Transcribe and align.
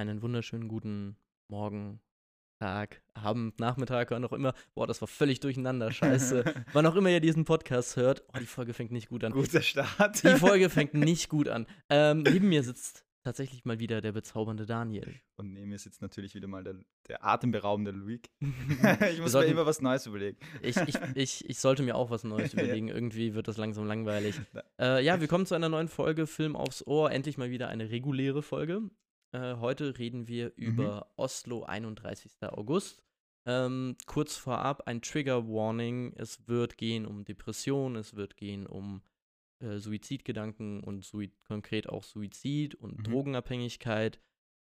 einen 0.00 0.22
wunderschönen 0.22 0.68
guten 0.68 1.16
Morgen, 1.48 2.00
Tag, 2.58 3.02
Abend, 3.14 3.58
Nachmittag, 3.60 4.10
wann 4.10 4.24
auch 4.24 4.32
immer. 4.32 4.54
Boah, 4.74 4.86
das 4.86 5.00
war 5.00 5.08
völlig 5.08 5.40
durcheinander, 5.40 5.90
scheiße. 5.92 6.44
wann 6.72 6.86
auch 6.86 6.94
immer 6.96 7.10
ihr 7.10 7.20
diesen 7.20 7.44
Podcast 7.44 7.96
hört. 7.96 8.22
Oh, 8.34 8.38
die 8.38 8.46
Folge 8.46 8.74
fängt 8.74 8.92
nicht 8.92 9.08
gut 9.08 9.24
an. 9.24 9.32
Guter 9.32 9.62
Start. 9.62 10.22
Die 10.22 10.36
Folge 10.36 10.68
fängt 10.70 10.94
nicht 10.94 11.28
gut 11.28 11.48
an. 11.48 11.66
Ähm, 11.88 12.22
neben 12.22 12.48
mir 12.50 12.62
sitzt 12.62 13.04
tatsächlich 13.22 13.64
mal 13.64 13.78
wieder 13.78 14.00
der 14.00 14.12
bezaubernde 14.12 14.64
Daniel. 14.66 15.14
Und 15.36 15.52
neben 15.52 15.70
mir 15.70 15.78
sitzt 15.78 16.00
natürlich 16.02 16.34
wieder 16.34 16.48
mal 16.48 16.62
der, 16.64 16.76
der 17.08 17.24
atemberaubende 17.24 17.90
Luik. 17.92 18.30
ich 19.10 19.20
muss 19.20 19.32
sollten- 19.32 19.48
mir 19.50 19.60
immer 19.60 19.66
was 19.66 19.80
Neues 19.82 20.06
überlegen. 20.06 20.38
Ich, 20.62 20.76
ich, 20.76 20.94
ich, 21.14 21.48
ich 21.48 21.58
sollte 21.58 21.82
mir 21.82 21.96
auch 21.96 22.10
was 22.10 22.24
Neues 22.24 22.52
Ja. 22.52 22.62
überlegen. 22.62 22.88
Irgendwie 22.88 23.34
wird 23.34 23.48
das 23.48 23.56
langsam 23.56 23.86
langweilig. 23.86 24.38
Äh, 24.78 25.02
ja, 25.04 25.20
wir 25.20 25.28
kommen 25.28 25.46
zu 25.46 25.54
einer 25.54 25.68
neuen 25.70 25.88
Folge 25.88 26.26
Film 26.26 26.56
aufs 26.56 26.86
Ohr. 26.86 27.10
Endlich 27.10 27.38
mal 27.38 27.50
wieder 27.50 27.68
eine 27.68 27.90
reguläre 27.90 28.42
Folge. 28.42 28.82
Äh, 29.32 29.56
heute 29.56 29.98
reden 29.98 30.26
wir 30.28 30.46
Mhm. 30.56 30.64
über 30.64 31.12
Oslo, 31.16 31.62
31. 31.64 32.52
August. 32.52 33.02
Ähm, 33.46 33.96
kurz 34.06 34.36
vorab 34.36 34.86
ein 34.86 35.00
Trigger 35.02 35.48
Warning. 35.48 36.12
Es 36.16 36.46
wird 36.46 36.76
gehen 36.76 37.06
um 37.06 37.24
Depression, 37.24 37.96
es 37.96 38.14
wird 38.14 38.36
gehen 38.36 38.66
um 38.66 39.02
äh, 39.62 39.78
Suizidgedanken 39.78 40.80
und 40.82 41.04
Sui 41.04 41.30
konkret 41.46 41.88
auch 41.88 42.02
Suizid 42.04 42.74
und 42.74 42.98
Mhm. 42.98 43.02
Drogenabhängigkeit. 43.04 44.20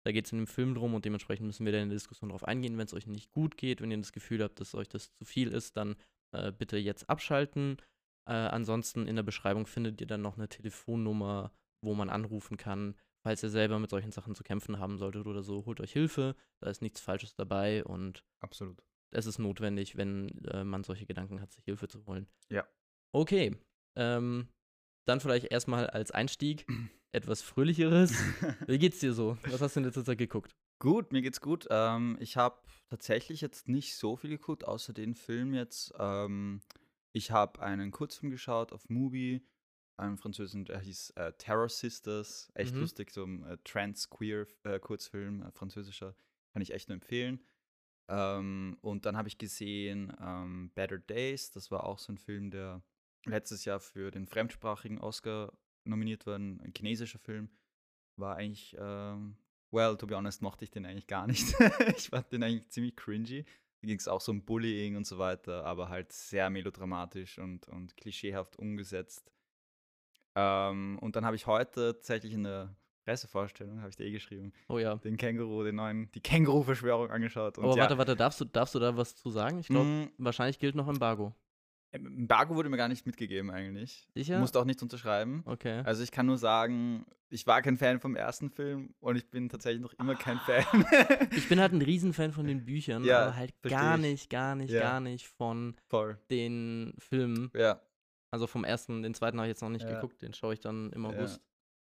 Da 0.04 0.12
geht 0.12 0.26
es 0.26 0.32
in 0.32 0.38
dem 0.38 0.46
Film 0.46 0.74
drum 0.74 0.94
und 0.94 1.04
dementsprechend 1.04 1.46
müssen 1.46 1.66
wir 1.66 1.72
dann 1.72 1.82
in 1.82 1.88
der 1.90 1.96
Diskussion 1.96 2.30
darauf 2.30 2.44
eingehen. 2.44 2.78
Wenn 2.78 2.86
es 2.86 2.94
euch 2.94 3.06
nicht 3.06 3.30
gut 3.32 3.56
geht, 3.56 3.80
wenn 3.80 3.90
ihr 3.90 3.98
das 3.98 4.12
Gefühl 4.12 4.42
habt, 4.42 4.60
dass 4.60 4.74
euch 4.74 4.88
das 4.88 5.10
zu 5.12 5.24
viel 5.24 5.48
ist, 5.48 5.76
dann 5.76 5.96
äh, 6.32 6.52
bitte 6.52 6.76
jetzt 6.78 7.08
abschalten. 7.10 7.76
Äh, 8.26 8.32
ansonsten 8.32 9.06
in 9.06 9.16
der 9.16 9.22
Beschreibung 9.22 9.66
findet 9.66 10.00
ihr 10.00 10.06
dann 10.06 10.22
noch 10.22 10.36
eine 10.36 10.48
Telefonnummer, 10.48 11.52
wo 11.82 11.94
man 11.94 12.08
anrufen 12.10 12.56
kann. 12.56 12.94
Falls 13.22 13.42
ihr 13.42 13.50
selber 13.50 13.78
mit 13.78 13.90
solchen 13.90 14.12
Sachen 14.12 14.34
zu 14.34 14.42
kämpfen 14.42 14.78
haben 14.78 14.98
solltet 14.98 15.26
oder 15.26 15.42
so, 15.42 15.64
holt 15.66 15.80
euch 15.80 15.92
Hilfe. 15.92 16.36
Da 16.60 16.70
ist 16.70 16.82
nichts 16.82 17.00
Falsches 17.00 17.34
dabei 17.34 17.84
und 17.84 18.24
Absolut. 18.40 18.82
es 19.10 19.26
ist 19.26 19.38
notwendig, 19.38 19.96
wenn 19.96 20.28
äh, 20.46 20.64
man 20.64 20.84
solche 20.84 21.06
Gedanken 21.06 21.40
hat, 21.40 21.52
sich 21.52 21.64
Hilfe 21.64 21.88
zu 21.88 22.06
holen. 22.06 22.28
Ja. 22.48 22.66
Okay. 23.12 23.56
Ähm, 23.96 24.48
dann 25.06 25.20
vielleicht 25.20 25.46
erstmal 25.46 25.88
als 25.88 26.10
Einstieg 26.10 26.66
etwas 27.12 27.42
Fröhlicheres. 27.42 28.12
Wie 28.66 28.78
geht's 28.78 29.00
dir 29.00 29.12
so? 29.12 29.36
Was 29.42 29.60
hast 29.60 29.76
du 29.76 29.80
in 29.80 29.86
letzter 29.86 30.04
Zeit 30.04 30.18
geguckt? 30.18 30.54
Gut, 30.78 31.10
mir 31.10 31.22
geht's 31.22 31.40
gut. 31.40 31.66
Ähm, 31.70 32.16
ich 32.20 32.36
habe 32.36 32.60
tatsächlich 32.88 33.40
jetzt 33.40 33.68
nicht 33.68 33.96
so 33.96 34.16
viel 34.16 34.30
geguckt, 34.30 34.64
außer 34.64 34.92
den 34.92 35.14
Film 35.14 35.52
jetzt. 35.54 35.92
Ähm, 35.98 36.62
ich 37.12 37.32
habe 37.32 37.60
einen 37.62 37.90
Kurzfilm 37.90 38.30
geschaut 38.30 38.72
auf 38.72 38.88
Mubi, 38.88 39.44
einen 39.98 40.16
französischen, 40.16 40.64
der 40.64 40.80
hieß 40.80 41.10
äh, 41.16 41.32
Terror 41.34 41.68
Sisters. 41.68 42.50
Echt 42.54 42.74
Mhm. 42.74 42.80
lustig, 42.80 43.10
so 43.10 43.24
ein 43.24 43.42
äh, 43.44 43.58
Trans-Queer-Kurzfilm, 43.64 45.42
äh, 45.42 45.50
französischer. 45.52 46.14
Kann 46.52 46.62
ich 46.62 46.72
echt 46.72 46.88
nur 46.88 46.94
empfehlen. 46.94 47.40
Ähm, 48.08 48.78
und 48.80 49.04
dann 49.06 49.16
habe 49.16 49.28
ich 49.28 49.38
gesehen 49.38 50.12
ähm, 50.20 50.70
Better 50.74 50.98
Days. 50.98 51.50
Das 51.50 51.70
war 51.70 51.84
auch 51.84 51.98
so 51.98 52.12
ein 52.12 52.18
Film, 52.18 52.50
der 52.50 52.82
letztes 53.26 53.64
Jahr 53.64 53.80
für 53.80 54.10
den 54.10 54.26
fremdsprachigen 54.26 54.98
Oscar 54.98 55.52
nominiert 55.84 56.26
war. 56.26 56.36
Ein 56.36 56.60
ein 56.60 56.72
chinesischer 56.76 57.18
Film. 57.18 57.50
War 58.16 58.36
eigentlich, 58.36 58.74
ähm, 58.78 59.36
well, 59.70 59.96
to 59.96 60.06
be 60.06 60.16
honest, 60.16 60.42
mochte 60.42 60.64
ich 60.64 60.70
den 60.70 60.86
eigentlich 60.86 61.06
gar 61.06 61.26
nicht. 61.26 61.54
ich 61.96 62.08
fand 62.08 62.32
den 62.32 62.42
eigentlich 62.42 62.68
ziemlich 62.70 62.96
cringy. 62.96 63.44
Da 63.80 63.86
ging 63.86 63.98
es 63.98 64.08
auch 64.08 64.20
so 64.20 64.32
um 64.32 64.44
Bullying 64.44 64.96
und 64.96 65.06
so 65.06 65.18
weiter, 65.18 65.64
aber 65.64 65.88
halt 65.88 66.10
sehr 66.12 66.50
melodramatisch 66.50 67.38
und, 67.38 67.68
und 67.68 67.96
klischeehaft 67.96 68.58
umgesetzt. 68.58 69.30
Ähm, 70.40 70.98
und 71.00 71.16
dann 71.16 71.24
habe 71.24 71.34
ich 71.36 71.46
heute 71.46 71.94
tatsächlich 71.94 72.32
in 72.32 72.44
der 72.44 72.76
Pressevorstellung, 73.04 73.78
habe 73.80 73.88
ich 73.90 73.96
dir 73.96 74.04
eh 74.04 74.12
geschrieben, 74.12 74.52
Oh 74.68 74.78
ja. 74.78 74.94
den 74.96 75.16
Känguru, 75.16 75.64
den 75.64 75.74
neuen, 75.76 76.10
die 76.12 76.20
Känguru-Verschwörung 76.20 77.10
angeschaut. 77.10 77.58
Aber 77.58 77.70
ja, 77.74 77.82
warte, 77.82 77.98
warte, 77.98 78.14
darfst 78.16 78.40
du, 78.40 78.44
darfst 78.44 78.74
du 78.74 78.78
da 78.78 78.96
was 78.96 79.16
zu 79.16 79.30
sagen? 79.30 79.58
Ich 79.58 79.68
glaube, 79.68 79.86
mh, 79.88 80.08
wahrscheinlich 80.18 80.58
gilt 80.58 80.74
noch 80.74 80.86
Embargo. 80.88 81.34
Embargo 81.90 82.54
wurde 82.54 82.68
mir 82.68 82.76
gar 82.76 82.88
nicht 82.88 83.06
mitgegeben 83.06 83.50
eigentlich. 83.50 84.06
Sicher? 84.14 84.38
Musste 84.38 84.60
auch 84.60 84.66
nichts 84.66 84.82
unterschreiben. 84.82 85.42
Okay. 85.46 85.80
Also 85.84 86.02
ich 86.02 86.10
kann 86.12 86.26
nur 86.26 86.36
sagen, 86.36 87.06
ich 87.30 87.46
war 87.46 87.62
kein 87.62 87.78
Fan 87.78 87.98
vom 87.98 88.14
ersten 88.14 88.50
Film 88.50 88.94
und 89.00 89.16
ich 89.16 89.30
bin 89.30 89.48
tatsächlich 89.48 89.80
noch 89.80 89.94
immer 89.94 90.14
kein 90.14 90.38
Fan. 90.40 90.64
Ich 91.34 91.48
bin 91.48 91.58
halt 91.60 91.72
ein 91.72 91.80
Riesenfan 91.82 92.32
von 92.32 92.46
den 92.46 92.64
Büchern, 92.66 93.04
Ja, 93.04 93.22
aber 93.22 93.36
halt 93.36 93.54
gar 93.62 93.94
ich. 93.96 94.00
nicht, 94.02 94.30
gar 94.30 94.54
nicht, 94.54 94.70
Ja. 94.70 94.80
gar 94.80 95.00
nicht 95.00 95.28
von 95.28 95.76
Voll. 95.86 96.18
den 96.30 96.92
Filmen. 96.98 97.50
Ja. 97.56 97.80
Also 98.30 98.46
vom 98.46 98.64
ersten, 98.64 99.02
den 99.02 99.14
zweiten 99.14 99.38
habe 99.38 99.46
ich 99.46 99.52
jetzt 99.52 99.62
noch 99.62 99.70
nicht 99.70 99.86
Ja. 99.88 99.94
geguckt, 99.94 100.22
den 100.22 100.34
schaue 100.34 100.54
ich 100.54 100.60
dann 100.60 100.92
im 100.92 101.04
Ja. 101.04 101.10
August. 101.10 101.40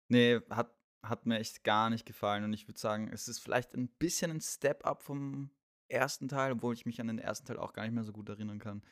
Nee, 0.09 0.41
hat, 0.51 0.75
hat 1.05 1.27
mir 1.27 1.39
echt 1.39 1.65
gar 1.65 1.91
nicht 1.91 2.05
gefallen 2.07 2.45
und 2.45 2.53
ich 2.53 2.69
würde 2.69 2.81
sagen, 2.81 3.09
es 3.09 3.29
ist 3.29 3.39
vielleicht 3.39 3.75
ein 3.75 3.89
bisschen 3.89 4.31
ein 4.31 4.41
Step-up 4.41 5.03
vom 5.03 5.51
ersten 5.89 6.29
Teil, 6.29 6.53
obwohl 6.53 6.75
ich 6.75 6.87
mich 6.87 7.01
an 7.01 7.07
den 7.07 7.19
ersten 7.19 7.47
Teil 7.47 7.59
auch 7.59 7.73
gar 7.73 7.85
nicht 7.85 7.93
mehr 7.95 8.05
so 8.05 8.13
gut 8.13 8.29
erinnern 8.29 8.59
kann. 8.59 8.83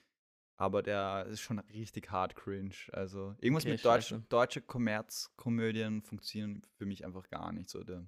Aber 0.59 0.83
der 0.83 1.27
ist 1.27 1.41
schon 1.41 1.59
richtig 1.59 2.11
hart 2.11 2.37
cringe. 2.37 2.75
Also 2.93 3.35
irgendwas 3.41 3.65
Okay, 3.65 3.73
mit 3.73 3.85
Deutsch, 3.85 4.15
deutsche 4.29 4.61
Kommerzkomödien 4.61 6.03
funktionieren 6.03 6.63
für 6.77 6.85
mich 6.87 7.05
einfach 7.05 7.29
gar 7.31 7.53
nicht 7.53 7.71
so. 7.71 7.83
Der. 7.83 8.07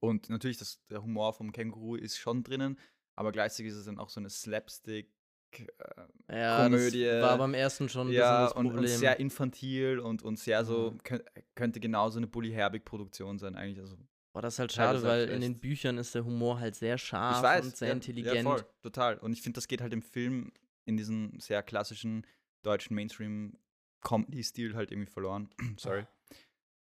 Und 0.00 0.28
natürlich, 0.28 0.58
das, 0.58 0.84
der 0.88 1.02
Humor 1.02 1.32
vom 1.32 1.52
Känguru 1.52 1.96
ist 1.96 2.18
schon 2.18 2.42
drinnen, 2.42 2.78
aber 3.16 3.32
gleichzeitig 3.32 3.72
ist 3.72 3.78
es 3.78 3.86
dann 3.86 3.98
auch 3.98 4.10
so 4.10 4.20
eine 4.20 4.28
Slapstick. 4.28 5.15
Äh, 5.52 6.40
Ja, 6.40 6.64
Komödie. 6.64 7.04
das 7.04 7.22
war 7.22 7.38
beim 7.38 7.54
ersten 7.54 7.88
schon 7.88 8.08
ein 8.08 8.12
ja, 8.12 8.22
bisschen 8.22 8.44
das 8.44 8.52
und, 8.54 8.66
Problem. 8.66 8.92
und 8.92 8.98
sehr 8.98 9.18
infantil 9.20 9.98
und, 9.98 10.22
und 10.22 10.38
sehr 10.38 10.64
so, 10.64 10.90
Mhm. 10.92 10.98
könnt, 11.02 11.24
könnte 11.54 11.80
genauso 11.80 12.18
eine 12.18 12.26
Bully 12.26 12.50
Herbig-Produktion 12.52 13.38
sein, 13.38 13.54
eigentlich. 13.54 13.80
Also, 13.80 13.96
Boah, 14.32 14.42
das 14.42 14.54
ist 14.54 14.58
halt 14.58 14.72
schade, 14.72 15.02
weil 15.02 15.28
in 15.30 15.40
den 15.40 15.58
Büchern 15.58 15.96
ist 15.96 16.14
der 16.14 16.24
Humor 16.24 16.60
halt 16.60 16.74
sehr 16.74 16.98
scharf 16.98 17.42
weiß, 17.42 17.64
und 17.64 17.76
sehr 17.76 17.88
ja, 17.88 17.94
intelligent. 17.94 18.36
Ja, 18.36 18.42
voll, 18.42 18.66
total. 18.82 19.16
Und 19.18 19.32
ich 19.32 19.40
finde, 19.40 19.56
das 19.56 19.66
geht 19.66 19.80
halt 19.80 19.92
im 19.94 20.02
Film 20.02 20.52
in 20.84 20.96
diesem 20.98 21.40
sehr 21.40 21.62
klassischen 21.62 22.26
deutschen 22.62 22.94
Mainstream-Comedy-Stil 22.96 24.74
halt 24.74 24.90
irgendwie 24.90 25.10
verloren. 25.10 25.48
Sorry. 25.78 26.06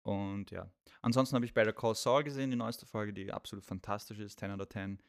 Und 0.02 0.50
ja. 0.50 0.70
Ansonsten 1.02 1.34
habe 1.36 1.44
ich 1.44 1.54
Better 1.54 1.72
Call 1.72 1.94
Saul 1.94 2.24
gesehen, 2.24 2.50
die 2.50 2.56
neueste 2.56 2.86
Folge, 2.86 3.12
die 3.12 3.32
absolut 3.32 3.64
fantastisch 3.64 4.18
ist, 4.18 4.38
10 4.40 4.50
out 4.52 4.60
of 4.60 4.68
10. 4.68 5.00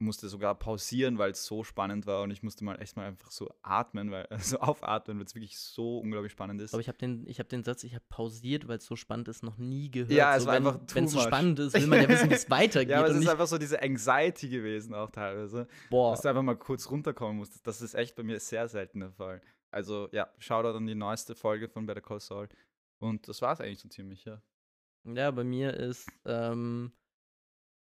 Musste 0.00 0.28
sogar 0.28 0.54
pausieren, 0.54 1.18
weil 1.18 1.32
es 1.32 1.44
so 1.44 1.64
spannend 1.64 2.06
war 2.06 2.22
und 2.22 2.30
ich 2.30 2.44
musste 2.44 2.62
mal 2.64 2.80
echt 2.80 2.96
mal 2.96 3.06
einfach 3.06 3.32
so 3.32 3.50
atmen, 3.62 4.12
weil 4.12 4.28
so 4.38 4.60
aufatmen, 4.60 5.18
weil 5.18 5.26
es 5.26 5.34
wirklich 5.34 5.58
so 5.58 5.98
unglaublich 5.98 6.32
spannend 6.32 6.60
ist. 6.60 6.72
Aber 6.72 6.80
ich 6.80 6.88
habe 6.88 6.98
den, 6.98 7.26
ich 7.26 7.40
hab 7.40 7.48
den 7.48 7.64
Satz, 7.64 7.82
ich 7.82 7.94
habe 7.94 8.04
pausiert, 8.08 8.68
weil 8.68 8.78
es 8.78 8.86
so 8.86 8.94
spannend 8.94 9.26
ist, 9.28 9.42
noch 9.42 9.58
nie 9.58 9.90
gehört. 9.90 10.12
Ja, 10.12 10.36
es 10.36 10.42
so, 10.42 10.48
war 10.48 10.54
wenn, 10.54 10.66
einfach 10.66 10.80
Wenn 10.94 11.04
es 11.04 11.12
so 11.12 11.20
spannend 11.20 11.58
ist, 11.58 11.74
will 11.74 11.86
man 11.88 12.02
ja 12.02 12.08
wissen, 12.08 12.30
wie 12.30 12.34
es 12.34 12.48
weitergeht. 12.48 12.90
ja, 12.90 12.98
aber 12.98 13.08
es 13.08 13.16
ist 13.16 13.28
einfach 13.28 13.48
so 13.48 13.58
diese 13.58 13.82
Anxiety 13.82 14.48
gewesen 14.48 14.94
auch 14.94 15.10
teilweise. 15.10 15.66
boah, 15.90 16.12
dass 16.12 16.22
du 16.22 16.28
einfach 16.28 16.42
mal 16.42 16.56
kurz 16.56 16.88
runterkommen 16.90 17.38
musst. 17.38 17.66
Das 17.66 17.82
ist 17.82 17.94
echt 17.94 18.14
bei 18.14 18.22
mir 18.22 18.38
sehr 18.38 18.68
selten 18.68 19.00
der 19.00 19.10
Fall. 19.10 19.40
Also 19.70 20.08
ja, 20.12 20.32
Shoutout 20.38 20.76
an 20.76 20.86
die 20.86 20.94
neueste 20.94 21.34
Folge 21.34 21.68
von 21.68 21.86
Better 21.86 22.00
Call 22.00 22.20
Saul. 22.20 22.48
Und 22.98 23.28
das 23.28 23.42
war 23.42 23.52
es 23.52 23.60
eigentlich 23.60 23.80
so 23.80 23.88
ziemlich, 23.88 24.24
ja. 24.24 24.40
Ja, 25.04 25.30
bei 25.30 25.44
mir 25.44 25.74
ist 25.74 26.10
ähm, 26.24 26.92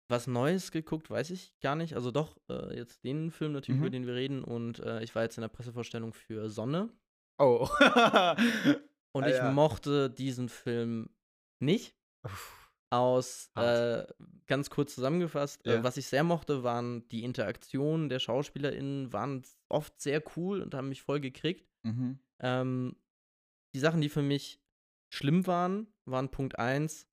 was 0.08 0.26
Neues 0.26 0.70
geguckt, 0.70 1.10
weiß 1.10 1.30
ich 1.30 1.58
gar 1.60 1.74
nicht. 1.76 1.94
Also 1.94 2.10
doch, 2.10 2.36
äh, 2.48 2.76
jetzt 2.76 3.02
den 3.04 3.30
Film 3.30 3.52
natürlich, 3.52 3.78
Mhm. 3.80 3.86
über 3.86 3.90
den 3.90 4.06
wir 4.06 4.14
reden. 4.14 4.44
Und 4.44 4.78
äh, 4.80 5.02
ich 5.02 5.14
war 5.14 5.22
jetzt 5.22 5.36
in 5.38 5.42
der 5.42 5.48
Pressevorstellung 5.48 6.12
für 6.12 6.48
Sonne. 6.48 6.90
Oh. 7.38 7.68
Und 9.12 9.24
Ah, 9.24 9.28
ich 9.28 9.36
ja. 9.36 9.50
mochte 9.50 10.10
diesen 10.10 10.48
Film 10.48 11.08
nicht. 11.60 11.96
Aus, 12.90 13.50
äh, 13.56 14.06
ganz 14.46 14.70
kurz 14.70 14.94
zusammengefasst, 14.94 15.66
Ja. 15.66 15.74
äh, 15.74 15.84
was 15.84 15.96
ich 15.96 16.06
sehr 16.06 16.22
mochte, 16.22 16.62
waren 16.62 17.06
die 17.08 17.24
Interaktionen 17.24 18.08
der 18.08 18.20
SchauspielerInnen, 18.20 19.12
waren 19.12 19.42
oft 19.68 20.00
sehr 20.00 20.22
cool 20.36 20.60
und 20.62 20.72
haben 20.74 20.88
mich 20.88 21.02
voll 21.02 21.20
gekriegt. 21.20 21.68
mhm. 21.82 22.18
Ähm, 22.40 22.94
die 23.74 23.80
Sachen, 23.80 24.00
die 24.02 24.08
für 24.10 24.22
mich 24.22 24.60
schlimm 25.12 25.46
waren, 25.46 25.86
waren 26.04 26.30
Punkt 26.30 26.58
1, 26.58 27.06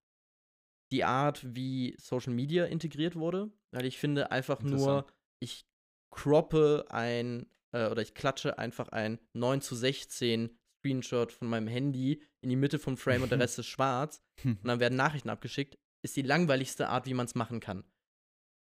die 0.93 1.03
Art, 1.03 1.55
wie 1.55 1.95
Social 1.99 2.33
Media 2.33 2.65
integriert 2.65 3.15
wurde. 3.15 3.51
Weil 3.71 3.85
ich 3.85 3.97
finde 3.97 4.31
einfach 4.31 4.61
nur, 4.61 5.07
ich 5.39 5.65
croppe 6.11 6.85
ein 6.89 7.47
äh, 7.71 7.87
oder 7.89 8.03
ich 8.03 8.13
klatsche 8.13 8.59
einfach 8.59 8.89
ein 8.89 9.19
9 9.33 9.61
zu 9.61 9.75
16 9.75 10.55
Screenshot 10.77 11.31
von 11.31 11.47
meinem 11.47 11.67
Handy 11.67 12.21
in 12.41 12.49
die 12.49 12.55
Mitte 12.55 12.77
vom 12.77 12.95
Frame 12.95 13.23
und 13.23 13.31
der 13.31 13.39
Rest 13.39 13.57
ist 13.57 13.65
schwarz 13.65 14.21
und 14.43 14.63
dann 14.63 14.79
werden 14.79 14.95
Nachrichten 14.95 15.29
abgeschickt, 15.29 15.79
ist 16.03 16.15
die 16.15 16.21
langweiligste 16.21 16.89
Art, 16.89 17.07
wie 17.07 17.15
man 17.15 17.25
es 17.25 17.33
machen 17.33 17.59
kann. 17.59 17.83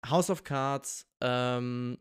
House 0.05 0.29
of 0.29 0.43
Cards, 0.43 1.09
ähm, 1.21 1.99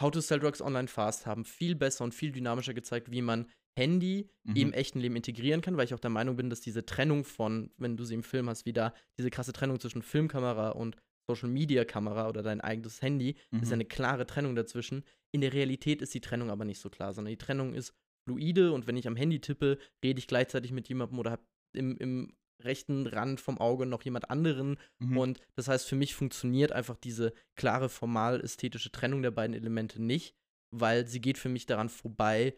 How 0.00 0.10
to 0.10 0.20
Sell 0.20 0.40
Drugs 0.40 0.60
Online 0.60 0.88
Fast 0.88 1.26
haben 1.26 1.44
viel 1.44 1.76
besser 1.76 2.02
und 2.02 2.14
viel 2.14 2.32
dynamischer 2.32 2.74
gezeigt, 2.74 3.12
wie 3.12 3.22
man 3.22 3.48
Handy 3.76 4.28
Mhm. 4.44 4.56
im 4.56 4.72
echten 4.72 5.00
Leben 5.00 5.16
integrieren 5.16 5.60
kann, 5.62 5.76
weil 5.76 5.84
ich 5.86 5.94
auch 5.94 6.00
der 6.00 6.10
Meinung 6.10 6.36
bin, 6.36 6.50
dass 6.50 6.60
diese 6.60 6.84
Trennung 6.84 7.24
von, 7.24 7.70
wenn 7.78 7.96
du 7.96 8.04
sie 8.04 8.14
im 8.14 8.22
Film 8.22 8.48
hast, 8.48 8.66
wieder 8.66 8.94
diese 9.18 9.30
krasse 9.30 9.52
Trennung 9.52 9.80
zwischen 9.80 10.02
Filmkamera 10.02 10.70
und 10.70 10.96
Social 11.26 11.48
Media 11.48 11.84
Kamera 11.86 12.28
oder 12.28 12.42
dein 12.42 12.60
eigenes 12.60 13.00
Handy, 13.00 13.36
ist 13.52 13.68
Mhm. 13.68 13.72
eine 13.72 13.84
klare 13.86 14.26
Trennung 14.26 14.54
dazwischen. 14.54 15.04
In 15.32 15.40
der 15.40 15.52
Realität 15.54 16.02
ist 16.02 16.12
die 16.14 16.20
Trennung 16.20 16.50
aber 16.50 16.64
nicht 16.66 16.78
so 16.80 16.90
klar, 16.90 17.12
sondern 17.14 17.30
die 17.32 17.38
Trennung 17.38 17.72
ist 17.74 17.94
fluide 18.28 18.72
und 18.72 18.86
wenn 18.86 18.96
ich 18.96 19.06
am 19.08 19.16
Handy 19.16 19.40
tippe, 19.40 19.78
rede 20.04 20.18
ich 20.18 20.26
gleichzeitig 20.26 20.70
mit 20.72 20.88
jemandem 20.88 21.18
oder 21.18 21.30
habe 21.32 21.42
im, 21.74 21.96
im 21.96 22.36
rechten 22.62 23.06
Rand 23.06 23.40
vom 23.40 23.58
Auge 23.58 23.84
noch 23.86 24.02
jemand 24.02 24.30
anderen. 24.30 24.78
Mhm. 24.98 25.16
Und 25.18 25.40
das 25.56 25.68
heißt, 25.68 25.88
für 25.88 25.96
mich 25.96 26.14
funktioniert 26.14 26.72
einfach 26.72 26.96
diese 26.96 27.32
klare 27.56 27.88
formal-ästhetische 27.88 28.92
Trennung 28.92 29.22
der 29.22 29.30
beiden 29.32 29.54
Elemente 29.56 30.00
nicht, 30.02 30.34
weil 30.70 31.06
sie 31.06 31.20
geht 31.20 31.36
für 31.38 31.48
mich 31.48 31.66
daran 31.66 31.88
vorbei, 31.88 32.54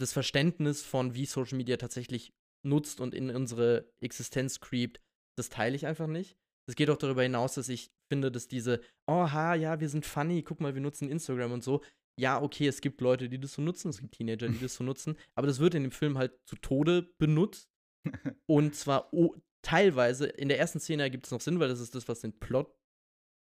das 0.00 0.12
Verständnis 0.12 0.82
von, 0.82 1.14
wie 1.14 1.26
Social 1.26 1.56
Media 1.56 1.76
tatsächlich 1.76 2.32
nutzt 2.64 3.00
und 3.00 3.14
in 3.14 3.30
unsere 3.30 3.90
Existenz 4.00 4.60
creept, 4.60 5.00
das 5.36 5.48
teile 5.48 5.76
ich 5.76 5.86
einfach 5.86 6.06
nicht. 6.06 6.36
Es 6.68 6.74
geht 6.74 6.90
auch 6.90 6.96
darüber 6.96 7.22
hinaus, 7.22 7.54
dass 7.54 7.68
ich 7.68 7.92
finde, 8.08 8.32
dass 8.32 8.48
diese, 8.48 8.80
oh 9.06 9.30
ha, 9.30 9.54
ja, 9.54 9.80
wir 9.80 9.88
sind 9.88 10.04
funny, 10.04 10.42
guck 10.42 10.60
mal, 10.60 10.74
wir 10.74 10.82
nutzen 10.82 11.08
Instagram 11.08 11.52
und 11.52 11.64
so. 11.64 11.82
Ja, 12.18 12.42
okay, 12.42 12.66
es 12.66 12.80
gibt 12.80 13.00
Leute, 13.00 13.28
die 13.28 13.38
das 13.38 13.52
so 13.52 13.62
nutzen, 13.62 13.90
es 13.90 14.00
gibt 14.00 14.14
Teenager, 14.14 14.48
die 14.48 14.58
das 14.58 14.74
so 14.74 14.84
nutzen, 14.84 15.16
aber 15.34 15.46
das 15.46 15.60
wird 15.60 15.74
in 15.74 15.82
dem 15.82 15.92
Film 15.92 16.18
halt 16.18 16.32
zu 16.46 16.56
Tode 16.56 17.14
benutzt. 17.18 17.68
und 18.46 18.74
zwar 18.74 19.12
oh, 19.12 19.34
teilweise, 19.62 20.26
in 20.26 20.48
der 20.48 20.58
ersten 20.58 20.80
Szene 20.80 21.02
ergibt 21.02 21.26
es 21.26 21.32
noch 21.32 21.40
Sinn, 21.40 21.60
weil 21.60 21.68
das 21.68 21.80
ist 21.80 21.94
das, 21.94 22.08
was 22.08 22.20
den 22.20 22.38
Plot 22.38 22.72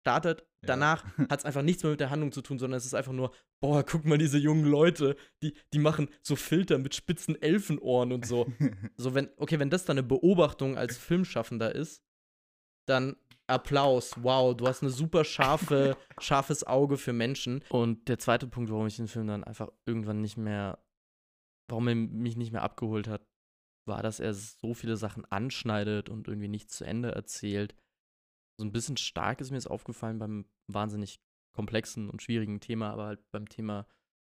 startet. 0.06 0.42
Ja. 0.62 0.68
Danach 0.68 1.04
hat 1.30 1.40
es 1.40 1.46
einfach 1.46 1.64
nichts 1.64 1.82
mehr 1.82 1.90
mit 1.92 2.00
der 2.00 2.12
Handlung 2.12 2.32
zu 2.32 2.44
tun, 2.44 2.60
sondern 2.60 2.78
es 2.78 2.86
ist 2.86 2.94
einfach 2.94 3.12
nur, 3.12 3.32
boah, 3.60 3.84
guck 3.84 4.06
mal, 4.06 4.20
diese 4.20 4.38
jungen 4.38 4.66
Leute, 4.66 5.16
die, 5.42 5.56
die 5.74 5.80
machen 5.80 6.10
so 6.22 6.36
Filter 6.36 6.78
mit 6.78 6.94
spitzen 6.94 7.42
Elfenohren 7.42 8.12
und 8.12 8.26
so. 8.26 8.46
So, 8.98 9.14
wenn, 9.14 9.30
okay, 9.38 9.60
wenn 9.60 9.70
das 9.70 9.86
dann 9.86 9.98
eine 9.98 10.08
Beobachtung 10.08 10.78
als 10.78 10.98
Filmschaffender 10.98 11.74
ist, 11.74 12.04
dann 12.88 13.16
Applaus. 13.48 14.14
Wow, 14.22 14.56
du 14.56 14.68
hast 14.68 14.84
eine 14.84 14.92
super 14.92 15.24
scharfe, 15.24 15.98
scharfes 16.20 16.66
Auge 16.66 16.98
für 16.98 17.14
Menschen. 17.14 17.64
Und 17.70 18.08
der 18.08 18.20
zweite 18.20 18.48
Punkt, 18.48 18.72
warum 18.72 18.88
ich 18.88 18.96
den 18.96 19.08
Film 19.08 19.28
dann 19.28 19.44
einfach 19.44 19.70
irgendwann 19.86 20.22
nicht 20.22 20.38
mehr, 20.38 20.80
warum 21.68 21.88
er 21.88 21.96
mich 21.96 22.38
nicht 22.38 22.52
mehr 22.52 22.64
abgeholt 22.64 23.08
hat, 23.08 23.26
war, 23.88 24.02
dass 24.02 24.20
er 24.20 24.34
so 24.34 24.74
viele 24.74 24.98
Sachen 24.98 25.26
anschneidet 25.26 26.10
und 26.10 26.28
irgendwie 26.28 26.48
nicht 26.48 26.72
zu 26.72 26.86
Ende 26.86 27.12
erzählt. 27.12 27.76
So 28.58 28.66
ein 28.66 28.72
bisschen 28.72 28.98
stark 28.98 29.42
ist 29.42 29.52
mir 29.52 29.58
jetzt 29.58 29.70
aufgefallen 29.70 30.20
beim 30.20 30.46
wahnsinnig 30.68 31.20
komplexen 31.54 32.10
und 32.10 32.22
schwierigen 32.22 32.60
Thema, 32.60 32.92
aber 32.92 33.06
halt 33.06 33.32
beim 33.32 33.48
Thema 33.48 33.88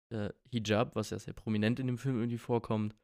äh, 0.09 0.29
Hijab, 0.51 0.95
was 0.95 1.09
ja 1.09 1.19
sehr 1.19 1.33
prominent 1.33 1.79
in 1.79 1.87
dem 1.87 1.97
Film 1.97 2.17
irgendwie 2.17 2.37
vorkommt. 2.37 2.95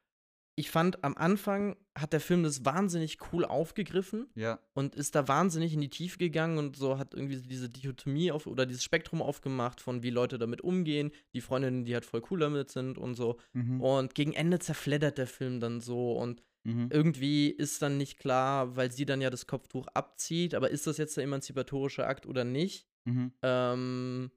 Ich 0.56 0.70
fand, 0.70 1.04
am 1.04 1.16
Anfang 1.16 1.78
hat 1.98 2.14
der 2.14 2.20
Film 2.20 2.44
das 2.44 2.66
wahnsinnig 2.66 3.18
cool 3.32 3.46
aufgegriffen 3.46 4.28
ja. 4.36 4.60
und 4.74 4.96
ist 4.96 5.16
da 5.16 5.28
wahnsinnig 5.28 5.74
in 5.74 5.82
die 5.82 5.90
Tiefe 5.90 6.18
gegangen 6.18 6.58
und 6.58 6.76
so 6.76 6.98
hat 6.98 7.14
irgendwie 7.14 7.38
diese 7.38 7.70
Dichotomie 7.70 8.32
auf 8.32 8.48
oder 8.48 8.66
dieses 8.66 8.84
Spektrum 8.84 9.22
aufgemacht 9.22 9.80
von 9.80 10.04
wie 10.04 10.10
Leute 10.10 10.38
damit 10.38 10.62
umgehen, 10.62 11.12
die 11.34 11.42
Freundinnen, 11.42 11.86
die 11.86 11.94
halt 11.94 12.06
voll 12.06 12.22
cool 12.30 12.40
damit 12.40 12.70
sind 12.70 12.98
und 12.98 13.16
so. 13.16 13.40
Mhm. 13.54 13.82
Und 13.82 14.14
gegen 14.14 14.34
Ende 14.34 14.60
zerfleddert 14.60 15.18
der 15.18 15.28
Film 15.28 15.62
dann 15.62 15.80
so 15.80 16.14
und 16.14 16.44
Mhm. 16.64 16.90
irgendwie 16.92 17.50
ist 17.50 17.82
dann 17.82 17.98
nicht 17.98 18.20
klar, 18.20 18.76
weil 18.76 18.92
sie 18.92 19.06
dann 19.06 19.22
ja 19.22 19.30
das 19.30 19.48
Kopftuch 19.48 19.88
abzieht, 19.88 20.54
aber 20.54 20.70
ist 20.70 20.86
das 20.86 20.98
jetzt 20.98 21.18
der 21.18 21.24
emanzipatorische 21.24 22.06
Akt 22.06 22.26
oder 22.28 22.44
nicht? 22.44 22.88
Mhm. 23.06 23.34
Ähm, 23.42 24.32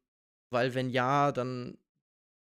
weil 0.50 0.74
wenn 0.74 0.88
ja, 0.88 1.32
dann 1.32 1.76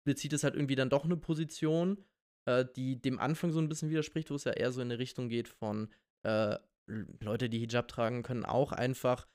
bezieht 0.04 0.34
es 0.34 0.44
halt 0.44 0.56
irgendwie 0.56 0.76
dann 0.76 0.90
doch 0.90 1.06
eine 1.06 1.18
Position, 1.18 2.04
äh, 2.46 2.66
die 2.76 3.02
dem 3.02 3.20
Anfang 3.20 3.52
so 3.52 3.60
ein 3.60 3.70
bisschen 3.70 3.90
widerspricht, 3.90 4.30
wo 4.30 4.36
es 4.36 4.44
ja 4.44 4.52
eher 4.54 4.72
so 4.72 4.82
in 4.82 4.88
eine 4.88 5.00
Richtung 5.00 5.30
geht 5.30 5.48
von 5.48 5.90
äh, 6.24 6.58
Leute, 7.20 7.50
die 7.50 7.60
Hijab 7.60 7.88
tragen, 7.88 8.24
können 8.24 8.46
auch 8.46 8.72
einfach 8.72 9.28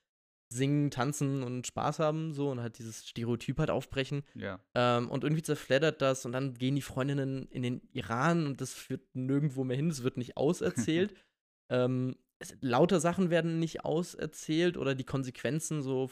singen, 0.49 0.91
tanzen 0.91 1.43
und 1.43 1.67
Spaß 1.67 1.99
haben, 1.99 2.33
so 2.33 2.51
und 2.51 2.61
halt 2.61 2.79
dieses 2.79 3.07
Stereotyp 3.09 3.59
halt 3.59 3.71
aufbrechen. 3.71 4.23
Ja. 4.35 4.61
Ähm, 4.75 5.11
und 5.11 5.25
irgendwie 5.25 5.43
zerfleddert 5.43 6.01
das 6.01 6.25
und 6.25 6.33
dann 6.33 6.55
gehen 6.55 6.77
die 6.77 6.83
Freundinnen 6.83 7.49
in 7.51 7.63
den 7.63 7.83
Iran 7.93 8.47
und 8.47 8.61
das 8.61 8.73
führt 8.73 9.03
nirgendwo 9.15 9.65
mehr 9.65 9.77
hin, 9.77 9.91
es 9.91 10.03
wird 10.03 10.17
nicht 10.17 10.37
auserzählt. 10.37 11.15
ähm, 11.71 12.17
es, 12.39 12.57
lauter 12.61 13.01
Sachen 13.01 13.31
werden 13.31 13.59
nicht 13.59 13.85
auserzählt 13.85 14.77
oder 14.77 14.95
die 14.95 15.05
Konsequenzen, 15.05 15.83
so 15.83 16.11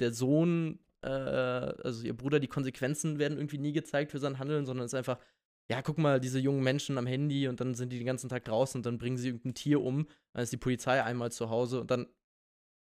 der 0.00 0.12
Sohn, 0.12 0.80
äh, 1.02 1.08
also 1.08 2.04
ihr 2.04 2.16
Bruder, 2.16 2.40
die 2.40 2.48
Konsequenzen 2.48 3.18
werden 3.18 3.38
irgendwie 3.38 3.58
nie 3.58 3.72
gezeigt 3.72 4.10
für 4.10 4.18
sein 4.18 4.38
Handeln, 4.38 4.66
sondern 4.66 4.86
es 4.86 4.92
ist 4.92 4.98
einfach, 4.98 5.18
ja, 5.70 5.82
guck 5.82 5.98
mal, 5.98 6.18
diese 6.18 6.40
jungen 6.40 6.64
Menschen 6.64 6.98
am 6.98 7.06
Handy 7.06 7.46
und 7.46 7.60
dann 7.60 7.74
sind 7.74 7.92
die 7.92 7.98
den 7.98 8.06
ganzen 8.06 8.28
Tag 8.28 8.44
draußen 8.44 8.78
und 8.78 8.86
dann 8.86 8.98
bringen 8.98 9.18
sie 9.18 9.28
irgendein 9.28 9.54
Tier 9.54 9.82
um, 9.82 10.08
dann 10.32 10.42
ist 10.42 10.52
die 10.52 10.56
Polizei 10.56 11.04
einmal 11.04 11.30
zu 11.30 11.50
Hause 11.50 11.80
und 11.80 11.90
dann 11.90 12.06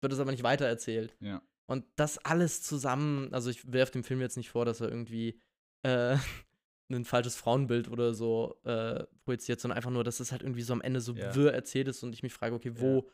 wird 0.01 0.13
es 0.13 0.19
aber 0.19 0.31
nicht 0.31 0.43
weitererzählt. 0.43 1.15
Ja. 1.21 1.43
Und 1.67 1.85
das 1.97 2.19
alles 2.19 2.63
zusammen, 2.63 3.33
also 3.33 3.51
ich 3.51 3.73
werfe 3.73 3.93
dem 3.93 4.05
Film 4.05 4.21
jetzt 4.21 4.37
nicht 4.37 4.51
vor, 4.51 4.65
dass 4.65 4.81
er 4.81 4.89
irgendwie 4.89 5.41
äh, 5.83 6.17
ein 6.91 7.05
falsches 7.05 7.37
Frauenbild 7.37 7.89
oder 7.89 8.15
so 8.15 8.61
äh, 8.65 9.05
projiziert, 9.25 9.61
sondern 9.61 9.77
einfach 9.77 9.91
nur, 9.93 10.03
dass 10.03 10.19
es 10.21 10.33
halt 10.33 10.43
irgendwie 10.43 10.63
so 10.63 10.73
am 10.73 10.81
Ende 10.81 11.01
so 11.01 11.15
Ja. 11.15 11.35
wirr 11.35 11.53
erzählt 11.53 11.87
ist 11.89 12.03
und 12.03 12.13
ich 12.13 12.23
mich 12.23 12.33
frage, 12.33 12.55
okay, 12.55 12.73
wo 12.81 13.09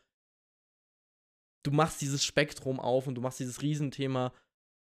du 1.63 1.71
machst 1.73 2.01
dieses 2.01 2.25
Spektrum 2.25 2.81
auf 2.81 3.07
und 3.07 3.17
du 3.17 3.21
machst 3.21 3.41
dieses 3.41 3.61
Riesenthema 3.61 4.33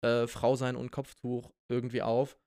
äh, 0.02 0.28
Frau 0.28 0.56
sein 0.56 0.76
und 0.76 0.92
Kopftuch 0.92 1.52
irgendwie 1.68 2.02
auf. 2.02 2.38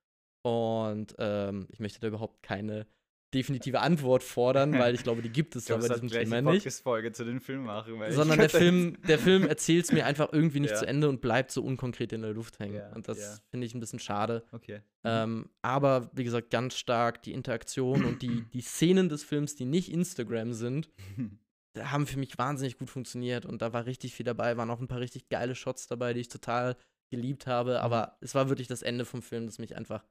Und 0.44 1.14
ähm, 1.18 1.68
ich 1.70 1.78
möchte 1.78 2.00
da 2.00 2.08
überhaupt 2.08 2.42
keine 2.42 2.86
definitive 3.32 3.80
Antwort 3.80 4.22
fordern, 4.22 4.72
weil 4.78 4.94
ich 4.94 5.02
glaube, 5.02 5.22
die 5.22 5.30
gibt 5.30 5.56
es 5.56 5.64
Ich 5.64 5.68
da 5.68 5.76
bei 5.76 5.88
diesem 5.88 6.08
Thema 6.08 6.42
nicht 6.42 6.64
Podcast-Folge 6.64 7.12
zu 7.12 7.24
den 7.24 7.40
Film 7.40 7.64
machen. 7.64 7.94
Sondern 8.10 8.38
der 8.38 8.50
Film, 8.50 8.98
der 9.06 9.18
Film 9.18 9.46
erzählt 9.46 9.84
es 9.84 9.92
mir 9.92 10.06
einfach 10.06 10.32
irgendwie 10.32 10.60
nicht 10.60 10.72
Ja. 10.72 10.78
zu 10.78 10.86
Ende 10.86 11.08
und 11.08 11.20
bleibt 11.20 11.50
so 11.50 11.62
unkonkret 11.62 12.12
in 12.12 12.22
der 12.22 12.32
Luft 12.32 12.58
hängen. 12.58 12.76
Ja, 12.76 12.92
und 12.92 13.08
das 13.08 13.18
ja. 13.18 13.36
finde 13.50 13.66
ich 13.66 13.74
ein 13.74 13.80
bisschen 13.80 13.98
schade. 13.98 14.44
Okay. 14.52 14.80
Ähm, 15.04 15.48
aber 15.62 16.10
wie 16.12 16.24
gesagt, 16.24 16.50
ganz 16.50 16.76
stark 16.76 17.22
die 17.22 17.32
Interaktion 17.32 18.04
und 18.04 18.22
die, 18.22 18.42
die 18.52 18.60
Szenen 18.60 19.08
des 19.08 19.24
Films, 19.24 19.54
die 19.54 19.64
nicht 19.64 19.90
Instagram 19.90 20.52
sind, 20.52 20.90
haben 21.78 22.06
für 22.06 22.18
mich 22.18 22.36
wahnsinnig 22.38 22.76
gut 22.78 22.90
funktioniert 22.90 23.46
und 23.46 23.62
da 23.62 23.72
war 23.72 23.86
richtig 23.86 24.14
viel 24.14 24.24
dabei, 24.24 24.56
waren 24.56 24.70
auch 24.70 24.80
ein 24.80 24.88
paar 24.88 25.00
richtig 25.00 25.28
geile 25.28 25.54
Shots 25.54 25.86
dabei, 25.86 26.12
die 26.12 26.20
ich 26.20 26.28
total 26.28 26.76
geliebt 27.10 27.46
habe, 27.46 27.80
aber 27.82 28.16
es 28.20 28.34
war 28.34 28.48
wirklich 28.48 28.68
das 28.68 28.82
Ende 28.82 29.04
vom 29.04 29.22
Film, 29.22 29.46
das 29.46 29.58
mich 29.58 29.76
einfach 29.76 30.04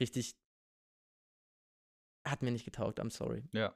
richtig 0.00 0.34
hat 2.26 2.42
mir 2.42 2.50
nicht 2.50 2.64
getaugt, 2.64 3.00
I'm 3.00 3.10
sorry. 3.10 3.44
ja. 3.52 3.74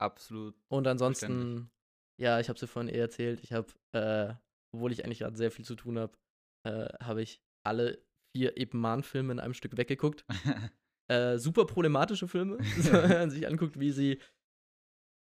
Absolut. 0.00 0.54
Und 0.68 0.86
ansonsten, 0.86 1.72
ja, 2.20 2.38
ich 2.38 2.48
habe 2.48 2.54
es 2.54 2.60
dir 2.60 2.68
vorhin 2.68 2.88
eh 2.94 2.98
erzählt, 2.98 3.40
ich 3.42 3.52
habe, 3.52 3.66
äh, 3.92 4.32
obwohl 4.72 4.92
ich 4.92 5.04
eigentlich 5.04 5.18
gerade 5.18 5.36
sehr 5.36 5.50
viel 5.50 5.64
zu 5.64 5.74
tun 5.74 5.98
habe, 5.98 6.16
äh, 6.64 6.86
habe 7.02 7.20
ich 7.22 7.42
alle 7.64 8.00
vier 8.32 8.56
Ip 8.60 8.74
Man-Filme 8.74 9.32
in 9.32 9.40
einem 9.40 9.54
Stück 9.54 9.76
weggeguckt. 9.76 10.24
Äh, 11.10 11.38
super 11.38 11.64
problematische 11.64 12.28
Filme, 12.28 12.58
wenn 13.08 13.08
man 13.08 13.30
sich 13.30 13.46
anguckt, 13.48 13.80
wie 13.80 13.92
sie 13.92 14.20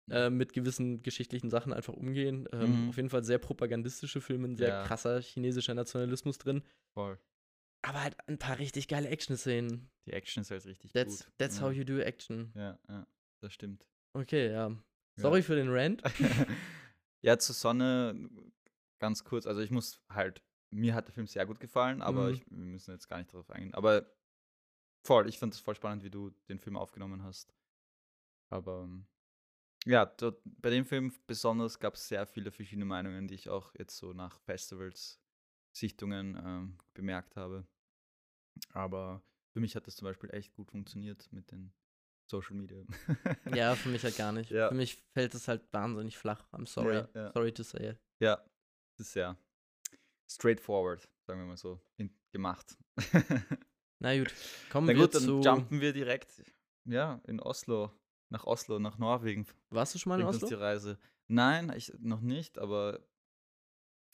äh, 0.09 0.31
mit 0.31 0.53
gewissen 0.53 1.03
geschichtlichen 1.03 1.49
Sachen 1.51 1.73
einfach 1.73 1.93
umgehen. 1.93 2.47
Ähm, 2.51 2.83
Mhm. 2.85 2.89
Auf 2.89 2.97
jeden 2.97 3.09
Fall 3.11 3.23
sehr 3.23 3.37
propagandistische 3.37 4.19
Filme, 4.19 4.55
sehr 4.55 4.69
Ja. 4.69 4.83
krasser 4.83 5.21
chinesischer 5.21 5.75
Nationalismus 5.75 6.39
drin. 6.39 6.63
Voll. 6.95 7.19
Aber 7.81 8.03
halt 8.03 8.15
ein 8.27 8.37
paar 8.37 8.59
richtig 8.59 8.87
geile 8.87 9.07
Action-Szenen. 9.09 9.89
Die 10.05 10.13
Action 10.13 10.41
ist 10.41 10.51
halt 10.51 10.65
richtig 10.65 10.91
That's, 10.91 11.25
gut. 11.25 11.33
that's 11.37 11.57
ja. 11.57 11.63
how 11.63 11.71
you 11.71 11.83
do 11.83 11.97
Action. 11.99 12.51
Ja, 12.55 12.77
ja, 12.89 13.07
das 13.41 13.53
stimmt. 13.53 13.87
Okay, 14.13 14.51
ja. 14.51 14.75
Sorry 15.15 15.41
für 15.41 15.55
den 15.55 15.69
Rant. 15.69 16.01
ja, 17.21 17.37
zur 17.37 17.55
Sonne 17.55 18.29
ganz 18.99 19.23
kurz. 19.23 19.45
Also 19.45 19.61
ich 19.61 19.71
muss 19.71 20.01
halt, 20.09 20.41
mir 20.71 20.93
hat 20.93 21.07
der 21.07 21.13
Film 21.13 21.27
sehr 21.27 21.45
gut 21.45 21.59
gefallen, 21.59 22.01
aber 22.01 22.27
Mhm. 22.27 22.33
ich, 22.33 22.45
wir 22.49 22.57
müssen 22.65 22.91
jetzt 22.91 23.07
gar 23.07 23.17
nicht 23.17 23.33
darauf 23.33 23.49
eingehen. 23.49 23.73
Aber 23.73 24.09
voll, 25.05 25.27
ich 25.27 25.37
fand 25.39 25.53
es 25.53 25.59
voll 25.59 25.75
spannend, 25.75 26.03
wie 26.03 26.09
du 26.09 26.29
den 26.49 26.59
Film 26.59 26.75
aufgenommen 26.77 27.23
hast. 27.23 27.53
Aber 28.49 28.89
ja, 29.85 30.05
dort, 30.05 30.41
bei 30.43 30.69
dem 30.69 30.85
Film 30.85 31.13
besonders 31.27 31.79
gab 31.79 31.93
es 31.95 32.07
sehr 32.07 32.25
viele 32.25 32.51
verschiedene 32.51 32.85
Meinungen, 32.85 33.27
die 33.27 33.35
ich 33.35 33.49
auch 33.49 33.73
jetzt 33.75 33.97
so 33.97 34.11
nach 34.13 34.39
Festivals, 34.41 35.21
Sichtungen 35.71 36.35
ähm, 36.43 36.77
bemerkt 36.93 37.35
habe. 37.35 37.65
Aber 38.73 39.23
für 39.53 39.59
mich 39.59 39.75
hat 39.75 39.87
das 39.87 39.95
zum 39.95 40.05
Beispiel 40.05 40.33
echt 40.33 40.53
gut 40.53 40.71
funktioniert 40.71 41.31
mit 41.31 41.51
den 41.51 41.71
Social 42.29 42.55
Media. 42.55 42.83
Ja, 43.53 43.75
für 43.75 43.89
mich 43.89 44.03
halt 44.03 44.17
gar 44.17 44.31
nicht. 44.31 44.51
Ja. 44.51 44.69
Für 44.69 44.75
mich 44.75 44.95
fällt 45.13 45.33
es 45.33 45.47
halt 45.47 45.61
wahnsinnig 45.71 46.17
flach. 46.17 46.45
I'm 46.51 46.67
sorry. 46.67 46.95
Ja, 46.95 47.09
ja. 47.13 47.31
Sorry 47.33 47.53
to 47.53 47.63
say 47.63 47.91
it. 47.91 47.99
Ja, 48.19 48.35
das 48.97 49.07
ist 49.07 49.13
sehr 49.13 49.37
straightforward, 50.29 51.09
sagen 51.25 51.39
wir 51.39 51.47
mal 51.47 51.57
so, 51.57 51.79
in, 51.97 52.13
gemacht. 52.31 52.77
Na 53.99 54.17
gut, 54.17 54.33
kommen 54.69 54.87
Na 54.87 54.93
wir 54.93 55.01
gut, 55.01 55.15
dann 55.15 55.23
zu. 55.23 55.41
jumpen 55.41 55.81
wir 55.81 55.91
direkt, 55.91 56.43
ja, 56.85 57.19
in 57.27 57.39
Oslo, 57.39 57.91
nach 58.29 58.45
Oslo, 58.45 58.79
nach 58.79 58.97
Norwegen. 58.97 59.45
Warst 59.69 59.95
du 59.95 59.99
schon 59.99 60.11
mal 60.11 60.19
in 60.19 60.25
Bringt 60.25 60.41
uns 60.41 60.49
die 60.49 60.55
Oslo? 60.55 60.65
Reise. 60.65 60.99
Nein, 61.27 61.71
ich 61.75 61.93
noch 61.99 62.21
nicht, 62.21 62.57
aber 62.59 62.99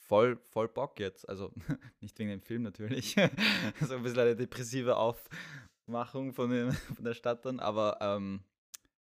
voll, 0.07 0.38
voll 0.50 0.67
Bock 0.67 1.00
jetzt. 1.00 1.27
Also 1.27 1.51
nicht 2.01 2.17
wegen 2.19 2.29
dem 2.29 2.41
Film 2.41 2.63
natürlich. 2.63 3.15
so 3.81 3.95
ein 3.95 4.03
bisschen 4.03 4.19
eine 4.19 4.35
depressive 4.35 4.95
Aufmachung 4.97 6.33
von, 6.33 6.50
dem, 6.50 6.71
von 6.95 7.03
der 7.05 7.13
Stadt 7.13 7.45
dann, 7.45 7.59
aber 7.59 7.97
ähm, 8.01 8.43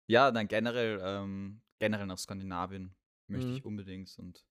ja, 0.08 0.32
dann 0.32 0.48
generell, 0.48 1.00
ähm, 1.04 1.62
generell 1.80 2.06
nach 2.06 2.18
Skandinavien 2.18 2.94
möchte 3.28 3.48
Mhm. 3.50 3.56
ich 3.56 3.66
unbedingt 3.66 4.18
und 4.20 4.46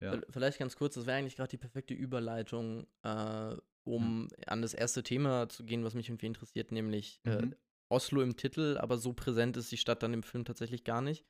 ja. 0.00 0.18
Vielleicht 0.30 0.58
ganz 0.58 0.76
kurz, 0.76 0.94
das 0.94 1.04
wäre 1.06 1.18
eigentlich 1.18 1.36
gerade 1.36 1.50
die 1.50 1.58
perfekte 1.58 1.92
Überleitung, 1.92 2.86
äh, 3.02 3.54
um 3.84 4.28
an 4.46 4.62
das 4.62 4.72
erste 4.72 5.02
Thema 5.02 5.48
zu 5.50 5.62
gehen, 5.64 5.84
was 5.84 5.94
mich 5.94 6.08
irgendwie 6.08 6.26
interessiert, 6.26 6.72
nämlich 6.72 7.20
äh, 7.24 7.42
Mhm. 7.42 7.54
Oslo 7.90 8.22
im 8.22 8.36
Titel, 8.36 8.78
aber 8.80 8.96
so 8.96 9.12
präsent 9.12 9.56
ist 9.58 9.70
die 9.72 9.76
Stadt 9.76 10.02
dann 10.02 10.14
im 10.14 10.22
Film 10.22 10.44
tatsächlich 10.44 10.84
gar 10.84 11.02
nicht. 11.02 11.26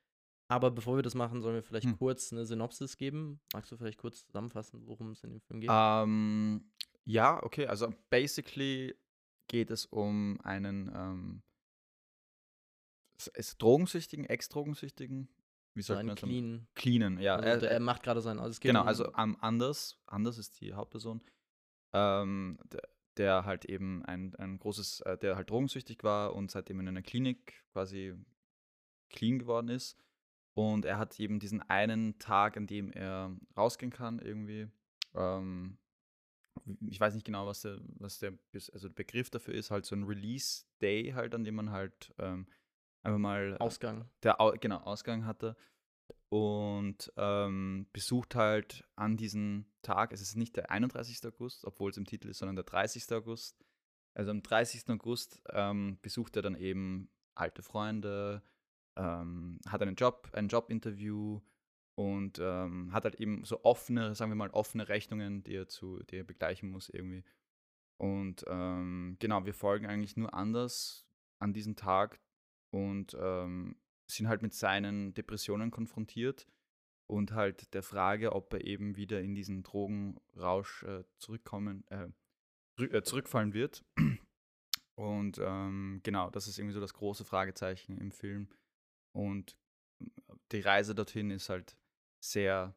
Aber 0.50 0.70
bevor 0.72 0.96
wir 0.96 1.02
das 1.02 1.14
machen, 1.14 1.42
sollen 1.42 1.54
wir 1.54 1.62
vielleicht 1.62 1.86
Hm. 1.86 1.96
kurz 1.98 2.32
eine 2.32 2.44
Synopsis 2.44 2.96
geben. 2.96 3.40
Magst 3.52 3.70
du 3.70 3.76
vielleicht 3.76 3.98
kurz 3.98 4.24
zusammenfassen, 4.26 4.84
worum 4.86 5.12
es 5.12 5.22
in 5.22 5.30
dem 5.30 5.40
Film 5.40 5.60
geht? 5.60 5.70
Ähm, 5.72 6.72
ja, 7.04 7.40
okay, 7.42 7.66
also 7.66 7.94
basically 8.10 8.96
geht 9.46 9.70
es 9.70 9.86
um 9.86 10.40
einen 10.42 10.90
ähm, 10.94 11.42
ist 13.34 13.60
Drogensüchtigen, 13.62 14.24
Ex-Drogensüchtigen, 14.24 15.28
wie 15.74 15.82
so 15.82 15.94
sagt 15.94 16.06
man 16.06 16.10
einen 16.10 16.16
das? 16.16 16.28
clean. 16.28 16.68
Cleanen, 16.74 17.20
ja. 17.20 17.36
Also 17.36 17.48
er- 17.48 17.58
der, 17.58 17.70
er 17.72 17.80
macht 17.80 18.02
gerade 18.02 18.20
sein. 18.20 18.38
Also 18.38 18.50
es 18.50 18.60
geht 18.60 18.70
Genau, 18.70 18.82
um, 18.82 18.88
also 18.88 19.12
am 19.12 19.36
Anders, 19.40 20.00
Anders 20.06 20.38
ist 20.38 20.60
die 20.60 20.72
Hauptperson, 20.72 21.20
ähm, 21.92 22.58
der, 22.72 22.82
der 23.18 23.44
halt 23.44 23.66
eben 23.66 24.04
ein, 24.04 24.34
ein 24.36 24.58
großes, 24.58 25.02
äh, 25.02 25.18
der 25.18 25.36
halt 25.36 25.50
drogensüchtig 25.50 26.02
war 26.02 26.34
und 26.34 26.50
seitdem 26.50 26.80
in 26.80 26.88
einer 26.88 27.02
Klinik 27.02 27.62
quasi 27.72 28.14
clean 29.10 29.38
geworden 29.38 29.68
ist. 29.68 29.96
Und 30.54 30.84
er 30.84 30.98
hat 30.98 31.18
eben 31.20 31.38
diesen 31.38 31.62
einen 31.62 32.18
Tag, 32.18 32.56
an 32.56 32.66
dem 32.66 32.92
er 32.92 33.36
rausgehen 33.56 33.92
kann, 33.92 34.18
irgendwie. 34.18 34.68
Ähm, 35.14 35.78
ich 36.88 37.00
weiß 37.00 37.14
nicht 37.14 37.24
genau, 37.24 37.46
was 37.46 37.62
der, 37.62 37.78
was 37.98 38.18
der, 38.18 38.32
also 38.52 38.88
der 38.88 38.94
Begriff 38.94 39.30
dafür 39.30 39.54
ist, 39.54 39.70
halt 39.70 39.86
so 39.86 39.94
ein 39.94 40.04
Release 40.04 40.64
Day 40.82 41.12
halt, 41.14 41.34
an 41.34 41.44
dem 41.44 41.54
man 41.54 41.70
halt 41.70 42.12
ähm, 42.18 42.46
einfach 43.02 43.18
mal 43.18 43.56
Ausgang. 43.58 44.08
der 44.22 44.40
Au 44.40 44.52
genau, 44.52 44.78
Ausgang 44.78 45.24
hatte 45.24 45.56
und 46.30 47.12
ähm, 47.16 47.86
besucht 47.92 48.34
halt 48.34 48.84
an 48.96 49.16
diesem 49.16 49.66
Tag, 49.82 50.12
es 50.12 50.20
ist 50.20 50.36
nicht 50.36 50.56
der 50.56 50.70
31. 50.70 51.24
August, 51.26 51.64
obwohl 51.64 51.90
es 51.90 51.96
im 51.96 52.04
Titel 52.04 52.28
ist, 52.28 52.38
sondern 52.38 52.56
der 52.56 52.64
30. 52.64 53.10
August. 53.12 53.64
Also 54.14 54.30
am 54.30 54.42
30. 54.42 54.88
August 54.90 55.42
ähm, 55.50 55.98
besucht 56.02 56.36
er 56.36 56.42
dann 56.42 56.56
eben 56.56 57.10
alte 57.34 57.62
Freunde, 57.62 58.42
ähm, 58.96 59.58
hat 59.68 59.82
einen 59.82 59.96
Job, 59.96 60.28
ein 60.32 60.48
Jobinterview 60.48 61.40
und 61.94 62.38
ähm, 62.40 62.92
hat 62.92 63.04
halt 63.04 63.16
eben 63.16 63.44
so 63.44 63.62
offene, 63.64 64.14
sagen 64.14 64.30
wir 64.30 64.36
mal, 64.36 64.50
offene 64.50 64.88
Rechnungen, 64.88 65.42
die 65.42 65.54
er 65.54 65.68
zu, 65.68 66.02
die 66.04 66.16
er 66.16 66.24
begleichen 66.24 66.70
muss 66.70 66.88
irgendwie. 66.88 67.24
Und 67.98 68.44
ähm, 68.48 69.16
genau, 69.18 69.44
wir 69.44 69.54
folgen 69.54 69.86
eigentlich 69.86 70.16
nur 70.16 70.32
anders 70.32 71.06
an 71.38 71.52
diesem 71.52 71.76
Tag 71.76 72.20
und 72.70 73.16
ähm, 73.20 73.76
sind 74.10 74.28
halt 74.28 74.42
mit 74.42 74.54
seinen 74.54 75.12
Depressionen 75.14 75.70
konfrontiert 75.70 76.46
und 77.06 77.32
halt 77.32 77.74
der 77.74 77.82
Frage, 77.82 78.32
ob 78.32 78.52
er 78.54 78.64
eben 78.64 78.96
wieder 78.96 79.20
in 79.20 79.34
diesen 79.34 79.62
Drogenrausch 79.62 80.84
äh, 80.84 81.04
zurückkommen, 81.18 81.84
äh, 81.90 82.08
äh, 82.82 83.02
zurückfallen 83.02 83.52
wird. 83.52 83.84
Und 84.94 85.40
ähm, 85.42 86.00
genau, 86.02 86.30
das 86.30 86.46
ist 86.46 86.58
irgendwie 86.58 86.74
so 86.74 86.80
das 86.80 86.94
große 86.94 87.24
Fragezeichen 87.24 87.96
im 87.96 88.12
Film. 88.12 88.48
Und 89.12 89.56
die 90.52 90.60
Reise 90.60 90.94
dorthin 90.94 91.30
ist 91.30 91.48
halt 91.48 91.76
sehr 92.20 92.74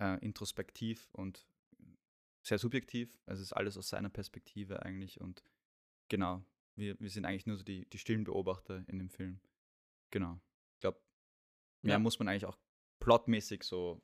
äh, 0.00 0.18
introspektiv 0.24 1.08
und 1.12 1.46
sehr 2.42 2.58
subjektiv. 2.58 3.18
Es 3.26 3.40
ist 3.40 3.52
alles 3.52 3.76
aus 3.78 3.88
seiner 3.88 4.10
Perspektive 4.10 4.82
eigentlich. 4.82 5.20
Und 5.20 5.42
genau, 6.08 6.44
wir, 6.76 6.98
wir 7.00 7.10
sind 7.10 7.24
eigentlich 7.24 7.46
nur 7.46 7.56
so 7.56 7.64
die, 7.64 7.88
die 7.90 7.98
stillen 7.98 8.24
Beobachter 8.24 8.84
in 8.88 8.98
dem 8.98 9.08
Film. 9.10 9.40
Genau. 10.10 10.40
Ich 10.74 10.80
glaube, 10.80 11.00
mehr 11.82 11.94
Ja. 11.94 11.98
muss 11.98 12.18
man 12.18 12.28
eigentlich 12.28 12.46
auch 12.46 12.58
plotmäßig 13.00 13.62
so 13.62 14.02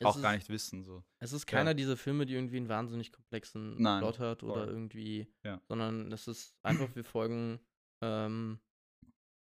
Es 0.00 0.06
auch 0.06 0.16
ist, 0.16 0.22
gar 0.22 0.34
nicht 0.34 0.48
wissen. 0.48 0.82
So. 0.82 1.04
Es 1.20 1.32
ist 1.32 1.50
Ja. 1.50 1.58
keiner 1.58 1.74
dieser 1.74 1.96
Filme, 1.96 2.26
die 2.26 2.34
irgendwie 2.34 2.56
einen 2.58 2.68
wahnsinnig 2.68 3.12
komplexen 3.12 3.80
Nein, 3.80 4.00
Plot 4.00 4.18
hat 4.18 4.42
oder 4.42 4.64
voll. 4.64 4.68
irgendwie, 4.68 5.26
Ja. 5.42 5.60
sondern 5.68 6.10
es 6.12 6.26
ist 6.28 6.56
einfach, 6.62 6.94
wir 6.94 7.04
folgen 7.04 7.60
ähm, 8.02 8.58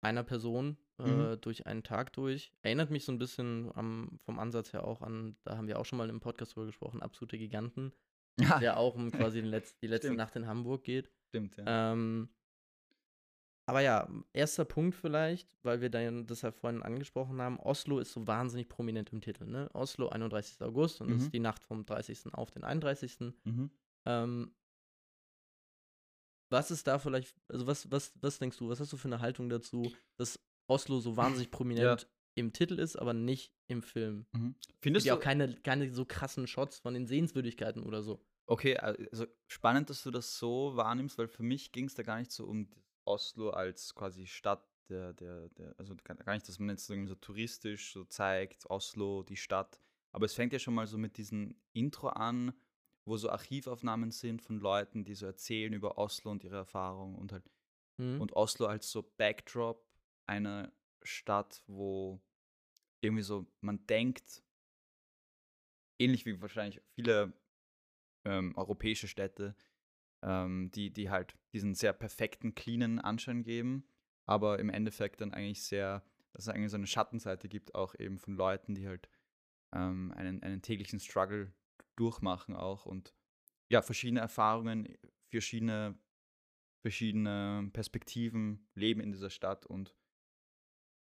einer 0.01 0.23
Person 0.23 0.77
äh, 0.99 1.03
Mhm. 1.35 1.41
durch 1.41 1.65
einen 1.67 1.83
Tag 1.83 2.13
durch. 2.13 2.51
Erinnert 2.61 2.89
mich 2.91 3.05
so 3.05 3.11
ein 3.11 3.17
bisschen 3.19 3.71
am, 3.75 4.19
vom 4.25 4.39
Ansatz 4.39 4.73
her 4.73 4.85
auch 4.85 5.01
an, 5.01 5.35
da 5.43 5.57
haben 5.57 5.67
wir 5.67 5.79
auch 5.79 5.85
schon 5.85 5.97
mal 5.97 6.09
im 6.09 6.19
Podcast 6.19 6.55
drüber 6.55 6.65
gesprochen, 6.67 7.01
Absolute 7.01 7.37
Giganten, 7.37 7.91
Ja, 8.39 8.59
der 8.59 8.77
auch 8.77 8.95
um 8.95 9.11
quasi 9.31 9.39
Letz-, 9.41 9.75
die 9.81 9.87
letzte 9.87 10.07
Stimmt. 10.07 10.17
Nacht 10.17 10.35
in 10.35 10.47
Hamburg 10.47 10.83
geht. 10.83 11.09
stimmt, 11.29 11.57
ja. 11.57 11.91
Ähm, 11.93 12.29
aber 13.65 13.79
ja, 13.79 14.09
erster 14.33 14.65
Punkt 14.65 14.93
vielleicht, 14.93 15.47
weil 15.63 15.79
wir 15.79 15.89
dann 15.89 16.27
das 16.27 16.41
ja 16.41 16.51
vorhin 16.51 16.83
angesprochen 16.83 17.41
haben, 17.41 17.57
Oslo 17.59 17.99
ist 17.99 18.11
so 18.11 18.27
wahnsinnig 18.27 18.67
prominent 18.67 19.13
im 19.13 19.21
Titel, 19.21 19.45
ne? 19.45 19.69
Oslo, 19.73 20.09
31. 20.09 20.61
August 20.61 20.99
und 20.99 21.07
das 21.09 21.19
Mhm. 21.19 21.23
ist 21.23 21.33
die 21.33 21.39
Nacht 21.39 21.63
vom 21.63 21.85
30. 21.85 22.33
auf 22.33 22.51
den 22.51 22.65
31. 22.65 23.33
Mhm. 23.45 23.71
Ähm, 24.05 24.53
was 26.49 26.71
ist 26.71 26.87
da 26.87 26.99
vielleicht, 26.99 27.35
also 27.47 27.65
was, 27.65 27.89
was, 27.89 28.13
was 28.21 28.37
denkst 28.37 28.57
du, 28.57 28.69
was 28.69 28.79
hast 28.79 28.91
du 28.93 28.97
für 28.97 29.07
eine 29.07 29.21
Haltung 29.21 29.49
dazu, 29.49 29.91
dass 30.17 30.39
Oslo 30.67 30.99
so 30.99 31.17
wahnsinnig 31.17 31.51
prominent 31.51 32.07
im 32.35 32.51
Titel 32.53 32.79
ist, 32.79 32.95
aber 32.95 33.13
nicht 33.13 33.53
im 33.67 33.81
Film? 33.83 34.25
Mhm. 34.31 34.55
Es 34.59 34.75
Findest 34.81 35.05
gibt 35.05 35.05
ja 35.05 35.13
du, 35.15 35.19
auch 35.19 35.23
keine, 35.23 35.53
keine 35.61 35.91
so 35.91 36.05
krassen 36.05 36.47
Shots 36.47 36.79
von 36.79 36.93
den 36.93 37.05
Sehenswürdigkeiten 37.07 37.83
oder 37.83 38.01
so. 38.01 38.25
okay, 38.47 38.75
also 38.77 39.25
spannend, 39.47 39.89
dass 39.89 40.03
du 40.03 40.11
das 40.11 40.37
so 40.37 40.75
wahrnimmst, 40.75 41.17
weil 41.17 41.27
für 41.27 41.43
mich 41.43 41.71
ging 41.71 41.85
es 41.85 41.95
da 41.95 42.03
gar 42.03 42.19
nicht 42.19 42.31
so 42.31 42.45
um 42.45 42.69
Oslo 43.05 43.49
als 43.51 43.93
quasi 43.95 44.25
Stadt 44.27 44.65
der, 44.89 45.13
der, 45.13 45.49
der, 45.49 45.75
also 45.77 45.95
gar 45.95 46.33
nicht, 46.33 46.47
dass 46.47 46.59
man 46.59 46.69
jetzt 46.69 46.89
irgendwie 46.89 47.07
so 47.09 47.15
touristisch 47.15 47.93
so 47.93 48.03
zeigt, 48.03 48.69
Oslo, 48.69 49.23
die 49.23 49.37
Stadt. 49.37 49.79
Aber 50.11 50.25
es 50.25 50.33
fängt 50.33 50.53
ja 50.53 50.59
schon 50.59 50.73
mal 50.73 50.87
so 50.87 50.97
mit 50.97 51.17
diesem 51.17 51.55
Intro 51.73 52.09
an, 52.09 52.53
wo 53.05 53.17
so 53.17 53.29
Archivaufnahmen 53.29 54.11
sind 54.11 54.41
von 54.41 54.59
Leuten, 54.59 55.03
die 55.05 55.15
so 55.15 55.25
erzählen 55.25 55.73
über 55.73 55.97
Oslo 55.97 56.31
und 56.31 56.43
ihre 56.43 56.57
Erfahrungen 56.57 57.15
und 57.15 57.31
halt 57.31 57.43
Hm? 57.97 58.19
und 58.19 58.33
Oslo 58.33 58.65
als 58.65 58.89
so 58.89 59.03
Backdrop 59.17 59.85
einer 60.25 60.71
Stadt, 61.01 61.63
wo 61.67 62.21
irgendwie 63.01 63.23
so 63.23 63.45
man 63.61 63.85
denkt, 63.87 64.43
ähnlich 65.99 66.25
wie 66.25 66.41
wahrscheinlich 66.41 66.81
viele 66.95 67.33
ähm, 68.25 68.55
europäische 68.55 69.07
Städte, 69.07 69.55
ähm, 70.21 70.71
die, 70.71 70.91
die 70.91 71.09
halt 71.09 71.35
diesen 71.53 71.75
sehr 71.75 71.93
perfekten, 71.93 72.55
cleanen 72.55 72.99
Anschein 72.99 73.43
geben, 73.43 73.87
aber 74.25 74.59
im 74.59 74.69
Endeffekt 74.69 75.21
dann 75.21 75.33
eigentlich 75.33 75.63
sehr, 75.63 76.03
dass 76.31 76.43
es 76.43 76.49
eigentlich 76.49 76.71
so 76.71 76.77
eine 76.77 76.87
Schattenseite 76.87 77.49
gibt, 77.49 77.75
auch 77.75 77.95
eben 77.99 78.17
von 78.19 78.35
Leuten, 78.35 78.75
die 78.75 78.87
halt 78.87 79.09
ähm, 79.73 80.13
einen, 80.15 80.41
einen 80.41 80.61
täglichen 80.61 80.99
Struggle 80.99 81.53
durchmachen 81.95 82.55
auch 82.55 82.85
und 82.85 83.13
ja, 83.69 83.81
verschiedene 83.81 84.19
Erfahrungen, 84.19 84.97
verschiedene, 85.29 85.97
verschiedene 86.81 87.69
Perspektiven 87.73 88.67
leben 88.75 89.01
in 89.01 89.11
dieser 89.11 89.29
Stadt 89.29 89.65
und, 89.65 89.95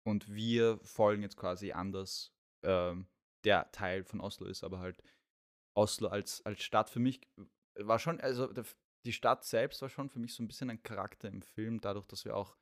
und 0.08 0.34
wir 0.34 0.80
folgen 0.84 1.22
jetzt 1.22 1.36
quasi 1.36 1.74
anders, 1.74 2.34
ähm, 2.64 3.08
der 3.44 3.70
Teil 3.74 4.06
von 4.06 4.22
Oslo 4.22 4.48
ist, 4.48 4.64
aber 4.64 4.80
halt 4.80 5.04
Oslo 5.74 6.08
als, 6.08 6.46
als 6.46 6.62
Stadt 6.64 6.90
für 6.90 7.02
mich 7.02 7.20
war 7.76 8.00
schon, 8.00 8.22
also 8.22 8.50
die 9.04 9.12
Stadt 9.12 9.44
selbst 9.44 9.82
war 9.82 9.90
schon 9.90 10.10
für 10.10 10.20
mich 10.20 10.34
so 10.34 10.42
ein 10.42 10.48
bisschen 10.48 10.70
ein 10.70 10.82
Charakter 10.82 11.28
im 11.28 11.42
Film, 11.42 11.82
dadurch, 11.82 12.08
dass 12.08 12.24
wir 12.24 12.38
auch 12.38 12.56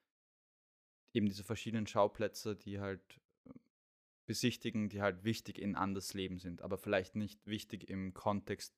eben 1.14 1.28
diese 1.28 1.44
verschiedenen 1.44 1.86
Schauplätze, 1.86 2.56
die 2.56 2.80
halt 2.80 3.22
äh, 3.46 3.52
besichtigen, 4.26 4.90
die 4.90 5.04
halt 5.04 5.24
wichtig 5.24 5.60
in 5.60 5.76
Anders 5.76 6.16
Leben 6.16 6.40
sind, 6.40 6.64
aber 6.64 6.80
vielleicht 6.80 7.16
nicht 7.16 7.46
wichtig 7.46 7.88
im 7.88 8.16
Kontext 8.16 8.76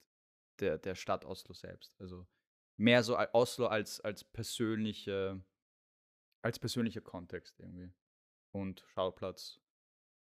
der, 0.60 0.78
der 0.78 0.96
Stadt 0.96 1.24
Oslo 1.24 1.54
selbst. 1.54 1.96
Also 2.02 2.28
mehr 2.76 3.02
so 3.02 3.18
Oslo 3.32 3.68
als, 3.68 4.02
als 4.02 4.26
persönliche, 4.26 5.42
als 6.42 6.60
persönlicher 6.60 7.02
Kontext 7.02 7.62
irgendwie. 7.62 7.94
Und 8.52 8.84
Schauplatz. 8.88 9.60